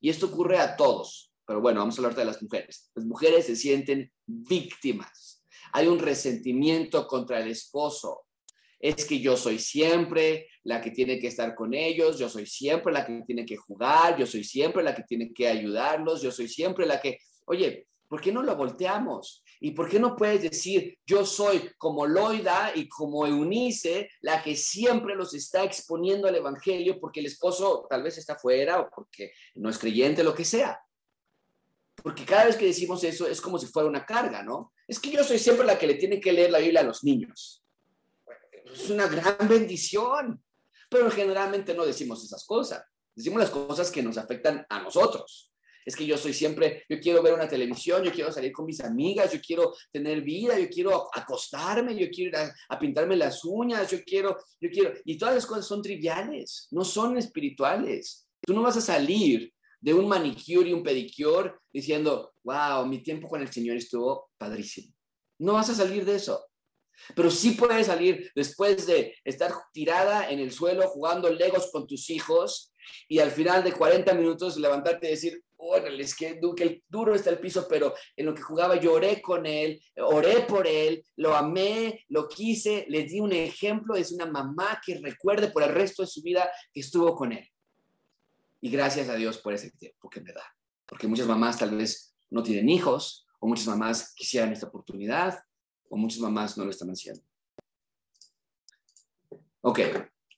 Y 0.00 0.08
esto 0.08 0.26
ocurre 0.26 0.58
a 0.58 0.76
todos. 0.76 1.30
Pero 1.46 1.60
bueno, 1.60 1.80
vamos 1.80 1.98
a 1.98 2.02
hablar 2.02 2.16
de 2.16 2.24
las 2.24 2.42
mujeres. 2.42 2.90
Las 2.94 3.04
mujeres 3.04 3.44
se 3.46 3.56
sienten 3.56 4.10
víctimas 4.26 5.34
hay 5.74 5.88
un 5.88 5.98
resentimiento 5.98 7.06
contra 7.08 7.40
el 7.40 7.50
esposo. 7.50 8.26
Es 8.78 9.04
que 9.04 9.18
yo 9.18 9.36
soy 9.36 9.58
siempre 9.58 10.46
la 10.62 10.80
que 10.80 10.92
tiene 10.92 11.18
que 11.18 11.26
estar 11.26 11.52
con 11.56 11.74
ellos, 11.74 12.16
yo 12.16 12.28
soy 12.28 12.46
siempre 12.46 12.92
la 12.92 13.04
que 13.04 13.22
tiene 13.26 13.44
que 13.44 13.56
jugar, 13.56 14.16
yo 14.16 14.24
soy 14.24 14.44
siempre 14.44 14.84
la 14.84 14.94
que 14.94 15.02
tiene 15.02 15.32
que 15.32 15.48
ayudarlos, 15.48 16.22
yo 16.22 16.30
soy 16.30 16.48
siempre 16.48 16.86
la 16.86 17.00
que, 17.00 17.18
oye, 17.46 17.88
¿por 18.14 18.20
qué 18.20 18.30
no 18.30 18.44
lo 18.44 18.54
volteamos? 18.54 19.42
¿Y 19.58 19.72
por 19.72 19.88
qué 19.88 19.98
no 19.98 20.14
puedes 20.14 20.40
decir, 20.40 20.96
yo 21.04 21.26
soy 21.26 21.72
como 21.76 22.06
Loida 22.06 22.70
y 22.72 22.88
como 22.88 23.26
Eunice, 23.26 24.08
la 24.20 24.40
que 24.40 24.54
siempre 24.54 25.16
los 25.16 25.34
está 25.34 25.64
exponiendo 25.64 26.28
al 26.28 26.36
Evangelio 26.36 27.00
porque 27.00 27.18
el 27.18 27.26
esposo 27.26 27.84
tal 27.90 28.04
vez 28.04 28.16
está 28.16 28.36
fuera 28.36 28.78
o 28.78 28.88
porque 28.88 29.32
no 29.56 29.68
es 29.68 29.78
creyente, 29.78 30.22
lo 30.22 30.32
que 30.32 30.44
sea? 30.44 30.80
Porque 31.96 32.24
cada 32.24 32.44
vez 32.44 32.54
que 32.54 32.66
decimos 32.66 33.02
eso 33.02 33.26
es 33.26 33.40
como 33.40 33.58
si 33.58 33.66
fuera 33.66 33.88
una 33.88 34.06
carga, 34.06 34.44
¿no? 34.44 34.72
Es 34.86 35.00
que 35.00 35.10
yo 35.10 35.24
soy 35.24 35.40
siempre 35.40 35.66
la 35.66 35.76
que 35.76 35.88
le 35.88 35.94
tiene 35.94 36.20
que 36.20 36.32
leer 36.32 36.52
la 36.52 36.60
Biblia 36.60 36.82
a 36.82 36.84
los 36.84 37.02
niños. 37.02 37.64
Es 38.72 38.90
una 38.90 39.08
gran 39.08 39.48
bendición, 39.48 40.40
pero 40.88 41.10
generalmente 41.10 41.74
no 41.74 41.84
decimos 41.84 42.22
esas 42.22 42.46
cosas. 42.46 42.84
Decimos 43.12 43.40
las 43.40 43.50
cosas 43.50 43.90
que 43.90 44.04
nos 44.04 44.18
afectan 44.18 44.64
a 44.68 44.80
nosotros. 44.80 45.50
Es 45.84 45.96
que 45.96 46.06
yo 46.06 46.16
soy 46.16 46.32
siempre, 46.32 46.84
yo 46.88 46.98
quiero 47.00 47.22
ver 47.22 47.34
una 47.34 47.48
televisión, 47.48 48.02
yo 48.02 48.12
quiero 48.12 48.32
salir 48.32 48.52
con 48.52 48.64
mis 48.64 48.80
amigas, 48.80 49.32
yo 49.32 49.40
quiero 49.40 49.74
tener 49.92 50.22
vida, 50.22 50.58
yo 50.58 50.68
quiero 50.68 51.08
acostarme, 51.14 51.94
yo 51.96 52.08
quiero 52.10 52.30
ir 52.30 52.36
a, 52.36 52.54
a 52.68 52.78
pintarme 52.78 53.16
las 53.16 53.44
uñas, 53.44 53.90
yo 53.90 53.98
quiero, 54.04 54.36
yo 54.60 54.70
quiero, 54.70 54.92
y 55.04 55.18
todas 55.18 55.34
las 55.34 55.46
cosas 55.46 55.66
son 55.66 55.82
triviales, 55.82 56.68
no 56.70 56.84
son 56.84 57.18
espirituales. 57.18 58.26
Tú 58.40 58.54
no 58.54 58.62
vas 58.62 58.76
a 58.76 58.80
salir 58.80 59.52
de 59.84 59.92
un 59.92 60.08
manicure 60.08 60.70
y 60.70 60.72
un 60.72 60.82
pedicure 60.82 61.52
diciendo, 61.70 62.32
wow, 62.42 62.86
mi 62.86 63.02
tiempo 63.02 63.28
con 63.28 63.42
el 63.42 63.52
Señor 63.52 63.76
estuvo 63.76 64.30
padrísimo. 64.38 64.94
No 65.38 65.52
vas 65.52 65.68
a 65.68 65.74
salir 65.74 66.06
de 66.06 66.14
eso. 66.14 66.46
Pero 67.14 67.30
sí 67.30 67.50
puedes 67.50 67.86
salir 67.86 68.30
después 68.34 68.86
de 68.86 69.14
estar 69.24 69.52
tirada 69.72 70.30
en 70.30 70.38
el 70.38 70.52
suelo 70.52 70.88
jugando 70.88 71.28
legos 71.28 71.70
con 71.70 71.86
tus 71.86 72.08
hijos 72.08 72.72
y 73.08 73.18
al 73.18 73.30
final 73.30 73.62
de 73.62 73.72
40 73.72 74.14
minutos 74.14 74.56
levantarte 74.56 75.08
y 75.08 75.10
decir, 75.10 75.42
órale, 75.64 76.02
es 76.02 76.14
que 76.14 76.38
duro 76.88 77.14
está 77.14 77.30
el 77.30 77.38
piso, 77.38 77.66
pero 77.68 77.94
en 78.16 78.26
lo 78.26 78.34
que 78.34 78.42
jugaba 78.42 78.76
lloré 78.76 79.22
con 79.22 79.46
él, 79.46 79.80
oré 79.96 80.40
por 80.42 80.66
él, 80.66 81.04
lo 81.16 81.34
amé, 81.34 82.04
lo 82.08 82.28
quise, 82.28 82.84
le 82.88 83.04
di 83.04 83.20
un 83.20 83.32
ejemplo, 83.32 83.94
es 83.96 84.12
una 84.12 84.26
mamá 84.26 84.80
que 84.84 84.98
recuerde 84.98 85.48
por 85.50 85.62
el 85.62 85.70
resto 85.70 86.02
de 86.02 86.08
su 86.08 86.22
vida 86.22 86.50
que 86.72 86.80
estuvo 86.80 87.14
con 87.14 87.32
él. 87.32 87.48
Y 88.60 88.70
gracias 88.70 89.08
a 89.08 89.14
Dios 89.14 89.38
por 89.38 89.52
ese 89.52 89.70
tiempo 89.70 90.08
que 90.08 90.20
me 90.20 90.32
da. 90.32 90.44
Porque 90.86 91.06
muchas 91.06 91.26
mamás 91.26 91.58
tal 91.58 91.76
vez 91.76 92.14
no 92.30 92.42
tienen 92.42 92.68
hijos, 92.68 93.26
o 93.40 93.46
muchas 93.46 93.66
mamás 93.66 94.14
quisieran 94.14 94.52
esta 94.52 94.66
oportunidad, 94.66 95.38
o 95.88 95.96
muchas 95.96 96.20
mamás 96.20 96.56
no 96.56 96.64
lo 96.64 96.70
están 96.70 96.90
haciendo. 96.90 97.22
Ok, 99.60 99.80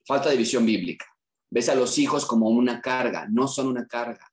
falta 0.07 0.31
de 0.31 0.37
visión 0.37 0.65
bíblica. 0.65 1.07
Ves 1.51 1.69
a 1.69 1.75
los 1.75 1.99
hijos 1.99 2.27
como 2.27 2.49
una 2.49 2.81
carga, 2.81 3.27
no 3.31 3.49
son 3.49 3.69
una 3.69 3.87
carga. 3.87 4.33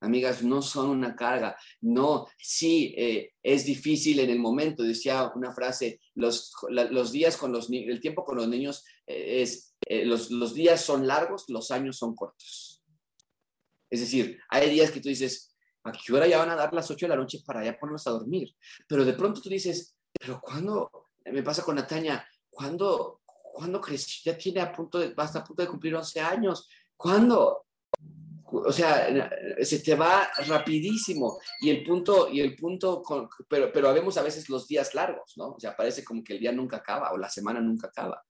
Amigas, 0.00 0.42
no 0.42 0.60
son 0.60 0.90
una 0.90 1.16
carga. 1.16 1.56
No, 1.80 2.26
sí, 2.38 2.94
eh, 2.96 3.32
es 3.42 3.64
difícil 3.64 4.20
en 4.20 4.30
el 4.30 4.38
momento. 4.38 4.82
Decía 4.82 5.30
una 5.34 5.52
frase, 5.52 6.00
los, 6.14 6.52
los 6.68 7.12
días 7.12 7.36
con 7.36 7.52
los 7.52 7.70
el 7.70 8.00
tiempo 8.00 8.24
con 8.24 8.36
los 8.36 8.48
niños 8.48 8.84
eh, 9.06 9.42
es, 9.42 9.74
eh, 9.86 10.04
los, 10.04 10.30
los 10.30 10.54
días 10.54 10.80
son 10.80 11.06
largos, 11.06 11.44
los 11.48 11.70
años 11.70 11.96
son 11.96 12.14
cortos. 12.14 12.82
Es 13.90 14.00
decir, 14.00 14.38
hay 14.48 14.70
días 14.70 14.90
que 14.90 15.00
tú 15.00 15.08
dices, 15.08 15.54
¿a 15.84 15.92
qué 15.92 16.12
hora 16.12 16.26
ya 16.26 16.38
van 16.38 16.50
a 16.50 16.56
dar 16.56 16.72
las 16.74 16.90
8 16.90 17.06
de 17.06 17.10
la 17.10 17.16
noche 17.16 17.40
para 17.46 17.64
ya 17.64 17.78
ponernos 17.78 18.06
a 18.06 18.10
dormir? 18.10 18.54
Pero 18.88 19.04
de 19.04 19.12
pronto 19.12 19.40
tú 19.40 19.48
dices, 19.48 19.96
¿pero 20.12 20.40
cuándo? 20.40 20.90
Me 21.26 21.42
pasa 21.42 21.62
con 21.62 21.76
Nataña, 21.76 22.26
¿cuándo, 22.50 23.22
¿cuándo 23.24 23.80
creció? 23.80 24.32
Ya 24.32 24.38
tiene 24.38 24.60
a 24.60 24.72
punto 24.72 24.98
de, 24.98 25.14
va 25.14 25.24
a 25.24 25.44
punto 25.44 25.62
de 25.62 25.68
cumplir 25.68 25.94
11 25.94 26.20
años. 26.20 26.68
¿Cuándo? 26.96 27.63
O 28.56 28.72
sea, 28.72 29.08
se 29.62 29.78
te 29.80 29.94
va 29.94 30.28
rapidísimo. 30.46 31.38
Y 31.60 31.70
el 31.70 31.84
punto, 31.84 32.28
y 32.30 32.40
el 32.40 32.54
punto, 32.54 33.02
pero, 33.48 33.72
pero 33.72 33.92
vemos 33.92 34.16
a 34.16 34.22
veces 34.22 34.48
los 34.48 34.68
días 34.68 34.94
largos, 34.94 35.34
¿no? 35.36 35.52
O 35.52 35.60
sea, 35.60 35.76
parece 35.76 36.04
como 36.04 36.22
que 36.22 36.34
el 36.34 36.40
día 36.40 36.52
nunca 36.52 36.76
acaba 36.78 37.12
o 37.12 37.18
la 37.18 37.28
semana 37.28 37.60
nunca 37.60 37.88
acaba. 37.88 38.22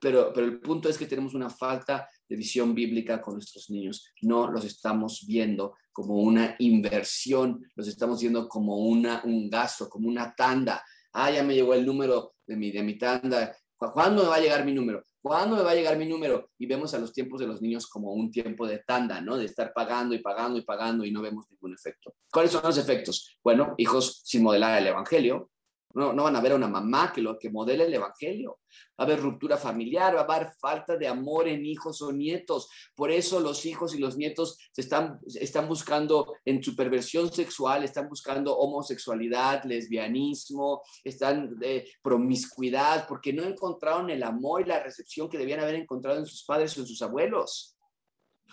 Pero, 0.00 0.32
pero 0.32 0.46
el 0.46 0.60
punto 0.60 0.88
es 0.88 0.96
que 0.96 1.06
tenemos 1.06 1.34
una 1.34 1.50
falta 1.50 2.08
de 2.28 2.36
visión 2.36 2.74
bíblica 2.74 3.20
con 3.20 3.34
nuestros 3.34 3.68
niños. 3.70 4.12
No 4.22 4.50
los 4.50 4.64
estamos 4.64 5.24
viendo 5.26 5.74
como 5.92 6.16
una 6.16 6.54
inversión, 6.60 7.60
los 7.74 7.88
estamos 7.88 8.20
viendo 8.20 8.48
como 8.48 8.76
una, 8.76 9.22
un 9.24 9.50
gasto, 9.50 9.88
como 9.88 10.08
una 10.08 10.34
tanda. 10.34 10.84
Ah, 11.12 11.30
ya 11.30 11.42
me 11.42 11.54
llegó 11.54 11.74
el 11.74 11.84
número 11.84 12.34
de 12.46 12.56
mi, 12.56 12.70
de 12.70 12.82
mi 12.82 12.96
tanda. 12.96 13.56
¿Cuándo 13.76 14.22
me 14.22 14.28
va 14.28 14.36
a 14.36 14.40
llegar 14.40 14.64
mi 14.64 14.72
número? 14.72 15.04
¿Cuándo 15.20 15.56
me 15.56 15.62
va 15.62 15.72
a 15.72 15.74
llegar 15.74 15.96
mi 15.96 16.06
número? 16.06 16.50
Y 16.58 16.66
vemos 16.66 16.94
a 16.94 16.98
los 16.98 17.12
tiempos 17.12 17.40
de 17.40 17.46
los 17.46 17.60
niños 17.60 17.86
como 17.86 18.12
un 18.12 18.30
tiempo 18.30 18.66
de 18.66 18.78
tanda, 18.78 19.20
¿no? 19.20 19.36
De 19.36 19.44
estar 19.44 19.72
pagando 19.72 20.14
y 20.14 20.20
pagando 20.20 20.58
y 20.58 20.62
pagando 20.62 21.04
y 21.04 21.10
no 21.10 21.20
vemos 21.20 21.46
ningún 21.50 21.74
efecto. 21.74 22.14
¿Cuáles 22.32 22.52
son 22.52 22.62
los 22.62 22.78
efectos? 22.78 23.38
Bueno, 23.42 23.74
hijos 23.78 24.22
sin 24.24 24.42
modelar 24.42 24.80
el 24.80 24.86
Evangelio, 24.86 25.50
No, 25.94 26.12
no 26.12 26.24
van 26.24 26.36
a 26.36 26.40
ver 26.40 26.52
a 26.52 26.56
una 26.56 26.68
mamá 26.68 27.12
que 27.12 27.22
lo 27.22 27.38
que 27.38 27.50
modele 27.50 27.84
el 27.84 27.94
evangelio. 27.94 28.60
Va 28.98 28.98
a 28.98 29.02
haber 29.04 29.20
ruptura 29.20 29.56
familiar, 29.56 30.14
va 30.14 30.20
a 30.20 30.36
haber 30.36 30.52
falta 30.60 30.96
de 30.96 31.08
amor 31.08 31.48
en 31.48 31.64
hijos 31.64 32.02
o 32.02 32.12
nietos. 32.12 32.68
Por 32.94 33.10
eso 33.10 33.40
los 33.40 33.64
hijos 33.64 33.94
y 33.94 33.98
los 33.98 34.16
nietos 34.16 34.58
se 34.72 34.82
están, 34.82 35.18
están 35.26 35.66
buscando 35.66 36.34
en 36.44 36.62
su 36.62 36.76
perversión 36.76 37.32
sexual, 37.32 37.84
están 37.84 38.08
buscando 38.08 38.56
homosexualidad, 38.58 39.64
lesbianismo, 39.64 40.82
están 41.02 41.58
de 41.58 41.90
promiscuidad, 42.02 43.06
porque 43.08 43.32
no 43.32 43.44
encontraron 43.44 44.10
el 44.10 44.22
amor 44.22 44.62
y 44.62 44.66
la 44.66 44.82
recepción 44.82 45.28
que 45.28 45.38
debían 45.38 45.60
haber 45.60 45.76
encontrado 45.76 46.18
en 46.18 46.26
sus 46.26 46.44
padres 46.44 46.76
o 46.76 46.80
en 46.80 46.86
sus 46.86 47.00
abuelos 47.00 47.77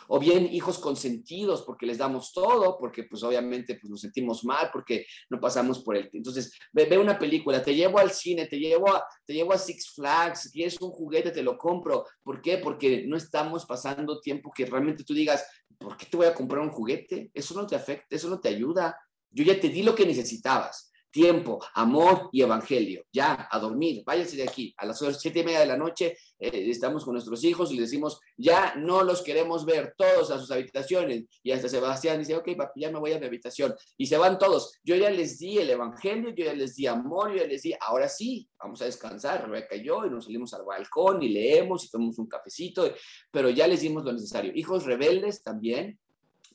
o 0.08 0.20
bien 0.20 0.48
hijos 0.52 0.80
consentidos 0.80 1.64
porque 1.64 1.86
les 1.86 1.98
damos 1.98 2.34
todo, 2.34 2.78
porque 2.78 3.04
pues 3.04 3.24
obviamente 3.24 3.76
pues, 3.76 3.90
nos 3.90 4.02
sentimos 4.02 4.44
mal, 4.44 4.70
porque 4.72 5.06
no 5.30 5.40
pasamos 5.40 5.84
por 5.84 5.98
el... 5.98 6.10
Entonces, 6.14 6.54
ve, 6.72 6.98
una 6.98 7.18
película, 7.18 7.62
te 7.62 7.76
llevo 7.76 8.00
al 8.00 8.12
cine, 8.12 8.48
te 8.48 8.58
llevo, 8.58 8.94
a, 8.94 9.06
te 9.26 9.34
llevo 9.34 9.54
a 9.54 9.58
Six 9.58 9.94
Flags, 9.96 10.50
quieres 10.52 10.80
un 10.82 10.92
juguete, 10.92 11.32
te 11.32 11.44
lo 11.44 11.58
compro. 11.58 12.06
¿Por 12.24 12.42
qué? 12.42 12.58
Porque 12.58 13.06
no 13.08 13.18
estamos 13.18 13.66
pasando 13.66 14.20
tiempo 14.20 14.52
que 14.56 14.66
realmente 14.66 15.04
tú 15.04 15.14
digas, 15.14 15.46
¿por 15.78 15.98
qué 15.98 16.06
te 16.06 16.18
voy 16.18 16.28
a 16.28 16.34
comprar 16.34 16.62
un 16.62 16.72
juguete? 16.72 17.32
Eso 17.34 17.54
no 17.56 17.68
te 17.68 17.76
afecta, 17.76 18.16
eso 18.16 18.30
no 18.30 18.40
te 18.40 18.50
ayuda. 18.50 18.98
Yo 19.30 19.44
ya 19.44 19.60
te 19.60 19.70
di 19.70 19.84
lo 19.84 19.96
que 19.96 20.06
necesitabas 20.06 20.92
tiempo, 21.16 21.64
amor 21.74 22.28
y 22.34 22.42
evangelio. 22.42 23.06
Ya, 23.14 23.48
a 23.50 23.58
dormir, 23.58 24.04
váyase 24.06 24.36
de 24.36 24.44
aquí. 24.44 24.74
A 24.76 24.86
las 24.86 25.00
siete 25.18 25.40
y 25.40 25.44
media 25.46 25.62
de 25.62 25.66
la 25.66 25.78
noche 25.78 26.18
eh, 26.38 26.70
estamos 26.70 27.06
con 27.06 27.14
nuestros 27.14 27.42
hijos 27.46 27.72
y 27.72 27.76
les 27.76 27.90
decimos, 27.90 28.20
ya 28.36 28.76
no 28.76 29.02
los 29.02 29.22
queremos 29.22 29.66
ver 29.66 29.96
todos 29.98 30.30
a 30.30 30.38
sus 30.38 30.52
habitaciones. 30.52 31.24
Y 31.42 31.52
hasta 31.52 31.70
Sebastián 31.70 32.20
dice, 32.20 32.36
ok, 32.36 32.50
papi, 32.58 32.82
ya 32.82 32.92
me 32.92 33.00
voy 33.00 33.14
a 33.14 33.20
mi 33.20 33.28
habitación. 33.28 33.74
Y 33.96 34.08
se 34.08 34.18
van 34.18 34.38
todos. 34.38 34.78
Yo 34.84 34.98
ya 34.98 35.10
les 35.10 35.40
di 35.40 35.58
el 35.58 35.70
evangelio, 35.70 36.32
yo 36.36 36.44
ya 36.44 36.54
les 36.54 36.76
di 36.76 36.86
amor, 36.86 37.32
yo 37.32 37.38
ya 37.38 37.48
les 37.48 37.62
di, 37.62 37.74
ahora 37.80 38.10
sí, 38.10 38.50
vamos 38.60 38.82
a 38.82 38.86
descansar. 38.86 39.50
Rebeca 39.50 39.78
y 39.78 39.86
yo, 39.86 40.06
y 40.06 40.10
nos 40.10 40.26
salimos 40.26 40.54
al 40.54 40.66
balcón 40.66 41.24
y 41.24 41.30
leemos 41.30 41.86
y 41.86 41.90
tomamos 41.90 42.20
un 42.20 42.28
cafecito, 42.28 42.94
pero 43.32 43.50
ya 43.50 43.68
les 43.68 43.80
dimos 43.80 44.04
lo 44.04 44.12
necesario. 44.12 44.52
Hijos 44.54 44.84
rebeldes 44.84 45.42
también, 45.42 45.98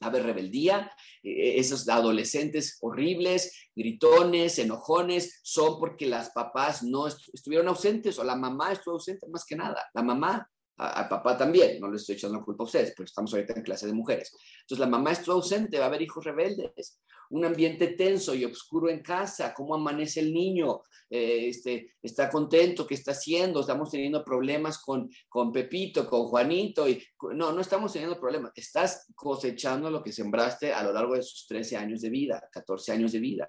rebeldía, 0.00 0.90
eh, 1.22 1.58
esos 1.58 1.88
adolescentes 1.88 2.78
horribles, 2.80 3.68
gritones, 3.74 4.58
enojones, 4.58 5.40
son 5.42 5.78
porque 5.78 6.06
las 6.06 6.30
papás 6.30 6.82
no 6.82 7.06
estuvieron 7.06 7.68
ausentes 7.68 8.18
o 8.18 8.24
la 8.24 8.36
mamá 8.36 8.72
estuvo 8.72 8.94
ausente 8.94 9.26
más 9.28 9.44
que 9.44 9.56
nada. 9.56 9.84
La 9.92 10.02
mamá 10.02 10.48
al 10.80 11.08
papá 11.08 11.36
también, 11.36 11.78
no 11.78 11.90
le 11.90 11.96
estoy 11.96 12.14
echando 12.14 12.38
la 12.38 12.44
culpa 12.44 12.64
a 12.64 12.66
ustedes, 12.66 12.94
pero 12.96 13.04
estamos 13.04 13.32
ahorita 13.34 13.52
en 13.54 13.62
clase 13.62 13.86
de 13.86 13.92
mujeres. 13.92 14.34
Entonces 14.62 14.78
la 14.78 14.86
mamá 14.86 15.12
estuvo 15.12 15.34
ausente, 15.34 15.78
va 15.78 15.84
a 15.84 15.88
haber 15.88 16.00
hijos 16.00 16.24
rebeldes, 16.24 17.00
un 17.30 17.44
ambiente 17.44 17.88
tenso 17.88 18.34
y 18.34 18.46
oscuro 18.46 18.88
en 18.88 19.02
casa, 19.02 19.52
cómo 19.54 19.74
amanece 19.74 20.20
el 20.20 20.32
niño, 20.32 20.80
eh, 21.10 21.48
este, 21.48 21.94
está 22.02 22.30
contento, 22.30 22.86
qué 22.86 22.94
está 22.94 23.12
haciendo, 23.12 23.60
estamos 23.60 23.90
teniendo 23.90 24.24
problemas 24.24 24.78
con, 24.78 25.10
con 25.28 25.52
Pepito, 25.52 26.08
con 26.08 26.24
Juanito, 26.24 26.88
y 26.88 27.02
no, 27.34 27.52
no 27.52 27.60
estamos 27.60 27.92
teniendo 27.92 28.18
problemas, 28.18 28.52
estás 28.54 29.06
cosechando 29.14 29.90
lo 29.90 30.02
que 30.02 30.12
sembraste 30.12 30.72
a 30.72 30.82
lo 30.82 30.92
largo 30.92 31.14
de 31.14 31.22
sus 31.22 31.46
13 31.46 31.76
años 31.76 32.00
de 32.00 32.08
vida, 32.08 32.48
14 32.50 32.92
años 32.92 33.12
de 33.12 33.20
vida 33.20 33.48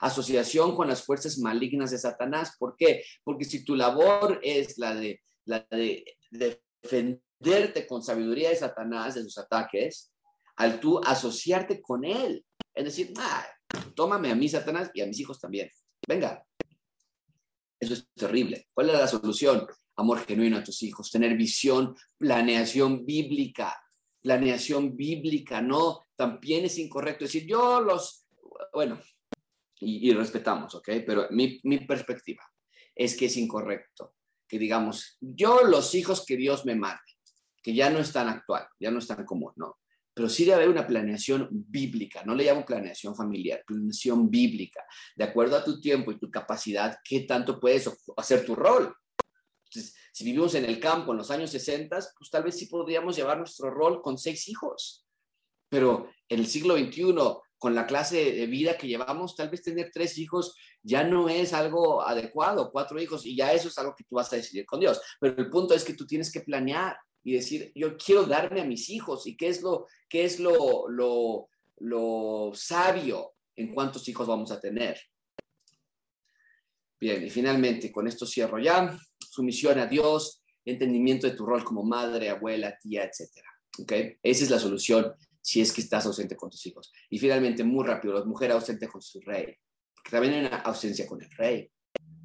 asociación 0.00 0.74
con 0.74 0.88
las 0.88 1.02
fuerzas 1.02 1.38
malignas 1.38 1.90
de 1.90 1.98
Satanás. 1.98 2.56
¿Por 2.58 2.76
qué? 2.76 3.02
Porque 3.22 3.44
si 3.44 3.64
tu 3.64 3.74
labor 3.74 4.40
es 4.42 4.78
la 4.78 4.94
de 4.94 5.20
la 5.46 5.66
de 5.70 6.04
defenderte 6.34 7.86
con 7.86 8.02
sabiduría 8.02 8.50
de 8.50 8.56
Satanás 8.56 9.14
de 9.14 9.22
sus 9.22 9.38
ataques, 9.38 10.12
al 10.56 10.80
tú 10.80 11.00
asociarte 11.04 11.80
con 11.80 12.04
él. 12.04 12.44
Es 12.74 12.84
decir, 12.84 13.12
ah, 13.18 13.46
tómame 13.94 14.30
a 14.30 14.34
mí, 14.34 14.48
Satanás, 14.48 14.90
y 14.94 15.00
a 15.00 15.06
mis 15.06 15.20
hijos 15.20 15.40
también. 15.40 15.70
Venga. 16.06 16.44
Eso 17.80 17.94
es 17.94 18.08
terrible. 18.14 18.68
¿Cuál 18.72 18.90
es 18.90 18.98
la 18.98 19.08
solución? 19.08 19.66
Amor 19.96 20.24
genuino 20.24 20.58
a 20.58 20.64
tus 20.64 20.82
hijos, 20.82 21.10
tener 21.10 21.36
visión, 21.36 21.94
planeación 22.18 23.04
bíblica. 23.04 23.76
Planeación 24.20 24.96
bíblica, 24.96 25.60
no, 25.60 26.00
también 26.16 26.64
es 26.64 26.78
incorrecto 26.78 27.24
decir, 27.24 27.46
yo 27.46 27.78
los, 27.82 28.26
bueno, 28.72 28.98
y, 29.80 30.10
respetamos, 30.14 30.74
¿ok? 30.74 30.88
Pero 31.06 31.26
mi, 31.30 31.60
mi 31.64 31.80
perspectiva 31.80 32.42
es 32.94 33.14
que 33.14 33.26
es 33.26 33.36
incorrecto 33.36 34.14
digamos, 34.58 35.16
yo 35.20 35.64
los 35.64 35.94
hijos 35.94 36.24
que 36.26 36.36
Dios 36.36 36.64
me 36.64 36.74
mande, 36.74 37.02
que 37.62 37.74
ya 37.74 37.90
no 37.90 37.98
están 37.98 38.28
actual, 38.28 38.66
ya 38.78 38.90
no 38.90 38.98
están 38.98 39.24
común, 39.24 39.52
no. 39.56 39.78
Pero 40.14 40.28
sí 40.28 40.44
debe 40.44 40.56
haber 40.56 40.68
una 40.68 40.86
planeación 40.86 41.48
bíblica, 41.50 42.22
no 42.24 42.34
le 42.34 42.44
llamo 42.44 42.64
planeación 42.64 43.16
familiar, 43.16 43.64
planeación 43.66 44.30
bíblica, 44.30 44.84
de 45.16 45.24
acuerdo 45.24 45.56
a 45.56 45.64
tu 45.64 45.80
tiempo 45.80 46.12
y 46.12 46.18
tu 46.18 46.30
capacidad, 46.30 46.98
qué 47.04 47.20
tanto 47.20 47.58
puedes 47.58 47.90
hacer 48.16 48.44
tu 48.44 48.54
rol. 48.54 48.94
Si 49.68 50.24
vivimos 50.24 50.54
en 50.54 50.66
el 50.66 50.78
campo 50.78 51.10
en 51.10 51.18
los 51.18 51.32
años 51.32 51.50
60, 51.50 51.98
pues 52.16 52.30
tal 52.30 52.44
vez 52.44 52.56
sí 52.56 52.66
podríamos 52.66 53.16
llevar 53.16 53.38
nuestro 53.38 53.70
rol 53.70 54.00
con 54.00 54.16
seis 54.16 54.48
hijos. 54.48 55.04
Pero 55.68 56.08
en 56.28 56.38
el 56.38 56.46
siglo 56.46 56.76
XXI, 56.76 57.14
con 57.64 57.74
la 57.74 57.86
clase 57.86 58.32
de 58.32 58.46
vida 58.46 58.76
que 58.76 58.86
llevamos, 58.86 59.36
tal 59.36 59.48
vez 59.48 59.62
tener 59.62 59.90
tres 59.90 60.18
hijos 60.18 60.54
ya 60.82 61.02
no 61.02 61.30
es 61.30 61.54
algo 61.54 62.02
adecuado, 62.02 62.70
cuatro 62.70 63.00
hijos, 63.00 63.24
y 63.24 63.34
ya 63.34 63.54
eso 63.54 63.68
es 63.68 63.78
algo 63.78 63.94
que 63.96 64.04
tú 64.04 64.16
vas 64.16 64.30
a 64.30 64.36
decidir 64.36 64.66
con 64.66 64.80
Dios. 64.80 65.00
Pero 65.18 65.34
el 65.38 65.48
punto 65.48 65.72
es 65.72 65.82
que 65.82 65.94
tú 65.94 66.06
tienes 66.06 66.30
que 66.30 66.42
planear 66.42 66.94
y 67.22 67.32
decir, 67.32 67.72
yo 67.74 67.96
quiero 67.96 68.24
darme 68.24 68.60
a 68.60 68.66
mis 68.66 68.90
hijos, 68.90 69.26
y 69.26 69.34
qué 69.34 69.48
es 69.48 69.62
lo, 69.62 69.86
qué 70.10 70.26
es 70.26 70.40
lo, 70.40 70.90
lo, 70.90 71.48
lo 71.78 72.50
sabio 72.52 73.32
en 73.56 73.72
cuántos 73.72 74.06
hijos 74.10 74.26
vamos 74.26 74.52
a 74.52 74.60
tener. 74.60 75.00
Bien, 77.00 77.24
y 77.24 77.30
finalmente, 77.30 77.90
con 77.90 78.06
esto 78.06 78.26
cierro 78.26 78.58
ya, 78.58 78.94
sumisión 79.18 79.78
a 79.78 79.86
Dios, 79.86 80.42
entendimiento 80.66 81.26
de 81.26 81.34
tu 81.34 81.46
rol 81.46 81.64
como 81.64 81.82
madre, 81.82 82.28
abuela, 82.28 82.76
tía, 82.78 83.04
etcétera. 83.04 83.48
¿Ok? 83.78 83.92
Esa 84.22 84.44
es 84.44 84.50
la 84.50 84.58
solución 84.58 85.14
si 85.44 85.60
es 85.60 85.72
que 85.74 85.82
estás 85.82 86.06
ausente 86.06 86.36
con 86.36 86.48
tus 86.48 86.64
hijos. 86.64 86.90
Y 87.10 87.18
finalmente, 87.18 87.62
muy 87.62 87.86
rápido, 87.86 88.14
la 88.14 88.24
mujer 88.24 88.50
ausente 88.52 88.88
con 88.88 89.02
su 89.02 89.20
rey. 89.20 89.54
también 90.10 90.34
hay 90.34 90.46
una 90.46 90.56
ausencia 90.62 91.06
con 91.06 91.22
el 91.22 91.30
rey. 91.32 91.70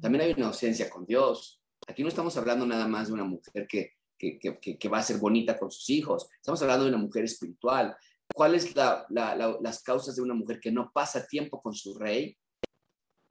También 0.00 0.24
hay 0.24 0.32
una 0.32 0.46
ausencia 0.46 0.88
con 0.88 1.04
Dios. 1.04 1.62
Aquí 1.86 2.02
no 2.02 2.08
estamos 2.08 2.34
hablando 2.38 2.64
nada 2.66 2.88
más 2.88 3.08
de 3.08 3.14
una 3.14 3.24
mujer 3.24 3.66
que, 3.68 3.92
que, 4.16 4.38
que, 4.78 4.88
va 4.88 4.98
a 4.98 5.02
ser 5.02 5.18
bonita 5.18 5.58
con 5.58 5.70
sus 5.70 5.90
hijos. 5.90 6.28
Estamos 6.36 6.62
hablando 6.62 6.84
de 6.84 6.92
una 6.92 6.98
mujer 6.98 7.24
espiritual. 7.24 7.94
¿Cuáles 8.34 8.74
la, 8.74 9.04
la, 9.10 9.36
las 9.60 9.82
causas 9.82 10.16
de 10.16 10.22
una 10.22 10.34
mujer 10.34 10.58
que 10.58 10.72
no 10.72 10.90
pasa 10.90 11.26
tiempo 11.26 11.60
con 11.60 11.74
su 11.74 11.98
rey? 11.98 12.36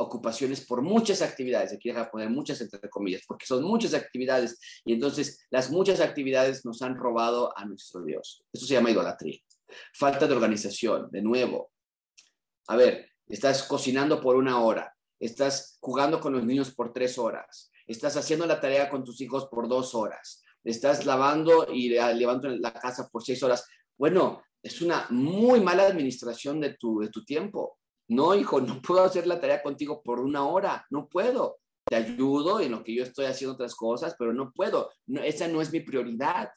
ocupaciones 0.01 0.65
por 0.65 0.81
muchas 0.81 1.21
actividades, 1.21 1.73
aquí 1.73 1.89
deja 1.89 2.09
poner 2.09 2.29
muchas 2.29 2.61
entre 2.61 2.89
comillas, 2.89 3.21
porque 3.27 3.45
son 3.45 3.65
muchas 3.65 3.93
actividades 3.93 4.57
y 4.85 4.93
entonces 4.93 5.45
las 5.49 5.69
muchas 5.71 5.99
actividades 5.99 6.63
nos 6.63 6.81
han 6.81 6.95
robado 6.95 7.51
a 7.57 7.65
nuestro 7.65 8.01
Dios. 8.05 8.45
Eso 8.53 8.65
se 8.65 8.75
llama 8.75 8.91
idolatría. 8.91 9.41
Falta 9.93 10.27
de 10.27 10.33
organización, 10.33 11.09
de 11.11 11.21
nuevo. 11.21 11.71
A 12.67 12.75
ver, 12.75 13.09
estás 13.27 13.63
cocinando 13.63 14.21
por 14.21 14.35
una 14.35 14.61
hora, 14.61 14.95
estás 15.19 15.77
jugando 15.79 16.19
con 16.19 16.33
los 16.33 16.43
niños 16.43 16.71
por 16.71 16.93
tres 16.93 17.17
horas, 17.17 17.71
estás 17.87 18.17
haciendo 18.17 18.45
la 18.45 18.59
tarea 18.59 18.89
con 18.89 19.03
tus 19.03 19.21
hijos 19.21 19.47
por 19.47 19.67
dos 19.67 19.95
horas, 19.95 20.43
estás 20.63 21.05
lavando 21.05 21.67
y 21.71 21.89
levantando 21.89 22.57
la 22.57 22.73
casa 22.73 23.07
por 23.09 23.23
seis 23.23 23.41
horas. 23.43 23.65
Bueno, 23.97 24.43
es 24.61 24.81
una 24.81 25.07
muy 25.09 25.61
mala 25.61 25.87
administración 25.87 26.59
de 26.59 26.73
tu, 26.73 26.99
de 26.99 27.09
tu 27.09 27.23
tiempo. 27.23 27.77
No, 28.09 28.33
hijo, 28.35 28.59
no 28.59 28.81
puedo 28.81 29.03
hacer 29.03 29.27
la 29.27 29.39
tarea 29.39 29.61
contigo 29.61 30.01
por 30.01 30.19
una 30.19 30.45
hora, 30.47 30.85
no 30.89 31.07
puedo. 31.07 31.59
Te 31.85 31.95
ayudo 31.95 32.59
en 32.59 32.71
lo 32.71 32.83
que 32.83 32.93
yo 32.93 33.03
estoy 33.03 33.25
haciendo 33.25 33.53
otras 33.53 33.75
cosas, 33.75 34.15
pero 34.17 34.33
no 34.33 34.51
puedo. 34.51 34.91
esa 35.23 35.47
no 35.47 35.61
es 35.61 35.71
mi 35.71 35.79
prioridad. 35.79 36.51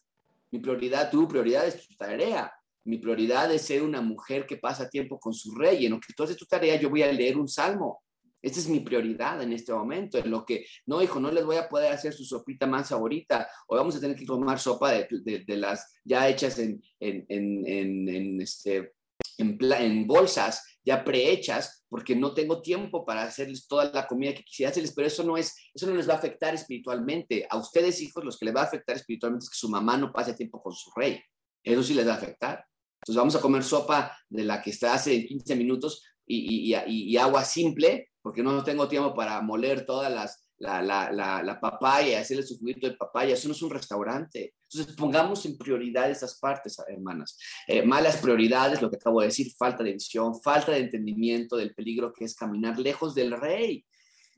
Mi 0.51 0.59
prioridad, 0.59 1.11
tu 1.11 1.27
prioridad 1.27 1.67
es 1.67 1.87
tu 1.87 1.95
tarea. 1.95 2.53
Mi 2.85 2.99
prioridad 2.99 3.53
es 3.53 3.63
ser 3.63 3.83
una 3.83 4.01
mujer 4.01 4.47
que 4.47 4.57
pasa 4.57 4.89
tiempo 4.89 5.19
con 5.19 5.33
su 5.33 5.55
rey. 5.55 5.87
En 5.87 5.93
lo 5.93 6.01
que 6.01 6.13
tú 6.17 6.25
haces 6.25 6.37
tu 6.37 6.47
tarea, 6.47 6.77
yo 6.77 6.91
voy 6.91 7.03
a 7.03 7.13
leer 7.13 7.37
un 7.37 7.49
salmo. 7.49 8.03
Esta 8.43 8.59
es 8.59 8.69
mi 8.69 8.81
prioridad 8.81 9.41
en 9.41 9.53
este 9.53 9.73
momento, 9.73 10.19
en 10.19 10.29
lo 10.29 10.45
que, 10.45 10.67
no, 10.87 11.01
hijo, 11.01 11.21
no 11.21 11.31
les 11.31 11.45
voy 11.45 11.57
a 11.57 11.69
poder 11.69 11.93
hacer 11.93 12.13
su 12.13 12.25
sopita 12.25 12.67
más 12.67 12.89
favorita, 12.89 13.49
o 13.69 13.77
vamos 13.77 13.95
a 13.95 14.01
tener 14.01 14.17
que 14.17 14.27
tomar 14.27 14.59
sopa 14.59 14.91
de, 14.91 15.45
las 15.57 15.95
ya 16.05 16.29
hechas 16.29 16.59
en, 16.59 16.83
en, 16.99 17.25
en, 17.29 18.09
en 18.09 18.41
este, 18.41 18.95
en, 19.39 20.07
bolsas 20.07 20.65
ya 20.85 21.05
prehechas, 21.05 21.85
porque 21.89 22.17
no 22.17 22.35
tengo 22.35 22.61
tiempo 22.61 23.05
para 23.05 23.23
hacerles 23.23 23.69
toda 23.69 23.85
la 23.93 24.09
comida 24.09 24.35
que 24.35 24.43
quisiera 24.43 24.71
hacerles, 24.71 24.93
pero 24.93 25.07
eso 25.07 25.23
no 25.23 25.37
es, 25.37 25.55
eso 25.73 25.87
no 25.87 25.95
les 25.95 26.09
va 26.09 26.15
a 26.15 26.17
afectar 26.17 26.53
espiritualmente. 26.55 27.47
A 27.49 27.57
ustedes, 27.57 28.01
hijos, 28.01 28.25
los 28.25 28.37
que 28.37 28.47
les 28.47 28.57
va 28.57 28.63
a 28.63 28.65
afectar 28.65 28.97
espiritualmente 28.97 29.45
es 29.45 29.51
que 29.51 29.57
su 29.57 29.69
mamá 29.69 29.97
no 29.97 30.13
pase 30.13 30.35
tiempo 30.35 30.61
con 30.61 30.73
su 30.73 30.91
rey. 30.97 31.23
Eso 31.63 31.83
sí 31.85 31.95
les 31.95 32.07
va 32.07 32.15
a 32.15 32.17
afectar. 32.17 32.65
Entonces 33.03 33.17
vamos 33.17 33.35
a 33.35 33.41
comer 33.41 33.65
sopa 33.65 34.17
de 34.29 34.45
la 34.45 34.63
que 34.63 34.71
está 34.71 34.95
hace 34.95 35.27
15 35.27 35.57
minutos 35.57 36.05
y, 36.25 36.73
y, 36.87 37.17
agua 37.17 37.45
simple, 37.45 38.11
porque 38.23 38.45
no 38.45 38.63
tengo 38.63 38.89
tiempo 38.89 39.13
para 39.13 39.43
moler 39.43 39.85
toda 39.85 40.09
las, 40.09 40.47
la, 40.59 40.81
la, 40.81 41.43
la, 41.43 41.61
papaya 41.61 42.09
y 42.09 42.15
hacerle 42.15 42.45
su 42.45 42.59
juguito 42.59 42.89
de 42.89 42.97
papaya. 42.97 43.35
Eso 43.35 43.49
no 43.49 43.55
es 43.55 43.63
un 43.63 43.71
restaurante. 43.71 44.55
Entonces 44.71 44.95
pongamos 44.95 45.45
en 45.47 45.59
prioridad 45.59 46.09
esas 46.09 46.39
partes, 46.39 46.79
hermanas. 46.89 47.37
Eh, 47.67 47.83
malas 47.83 48.19
prioridades, 48.19 48.81
lo 48.81 48.89
que 48.89 48.97
acabo 48.97 49.21
de 49.21 49.27
decir, 49.27 49.53
falta 49.59 49.83
de 49.83 49.95
visión, 49.95 50.41
falta 50.41 50.71
de 50.71 50.79
entendimiento 50.79 51.57
del 51.57 51.75
peligro 51.75 52.13
que 52.13 52.25
es 52.25 52.37
caminar 52.37 52.79
lejos 52.79 53.17
del 53.17 53.33
rey. 53.33 53.85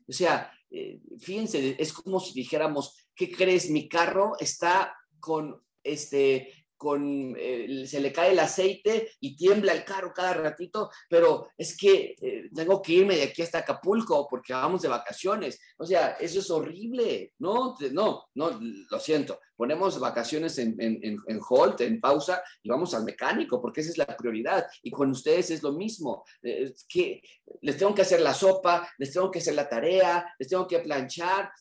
O 0.07 0.11
sea, 0.11 0.51
eh, 0.71 0.99
fíjense, 1.19 1.75
es 1.77 1.93
como 1.93 2.19
si 2.19 2.33
dijéramos, 2.33 3.07
¿qué 3.15 3.31
crees? 3.31 3.69
Mi 3.69 3.87
carro 3.87 4.33
está 4.39 4.95
con 5.19 5.61
este 5.83 6.64
con, 6.77 7.35
eh, 7.37 7.85
se 7.87 7.99
le 7.99 8.11
cae 8.11 8.31
el 8.31 8.39
aceite 8.39 9.11
y 9.19 9.35
tiembla 9.35 9.73
el 9.73 9.85
carro 9.85 10.13
cada 10.13 10.33
ratito, 10.33 10.89
pero 11.09 11.49
es 11.57 11.77
que 11.77 12.15
eh, 12.21 12.49
tengo 12.53 12.81
que 12.81 12.93
irme 12.93 13.15
de 13.15 13.23
aquí 13.23 13.41
hasta 13.41 13.59
Acapulco 13.59 14.27
porque 14.29 14.53
vamos 14.53 14.81
de 14.81 14.89
vacaciones. 14.89 15.59
O 15.77 15.85
sea, 15.85 16.11
eso 16.19 16.39
es 16.39 16.49
horrible. 16.49 17.33
No, 17.39 17.75
no, 17.91 18.25
no, 18.35 18.59
lo 18.59 18.99
siento. 18.99 19.39
Ponemos 19.55 19.99
vacaciones 19.99 20.57
en, 20.57 20.75
en, 20.79 20.99
en, 21.01 21.39
hold, 21.49 21.79
en 21.81 22.01
pausa 22.01 22.43
y 22.61 22.69
vamos 22.69 22.93
al 22.93 23.05
mecánico 23.05 23.61
porque 23.61 23.81
esa 23.81 23.91
es 23.91 23.97
la 23.97 24.05
prioridad. 24.05 24.65
Y 24.83 24.91
con 24.91 25.11
ustedes 25.11 25.51
es 25.51 25.63
lo 25.63 25.73
mismo. 25.73 26.23
Eh, 26.41 26.73
que 26.89 27.21
les 27.61 27.77
tengo 27.77 27.95
que 27.95 28.01
hacer 28.01 28.21
la 28.21 28.33
sopa, 28.33 28.89
les 28.97 29.11
tengo 29.13 29.31
que 29.31 29.39
hacer 29.39 29.55
la 29.55 29.69
tarea, 29.69 30.25
les 30.37 30.49
tengo 30.49 30.67
que 30.67 30.79
planchar 30.79 31.51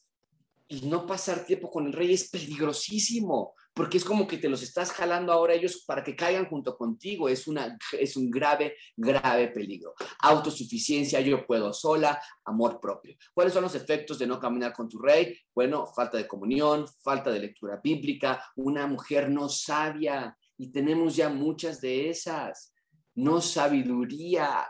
y 0.68 0.82
no 0.82 1.06
pasar 1.06 1.44
tiempo 1.44 1.70
con 1.70 1.86
el 1.86 1.92
rey 1.92 2.14
es 2.14 2.30
peligrosísimo 2.30 3.54
porque 3.74 3.98
es 3.98 4.04
como 4.04 4.26
que 4.26 4.38
te 4.38 4.48
los 4.48 4.62
estás 4.62 4.92
jalando 4.92 5.32
ahora 5.32 5.54
ellos 5.54 5.84
para 5.84 6.04
que 6.04 6.14
caigan 6.14 6.46
junto 6.46 6.76
contigo. 6.76 7.28
Es, 7.28 7.48
una, 7.48 7.76
es 7.92 8.16
un 8.16 8.30
grave, 8.30 8.76
grave 8.96 9.48
peligro. 9.48 9.94
Autosuficiencia, 10.20 11.20
yo 11.20 11.44
puedo 11.44 11.72
sola, 11.72 12.22
amor 12.44 12.80
propio. 12.80 13.16
¿Cuáles 13.34 13.52
son 13.52 13.64
los 13.64 13.74
efectos 13.74 14.18
de 14.18 14.28
no 14.28 14.38
caminar 14.38 14.72
con 14.72 14.88
tu 14.88 14.98
rey? 14.98 15.36
Bueno, 15.52 15.86
falta 15.86 16.16
de 16.16 16.28
comunión, 16.28 16.86
falta 17.02 17.30
de 17.30 17.40
lectura 17.40 17.80
bíblica, 17.82 18.44
una 18.56 18.86
mujer 18.86 19.28
no 19.28 19.48
sabia, 19.48 20.36
y 20.56 20.70
tenemos 20.70 21.16
ya 21.16 21.28
muchas 21.28 21.80
de 21.80 22.10
esas. 22.10 22.72
No 23.16 23.40
sabiduría, 23.40 24.66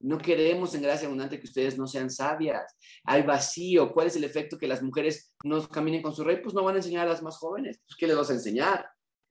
no 0.00 0.18
queremos 0.18 0.74
en 0.74 0.82
gracia 0.82 1.06
abundante 1.06 1.38
que 1.38 1.46
ustedes 1.46 1.78
no 1.78 1.86
sean 1.86 2.10
sabias. 2.10 2.74
Hay 3.04 3.22
vacío. 3.22 3.92
¿Cuál 3.92 4.06
es 4.06 4.16
el 4.16 4.24
efecto 4.24 4.58
que 4.58 4.66
las 4.66 4.82
mujeres 4.82 5.32
no 5.44 5.66
caminen 5.68 6.02
con 6.02 6.14
su 6.14 6.24
rey? 6.24 6.38
Pues 6.42 6.54
no 6.54 6.64
van 6.64 6.74
a 6.74 6.78
enseñar 6.78 7.06
a 7.06 7.10
las 7.10 7.22
más 7.22 7.36
jóvenes. 7.36 7.78
Pues, 7.84 7.96
¿Qué 7.98 8.06
les 8.06 8.16
vas 8.16 8.30
a 8.30 8.34
enseñar? 8.34 8.86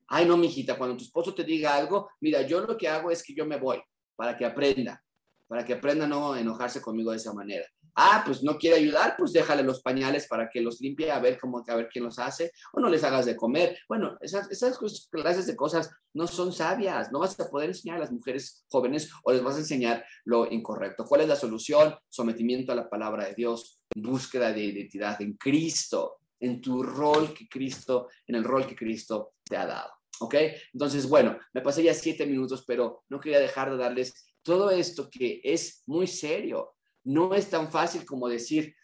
Ay, 0.08 0.26
no, 0.26 0.38
mijita, 0.38 0.78
cuando 0.78 0.98
tu 0.98 1.04
esposo 1.04 1.34
te 1.34 1.44
diga 1.44 1.76
algo, 1.76 2.10
mira, 2.22 2.42
yo 2.44 2.62
lo 2.62 2.78
que 2.78 2.88
hago 2.88 3.12
es 3.12 3.24
que 3.24 3.34
yo 3.34 3.46
me 3.46 3.58
voy 3.58 3.80
para 4.16 4.36
que 4.36 4.46
aprenda, 4.46 5.04
para 5.48 5.64
que 5.64 5.74
aprenda 5.74 6.06
a 6.06 6.08
no 6.08 6.36
enojarse 6.36 6.82
conmigo 6.82 7.12
de 7.12 7.18
esa 7.18 7.34
manera. 7.34 7.66
Ah, 7.96 8.24
pues 8.26 8.44
no 8.44 8.58
quiere 8.58 8.78
ayudar, 8.78 9.16
pues 9.18 9.34
déjale 9.34 9.64
los 9.64 9.82
pañales 9.82 10.28
para 10.28 10.50
que 10.50 10.62
los 10.62 10.80
limpie, 10.82 11.12
a 11.12 11.20
ver 11.20 11.38
cómo, 11.40 11.64
a 11.68 11.76
ver 11.76 11.90
quién 11.92 12.06
los 12.06 12.20
hace, 12.20 12.52
o 12.74 12.80
no 12.80 12.90
les 12.90 13.04
hagas 13.04 13.26
de 13.26 13.36
comer. 13.36 13.78
Bueno, 13.88 14.18
esas, 14.22 14.50
esas 14.52 14.78
clases 15.12 15.48
de 15.48 15.56
cosas 15.56 15.90
no 16.14 16.28
son 16.28 16.54
sabias, 16.54 17.12
no 17.12 17.20
vas 17.20 17.40
a 17.40 17.50
poder 17.50 17.70
enseñar 17.70 17.98
a 17.98 18.02
las 18.02 18.12
mujeres 18.12 18.66
jóvenes 18.70 19.12
o 19.24 19.32
les 19.32 19.44
vas 19.44 19.56
a 19.56 19.60
enseñar 19.60 20.06
lo 20.26 20.52
incorrecto. 20.52 21.06
¿Cuál 21.06 21.22
es 21.22 21.28
la 21.28 21.36
solución? 21.36 21.96
Sometimiento 22.10 22.72
a 22.72 22.76
la 22.76 22.90
palabra 22.90 23.26
de 23.26 23.36
Dios, 23.36 23.80
búsqueda 23.96 24.52
de 24.52 24.64
identidad 24.64 25.22
en 25.22 25.34
Cristo, 25.34 26.20
en 26.40 26.62
tu 26.62 26.84
rol 26.84 27.34
que 27.34 27.48
Cristo, 27.48 28.08
en 28.28 28.36
el 28.36 28.44
rol 28.44 28.66
que 28.66 28.76
Cristo 28.76 29.34
te 29.44 29.58
ha 29.58 29.66
dado. 29.66 29.92
¿Ok? 30.22 30.36
Entonces, 30.74 31.08
bueno, 31.08 31.38
me 31.54 31.62
pasé 31.62 31.84
ya 31.84 31.94
siete 31.94 32.26
minutos, 32.26 32.64
pero 32.68 33.04
no 33.10 33.20
quería 33.20 33.40
dejar 33.40 33.72
de 33.72 33.78
darles 33.78 34.14
todo 34.44 34.70
esto 34.70 35.10
que 35.10 35.42
es 35.44 35.84
muy 35.86 36.08
serio 36.08 36.76
no 37.04 37.34
es 37.34 37.50
tan 37.50 37.72
fácil 37.72 38.06
como 38.06 38.28
decir, 38.28 38.76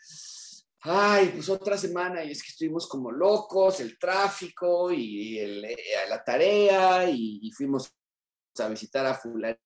ay, 0.81 1.31
pues 1.33 1.49
otra 1.49 1.77
semana 1.77 2.23
y 2.23 2.31
es 2.31 2.43
que 2.43 2.49
estuvimos 2.49 2.87
como 2.87 3.11
locos, 3.11 3.79
el 3.79 3.97
tráfico 3.97 4.91
y 4.91 5.39
eh, 5.39 5.75
la 6.09 6.23
tarea 6.23 7.09
y, 7.09 7.51
fuimos 7.51 7.91
a 8.59 8.67
visitar 8.69 9.05
a 9.05 9.15
fulanito 9.15 9.59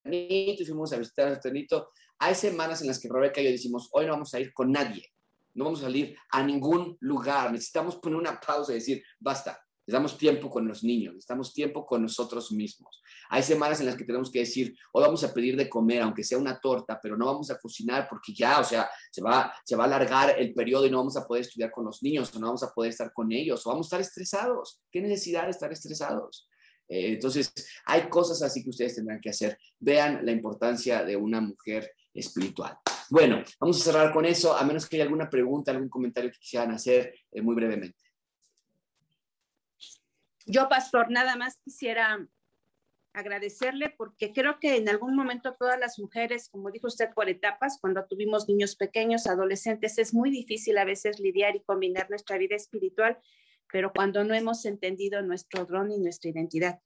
y 0.64 0.66
fuimos 0.66 0.94
a 0.94 0.98
visitar 0.98 1.32
a 1.32 1.42
fulanito. 1.42 1.90
Hay 2.20 2.36
semanas 2.36 2.82
en 2.82 2.88
las 2.88 3.00
que 3.00 3.10
Rebeca 3.10 3.42
y 3.42 3.46
yo 3.46 3.52
decimos, 3.52 3.90
hoy 3.92 4.06
no 4.06 4.14
vamos 4.14 4.34
a 4.34 4.40
ir 4.40 4.54
con 4.54 4.72
nadie, 4.72 5.06
no 5.54 5.66
vamos 5.66 5.82
a 5.82 5.84
salir 5.84 6.18
a 6.32 6.44
ningún 6.44 6.98
lugar, 7.02 7.52
necesitamos 7.52 7.98
poner 7.98 8.18
una 8.18 8.40
pausa 8.40 8.72
y 8.72 8.76
decir, 8.76 9.04
basta, 9.20 9.60
damos 9.92 10.18
tiempo 10.18 10.50
con 10.50 10.68
los 10.68 10.84
niños, 10.84 11.26
damos 11.28 11.54
tiempo 11.54 11.86
con 11.86 12.02
nosotros 12.02 12.52
mismos. 12.52 13.02
Hay 13.30 13.44
semanas 13.44 13.80
en 13.80 13.86
las 13.86 13.96
que 13.96 14.04
tenemos 14.04 14.32
que 14.32 14.40
decir, 14.40 14.76
hoy 14.92 15.04
vamos 15.04 15.24
a 15.24 15.34
pedir 15.34 15.56
de 15.56 15.70
comer, 15.70 16.02
aunque 16.02 16.24
sea 16.24 16.38
una 16.38 16.60
torta, 16.60 17.00
pero 17.02 17.18
no 17.18 17.26
vamos 17.26 17.50
a 17.52 17.58
cocinar 17.58 18.08
porque 18.10 18.34
ya, 18.34 18.60
o 18.60 18.64
sea, 18.64 18.90
se 19.12 19.22
va, 19.22 19.54
se 19.64 19.76
va 19.76 19.84
a 19.84 19.88
alargar 19.88 20.36
el 20.38 20.54
periodo 20.54 20.86
y 20.86 20.92
no 20.92 20.98
vamos 20.98 21.18
a 21.18 21.26
poder 21.26 21.42
estudiar 21.42 21.72
con 21.72 21.86
los 21.86 22.02
niños, 22.04 22.34
o 22.36 22.40
no 22.40 22.48
vamos 22.48 22.64
a 22.64 22.72
poder 22.72 22.92
estar 22.92 23.12
con 23.14 23.32
ellos, 23.32 23.66
o 23.66 23.70
vamos 23.70 23.86
a 23.86 23.88
estar 23.88 24.02
estresados. 24.02 24.82
¿Qué 24.92 25.02
necesidad 25.02 25.46
de 25.46 25.52
estar 25.52 25.72
estresados? 25.72 26.48
Eh, 26.88 27.14
entonces, 27.14 27.54
hay 27.86 28.10
cosas 28.10 28.42
así 28.42 28.64
que 28.64 28.72
ustedes 28.72 28.96
tendrán 28.96 29.22
que 29.22 29.30
hacer. 29.30 29.58
Vean 29.80 30.26
la 30.26 30.32
importancia 30.32 31.04
de 31.04 31.16
una 31.16 31.40
mujer 31.40 31.92
espiritual. 32.14 32.78
Bueno, 33.12 33.44
vamos 33.60 33.82
a 33.82 33.84
cerrar 33.84 34.14
con 34.14 34.26
eso, 34.26 34.56
a 34.56 34.64
menos 34.64 34.88
que 34.88 34.98
haya 34.98 35.04
alguna 35.04 35.30
pregunta, 35.30 35.72
algún 35.72 35.90
comentario 35.90 36.32
que 36.32 36.40
quisieran 36.40 36.72
hacer 36.72 37.14
eh, 37.32 37.42
muy 37.42 37.56
brevemente. 37.56 38.09
Yo, 40.52 40.68
pastor, 40.68 41.12
nada 41.12 41.36
más 41.36 41.60
quisiera 41.64 42.28
agradecerle 43.14 43.94
porque 43.96 44.34
creo 44.34 44.60
que 44.60 44.78
en 44.78 44.90
algún 44.90 45.16
momento 45.16 45.54
todas 45.54 45.80
las 45.80 46.00
mujeres, 46.00 46.50
como 46.50 46.72
dijo 46.72 46.88
usted, 46.88 47.14
por 47.14 47.30
etapas, 47.30 47.78
cuando 47.80 48.04
tuvimos 48.08 48.48
niños 48.48 48.76
pequeños, 48.76 49.28
adolescentes, 49.28 50.00
es 50.00 50.12
muy 50.12 50.32
difícil 50.32 50.80
a 50.80 50.86
veces 50.86 51.20
lidiar 51.20 51.56
y 51.56 51.62
combinar 51.62 52.10
nuestra 52.10 52.40
vida 52.40 52.56
espiritual, 52.56 53.20
pero 53.72 53.94
cuando 53.94 54.24
no 54.24 54.34
hemos 54.34 54.66
entendido 54.66 55.22
nuestro 55.22 55.66
don 55.66 55.92
y 55.92 56.00
nuestra 56.00 56.32
identidad. 56.32 56.80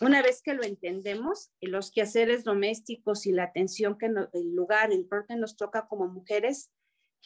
Una 0.00 0.22
vez 0.22 0.40
que 0.40 0.54
lo 0.54 0.62
entendemos, 0.62 1.50
los 1.60 1.90
quehaceres 1.90 2.42
domésticos 2.42 3.26
y 3.26 3.32
la 3.32 3.44
atención 3.44 3.98
que 3.98 4.06
el 4.06 4.54
lugar, 4.54 4.92
el 4.92 5.06
rol 5.10 5.26
que 5.28 5.36
nos 5.36 5.58
toca 5.58 5.86
como 5.88 6.08
mujeres, 6.08 6.70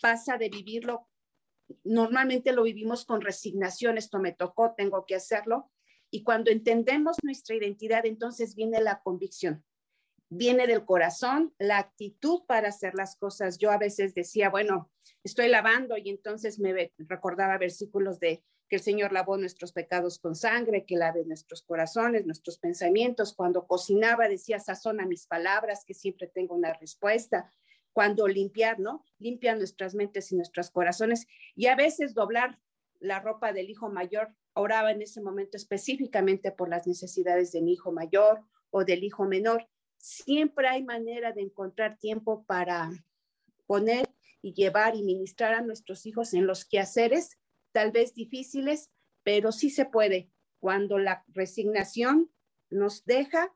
pasa 0.02 0.38
de 0.38 0.48
vivirlo 0.48 1.08
normalmente 1.82 2.52
lo 2.52 2.62
vivimos 2.62 3.04
con 3.04 3.20
resignación, 3.20 3.98
esto 3.98 4.18
me 4.18 4.32
tocó, 4.32 4.74
tengo 4.76 5.04
que 5.06 5.14
hacerlo, 5.14 5.70
y 6.14 6.22
cuando 6.22 6.52
entendemos 6.52 7.16
nuestra 7.24 7.56
identidad, 7.56 8.06
entonces 8.06 8.54
viene 8.54 8.80
la 8.80 9.02
convicción, 9.02 9.64
viene 10.28 10.68
del 10.68 10.84
corazón, 10.84 11.52
la 11.58 11.78
actitud 11.78 12.42
para 12.46 12.68
hacer 12.68 12.94
las 12.94 13.16
cosas. 13.16 13.58
Yo 13.58 13.72
a 13.72 13.78
veces 13.78 14.14
decía, 14.14 14.48
bueno, 14.48 14.92
estoy 15.24 15.48
lavando 15.48 15.96
y 15.96 16.10
entonces 16.10 16.60
me 16.60 16.92
recordaba 16.98 17.58
versículos 17.58 18.20
de 18.20 18.44
que 18.68 18.76
el 18.76 18.82
Señor 18.82 19.12
lavó 19.12 19.36
nuestros 19.38 19.72
pecados 19.72 20.20
con 20.20 20.36
sangre, 20.36 20.84
que 20.86 20.96
lave 20.96 21.24
nuestros 21.24 21.62
corazones, 21.62 22.26
nuestros 22.26 22.60
pensamientos. 22.60 23.34
Cuando 23.34 23.66
cocinaba 23.66 24.28
decía, 24.28 24.60
sazona 24.60 25.06
mis 25.06 25.26
palabras, 25.26 25.84
que 25.84 25.94
siempre 25.94 26.28
tengo 26.28 26.54
una 26.54 26.74
respuesta. 26.74 27.50
Cuando 27.92 28.28
limpiar, 28.28 28.78
¿no? 28.78 29.04
Limpia 29.18 29.56
nuestras 29.56 29.96
mentes 29.96 30.30
y 30.30 30.36
nuestros 30.36 30.70
corazones. 30.70 31.26
Y 31.56 31.66
a 31.66 31.74
veces 31.74 32.14
doblar 32.14 32.60
la 33.00 33.18
ropa 33.18 33.52
del 33.52 33.68
hijo 33.68 33.90
mayor 33.90 34.32
oraba 34.54 34.92
en 34.92 35.02
ese 35.02 35.20
momento 35.20 35.56
específicamente 35.56 36.52
por 36.52 36.68
las 36.68 36.86
necesidades 36.86 37.52
de 37.52 37.60
mi 37.60 37.74
hijo 37.74 37.92
mayor 37.92 38.40
o 38.70 38.84
del 38.84 39.04
hijo 39.04 39.24
menor. 39.24 39.68
Siempre 39.96 40.68
hay 40.68 40.82
manera 40.82 41.32
de 41.32 41.42
encontrar 41.42 41.98
tiempo 41.98 42.44
para 42.44 42.90
poner 43.66 44.08
y 44.42 44.52
llevar 44.54 44.94
y 44.94 45.02
ministrar 45.02 45.54
a 45.54 45.62
nuestros 45.62 46.06
hijos 46.06 46.34
en 46.34 46.46
los 46.46 46.64
quehaceres, 46.64 47.38
tal 47.72 47.92
vez 47.92 48.14
difíciles, 48.14 48.90
pero 49.22 49.52
sí 49.52 49.70
se 49.70 49.86
puede. 49.86 50.30
Cuando 50.60 50.98
la 50.98 51.24
resignación 51.28 52.30
nos 52.70 53.04
deja, 53.04 53.54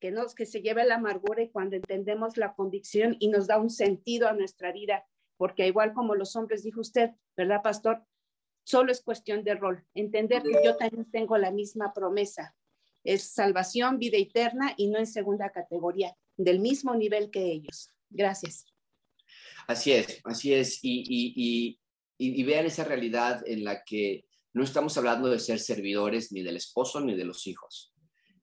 que, 0.00 0.10
nos, 0.10 0.34
que 0.34 0.46
se 0.46 0.62
lleve 0.62 0.84
la 0.84 0.96
amargura 0.96 1.42
y 1.42 1.50
cuando 1.50 1.76
entendemos 1.76 2.36
la 2.36 2.54
convicción 2.54 3.16
y 3.20 3.28
nos 3.28 3.46
da 3.46 3.58
un 3.58 3.70
sentido 3.70 4.26
a 4.26 4.32
nuestra 4.32 4.72
vida, 4.72 5.06
porque 5.36 5.66
igual 5.66 5.92
como 5.92 6.14
los 6.14 6.34
hombres, 6.34 6.62
dijo 6.62 6.80
usted, 6.80 7.10
¿verdad, 7.36 7.62
pastor? 7.62 8.04
Solo 8.64 8.92
es 8.92 9.02
cuestión 9.02 9.42
de 9.44 9.54
rol, 9.54 9.84
entender 9.94 10.42
que 10.42 10.64
yo 10.64 10.76
también 10.76 11.10
tengo 11.10 11.36
la 11.36 11.50
misma 11.50 11.92
promesa. 11.92 12.54
Es 13.04 13.24
salvación, 13.24 13.98
vida 13.98 14.16
eterna 14.16 14.74
y 14.76 14.88
no 14.88 14.98
en 14.98 15.06
segunda 15.06 15.50
categoría, 15.50 16.16
del 16.36 16.60
mismo 16.60 16.94
nivel 16.94 17.30
que 17.30 17.50
ellos. 17.50 17.92
Gracias. 18.08 18.66
Así 19.66 19.92
es, 19.92 20.20
así 20.24 20.54
es. 20.54 20.78
Y, 20.82 21.78
vean 22.18 22.66
esa 22.66 22.84
realidad 22.84 23.42
en 23.46 23.64
la 23.64 23.82
que 23.82 24.26
no 24.52 24.62
estamos 24.62 24.96
hablando 24.96 25.28
de 25.28 25.40
ser 25.40 25.58
servidores 25.58 26.30
ni 26.30 26.42
del 26.42 26.56
esposo 26.56 27.00
ni 27.00 27.16
de 27.16 27.24
los 27.24 27.46
hijos. 27.46 27.92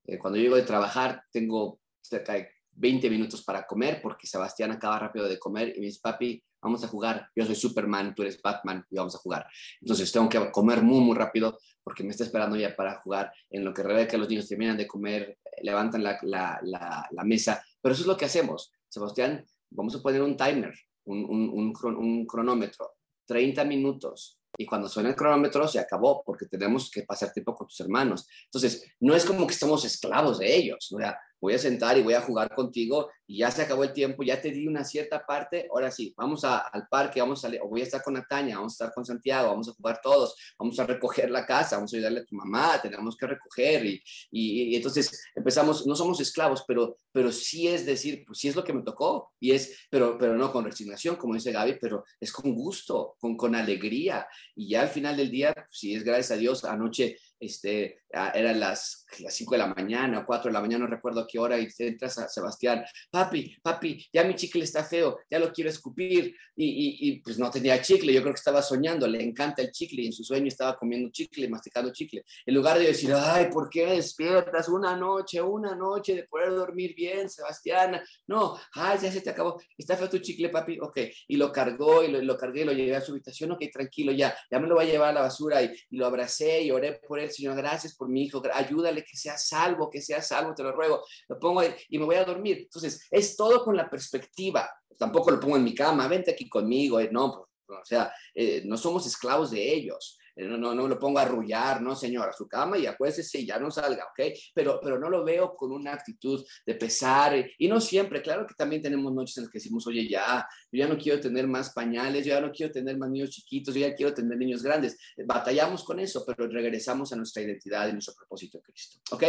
Eh, 0.06 0.18
cuando 0.18 0.38
yo 0.38 0.44
llego 0.44 0.56
de 0.56 0.64
trabajar, 0.64 1.24
tengo 1.32 1.80
cerca 2.02 2.34
de 2.34 2.50
20 2.80 3.10
minutos 3.10 3.44
para 3.44 3.66
comer 3.66 4.00
porque 4.02 4.26
Sebastián 4.26 4.72
acaba 4.72 4.98
rápido 5.00 5.28
de 5.28 5.38
comer 5.38 5.74
y 5.76 5.80
me 5.80 5.88
dice, 5.88 6.00
papi, 6.02 6.42
vamos 6.62 6.84
a 6.84 6.88
jugar, 6.88 7.30
yo 7.36 7.46
soy 7.46 7.56
Superman, 7.56 8.16
tú 8.16 8.22
eres 8.24 8.42
Batman 8.42 8.86
y 8.90 8.96
vamos 8.96 9.16
a 9.16 9.20
jugar. 9.20 9.46
Entonces 9.82 10.12
tengo 10.12 10.30
que 10.30 10.52
comer 10.52 10.82
muy, 10.82 11.02
muy 11.02 11.16
rápido 11.16 11.60
porque 11.84 12.04
me 12.04 12.12
está 12.12 12.24
esperando 12.24 12.56
ya 12.56 12.76
para 12.76 13.00
jugar. 13.02 13.32
En 13.50 13.66
lo 13.66 13.74
que 13.74 13.82
y 13.82 14.18
los 14.18 14.30
niños 14.30 14.48
terminan 14.48 14.78
de 14.78 14.88
comer, 14.88 15.38
levantan 15.62 16.04
la, 16.04 16.18
la, 16.22 16.60
la, 16.62 17.24
mesa. 17.24 17.64
Pero 17.82 17.94
eso 17.94 18.04
es 18.04 18.08
lo 18.08 18.18
que 18.18 18.26
hacemos. 18.26 18.72
Sebastián, 18.88 19.46
vamos 19.72 19.96
a 19.96 20.02
poner 20.02 20.22
un 20.22 20.38
timer, 20.38 20.74
un, 21.06 21.26
un, 21.26 21.74
un, 21.84 22.26
cronómetro, 22.26 22.94
30 23.26 23.64
minutos. 23.66 24.40
Y 24.58 24.66
cuando 24.66 24.88
suena 24.88 25.10
el 25.10 25.16
cronómetro 25.16 25.68
se 25.68 25.80
acabó 25.80 26.24
porque 26.24 26.48
tenemos 26.48 26.90
que 26.90 27.04
pasar 27.04 27.32
tiempo 27.32 27.56
con 27.56 27.68
tus 27.68 27.80
hermanos. 27.80 28.28
Entonces, 28.46 28.86
no 29.00 29.16
es 29.16 29.26
como 29.26 29.46
que 29.46 29.54
estamos 29.54 29.86
esclavos 29.86 30.40
de 30.40 30.56
ellos. 30.56 30.92
O 30.92 30.98
sea, 30.98 31.18
voy 31.42 31.54
a 31.54 31.60
sentar 31.60 31.98
y 31.98 32.04
voy 32.04 32.14
a 32.14 32.22
jugar 32.22 32.54
contigo 32.54 33.10
y 33.30 33.38
ya 33.38 33.52
se 33.52 33.62
acabó 33.62 33.84
el 33.84 33.94
tiempo, 33.94 34.24
ya 34.24 34.42
te 34.42 34.50
di 34.50 34.66
una 34.66 34.84
cierta 34.84 35.24
parte, 35.24 35.68
ahora 35.70 35.92
sí, 35.92 36.16
vamos 36.18 36.44
al 36.44 36.88
parque, 36.90 37.22
vamos 37.22 37.46
a, 37.46 37.52
o 37.62 37.70
voy 37.70 37.82
a 37.82 37.84
estar 37.84 38.02
con 38.02 38.16
Nataña, 38.16 38.56
vamos 38.56 38.74
a 38.74 38.86
estar 38.86 38.92
con 38.92 39.06
Santiago, 39.06 39.50
vamos 39.50 39.70
a 39.70 39.74
jugar 39.74 40.02
todos, 40.02 40.36
vamos 40.58 40.80
a 40.80 40.88
recoger 40.88 41.30
la 41.30 41.46
casa, 41.46 41.76
vamos 41.76 41.94
a 41.94 41.98
ayudarle 41.98 42.22
a 42.22 42.26
tu 42.26 42.36
mamá, 42.36 42.82
tenemos 42.82 43.16
que 43.16 43.28
recoger 43.28 43.86
y, 43.86 44.02
y, 44.32 44.76
entonces 44.76 45.26
empezamos, 45.36 45.86
no 45.86 45.96
somos 45.96 46.20
esclavos, 46.20 46.64
pero, 46.68 46.98
pero 47.12 47.32
sí 47.32 47.68
es 47.68 47.86
decir, 47.86 48.24
pues 48.26 48.40
sí 48.40 48.48
es 48.48 48.56
lo 48.56 48.64
que 48.64 48.74
me 48.74 48.82
tocó 48.82 49.32
y 49.40 49.52
es, 49.52 49.78
pero, 49.92 50.18
pero 50.18 50.36
no 50.36 50.52
con 50.52 50.66
resignación, 50.66 51.16
como 51.16 51.36
dice 51.36 51.52
Gaby, 51.52 51.78
pero 51.80 52.06
es 52.20 52.32
con 52.32 52.56
gusto, 52.56 53.16
con, 53.20 53.38
con 53.38 53.54
alegría 53.54 54.28
y 54.56 54.70
ya 54.70 54.82
al 54.82 54.90
final 54.90 55.16
del 55.16 55.30
día, 55.30 55.54
si 55.70 55.94
es 55.94 56.04
gracias 56.04 56.32
a 56.32 56.38
Dios, 56.38 56.66
anoche 56.66 57.18
este, 57.40 58.02
eran 58.10 58.60
las, 58.60 59.06
las 59.20 59.34
5 59.34 59.52
de 59.54 59.58
la 59.60 59.74
mañana, 59.74 60.26
4 60.26 60.50
de 60.50 60.54
la 60.54 60.62
mañana, 60.62 60.86
no 60.86 60.92
recuerdo 60.92 61.22
a 61.22 61.28
qué 61.28 61.40
hora, 61.40 61.58
y 61.58 61.68
entras 61.80 62.18
a 62.18 62.28
Sebastián, 62.28 62.84
papi, 63.20 63.58
papi, 63.62 64.08
ya 64.14 64.24
mi 64.24 64.36
chicle 64.36 64.64
está 64.64 64.84
feo, 64.84 65.20
ya 65.30 65.40
lo 65.40 65.52
quiero 65.52 65.70
escupir, 65.70 66.36
y, 66.56 66.98
y, 67.08 67.22
pues 67.22 67.40
no 67.40 67.50
tenía 67.50 67.82
chicle, 67.82 68.14
yo 68.14 68.22
creo 68.22 68.34
que 68.34 68.40
estaba 68.40 68.62
soñando, 68.62 69.08
le 69.08 69.24
encanta 69.24 69.62
el 69.62 69.72
chicle, 69.72 70.02
y 70.02 70.08
en 70.08 70.14
su 70.14 70.24
sueño 70.24 70.48
estaba 70.48 70.78
comiendo 70.78 71.10
chicle, 71.10 71.48
masticando 71.48 71.92
chicle, 71.92 72.24
en 72.46 72.54
lugar 72.54 72.78
de 72.78 72.88
decir, 72.88 73.14
ay, 73.14 73.48
¿por 73.52 73.70
qué 73.70 73.86
despiertas 73.86 74.68
una 74.68 74.96
noche, 74.96 75.42
una 75.42 75.76
noche 75.76 76.16
de 76.16 76.24
poder 76.24 76.52
dormir 76.52 76.94
bien, 76.96 77.30
Sebastián? 77.30 78.02
No, 78.28 78.58
ay, 78.74 79.00
ya 79.02 79.12
se 79.12 79.22
te 79.22 79.30
acabó, 79.30 79.62
está 79.78 79.96
feo 79.96 80.10
tu 80.10 80.20
chicle, 80.20 80.50
papi, 80.50 80.80
ok, 80.80 80.98
y 81.28 81.38
lo 81.38 81.52
cargó, 81.52 82.04
y 82.04 82.12
lo, 82.12 82.38
cargué, 82.38 82.66
lo 82.66 82.74
llevé 82.74 82.96
a 82.96 83.02
su 83.02 83.12
habitación, 83.12 83.52
ok, 83.52 83.64
tranquilo, 83.72 84.12
ya, 84.12 84.36
ya 84.52 84.60
me 84.60 84.68
lo 84.68 84.76
voy 84.76 84.86
a 84.86 84.92
llevar 84.92 85.10
a 85.10 85.14
la 85.14 85.22
basura, 85.22 85.62
y, 85.64 85.72
y 85.90 85.98
lo 85.98 86.06
abracé 86.06 86.62
y 86.62 86.72
oré 86.72 86.94
por 87.08 87.20
él, 87.20 87.32
Señor, 87.32 87.56
gracias 87.56 87.96
por 87.96 88.10
mi 88.10 88.24
hijo, 88.24 88.42
ayúdale 88.54 89.04
que 89.04 89.18
sea 89.18 89.38
salvo, 89.38 89.90
que 89.90 90.02
sea 90.02 90.22
salvo, 90.22 90.54
te 90.54 90.64
lo 90.64 90.72
ruego. 90.72 91.04
Lo 91.28 91.40
pongo 91.40 91.62
ahí 91.62 91.74
y 91.90 91.98
me 91.98 92.06
voy 92.06 92.16
a 92.16 92.26
dormir. 92.26 92.60
Entonces, 92.60 93.08
es 93.10 93.36
todo 93.36 93.64
con 93.64 93.76
la 93.76 93.90
perspectiva. 93.90 94.70
Tampoco 94.98 95.32
lo 95.32 95.40
pongo 95.40 95.56
en 95.56 95.64
mi 95.64 95.74
cama, 95.74 96.08
vente 96.08 96.32
aquí 96.32 96.48
conmigo. 96.48 97.00
Eh, 97.00 97.10
no, 97.12 97.48
pues, 97.66 97.80
o 97.82 97.86
sea, 97.86 98.14
eh, 98.36 98.62
no 98.66 98.78
somos 98.78 99.08
esclavos 99.08 99.52
de 99.52 99.74
ellos. 99.74 100.19
Eh, 100.40 100.46
no, 100.48 100.58
no, 100.58 100.74
no 100.74 100.88
lo 100.88 100.98
pongo 100.98 101.20
a 101.20 101.24
arrullar, 101.24 101.82
no, 101.82 101.96
señor, 101.98 102.30
a 102.30 102.34
su 102.34 102.48
cama 102.48 102.78
y 102.78 102.86
acuérdese 102.86 103.40
y 103.40 103.46
ya 103.46 103.60
no 103.60 103.70
salga, 103.70 104.06
¿ok? 104.06 104.34
Pero, 104.54 104.80
pero 104.82 104.98
no 104.98 105.10
lo 105.10 105.26
veo 105.26 105.54
con 105.54 105.74
una 105.74 105.92
actitud 105.92 106.46
de 106.66 106.76
pesar 106.76 107.46
y 107.58 107.68
no 107.68 107.82
siempre, 107.82 108.22
claro 108.22 108.48
que 108.48 108.54
también 108.54 108.82
tenemos 108.82 109.14
noches 109.14 109.36
en 109.38 109.44
las 109.44 109.52
que 109.52 109.60
decimos, 109.60 109.86
oye, 109.88 110.08
ya, 110.08 110.48
yo 110.72 110.80
ya 110.80 110.88
no 110.88 110.98
quiero 110.98 111.20
tener 111.20 111.46
más 111.46 111.74
pañales, 111.74 112.26
yo 112.26 112.34
ya 112.34 112.40
no 112.40 112.52
quiero 112.52 112.72
tener 112.72 112.98
más 112.98 113.10
niños 113.10 113.32
chiquitos, 113.32 113.76
yo 113.76 113.82
ya 113.82 113.94
quiero 113.94 114.14
tener 114.14 114.38
niños 114.38 114.64
grandes. 114.64 114.98
Batallamos 115.26 115.84
con 115.84 116.00
eso, 116.00 116.24
pero 116.26 116.48
regresamos 116.48 117.12
a 117.12 117.18
nuestra 117.18 117.44
identidad 117.44 117.90
y 117.90 117.94
nuestro 117.94 118.14
propósito 118.16 118.60
de 118.60 118.64
Cristo, 118.64 119.00
¿ok? 119.12 119.24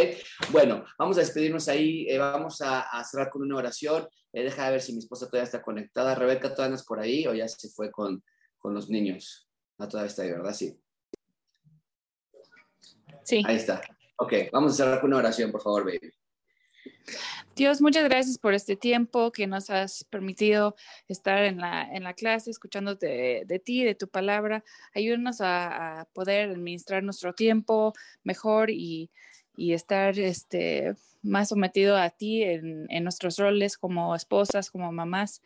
Bueno, 0.51 0.85
vamos 0.97 1.17
a 1.17 1.21
despedirnos 1.21 1.67
ahí, 1.67 2.07
eh, 2.07 2.17
vamos 2.17 2.61
a, 2.61 3.03
cerrar 3.03 3.29
con 3.29 3.41
una 3.41 3.57
oración. 3.57 4.07
Eh, 4.31 4.43
deja 4.43 4.65
de 4.65 4.71
ver 4.71 4.81
si 4.81 4.93
mi 4.93 4.99
esposa 4.99 5.25
todavía 5.25 5.43
está 5.43 5.61
conectada. 5.61 6.15
Rebeca, 6.15 6.55
¿todavía 6.55 6.77
no 6.77 6.83
por 6.87 7.01
ahí 7.01 7.27
o 7.27 7.33
ya 7.33 7.49
se 7.49 7.67
fue 7.67 7.91
con, 7.91 8.23
con 8.57 8.73
los 8.73 8.89
niños? 8.89 9.49
No, 9.77 9.89
todavía 9.89 10.07
está 10.07 10.21
ahí, 10.21 10.31
¿verdad? 10.31 10.53
Sí. 10.53 10.79
Sí. 13.23 13.43
Ahí 13.45 13.57
está. 13.57 13.81
Ok, 14.17 14.33
vamos 14.51 14.73
a 14.73 14.75
cerrar 14.75 15.01
con 15.01 15.09
una 15.09 15.17
oración, 15.17 15.51
por 15.51 15.61
favor, 15.61 15.85
baby. 15.85 16.11
Dios, 17.55 17.81
muchas 17.81 18.05
gracias 18.05 18.37
por 18.37 18.53
este 18.53 18.75
tiempo 18.75 19.31
que 19.31 19.45
nos 19.45 19.69
has 19.69 20.03
permitido 20.05 20.75
estar 21.07 21.43
en 21.43 21.57
la, 21.57 21.83
en 21.83 22.03
la 22.03 22.13
clase, 22.13 22.49
escuchándote 22.49 23.43
de, 23.45 23.59
ti, 23.59 23.83
de 23.83 23.95
tu 23.95 24.07
palabra. 24.07 24.63
Ayúdanos 24.93 25.41
a, 25.41 26.07
poder 26.13 26.49
administrar 26.49 27.03
nuestro 27.03 27.33
tiempo 27.33 27.93
mejor 28.23 28.69
y, 28.69 29.11
y 29.55 29.73
estar 29.73 30.17
este, 30.17 30.95
más 31.21 31.49
sometido 31.49 31.97
a 31.97 32.09
ti 32.09 32.43
en, 32.43 32.85
en, 32.89 33.03
nuestros 33.03 33.37
roles 33.37 33.77
como 33.77 34.15
esposas, 34.15 34.71
como 34.71 34.91
mamás. 34.91 35.41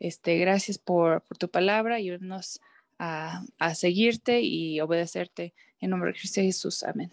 Este, 0.00 0.38
gracias 0.38 0.78
por, 0.78 1.22
por 1.22 1.36
tu 1.36 1.50
palabra. 1.50 1.96
Ayúdanos 1.96 2.60
a, 2.98 3.42
a 3.58 3.74
seguirte 3.74 4.40
y 4.40 4.80
obedecerte. 4.80 5.54
En 5.80 5.90
nombre 5.90 6.12
de 6.12 6.18
Cristo 6.18 6.40
Jesús. 6.40 6.82
Amén. 6.82 7.10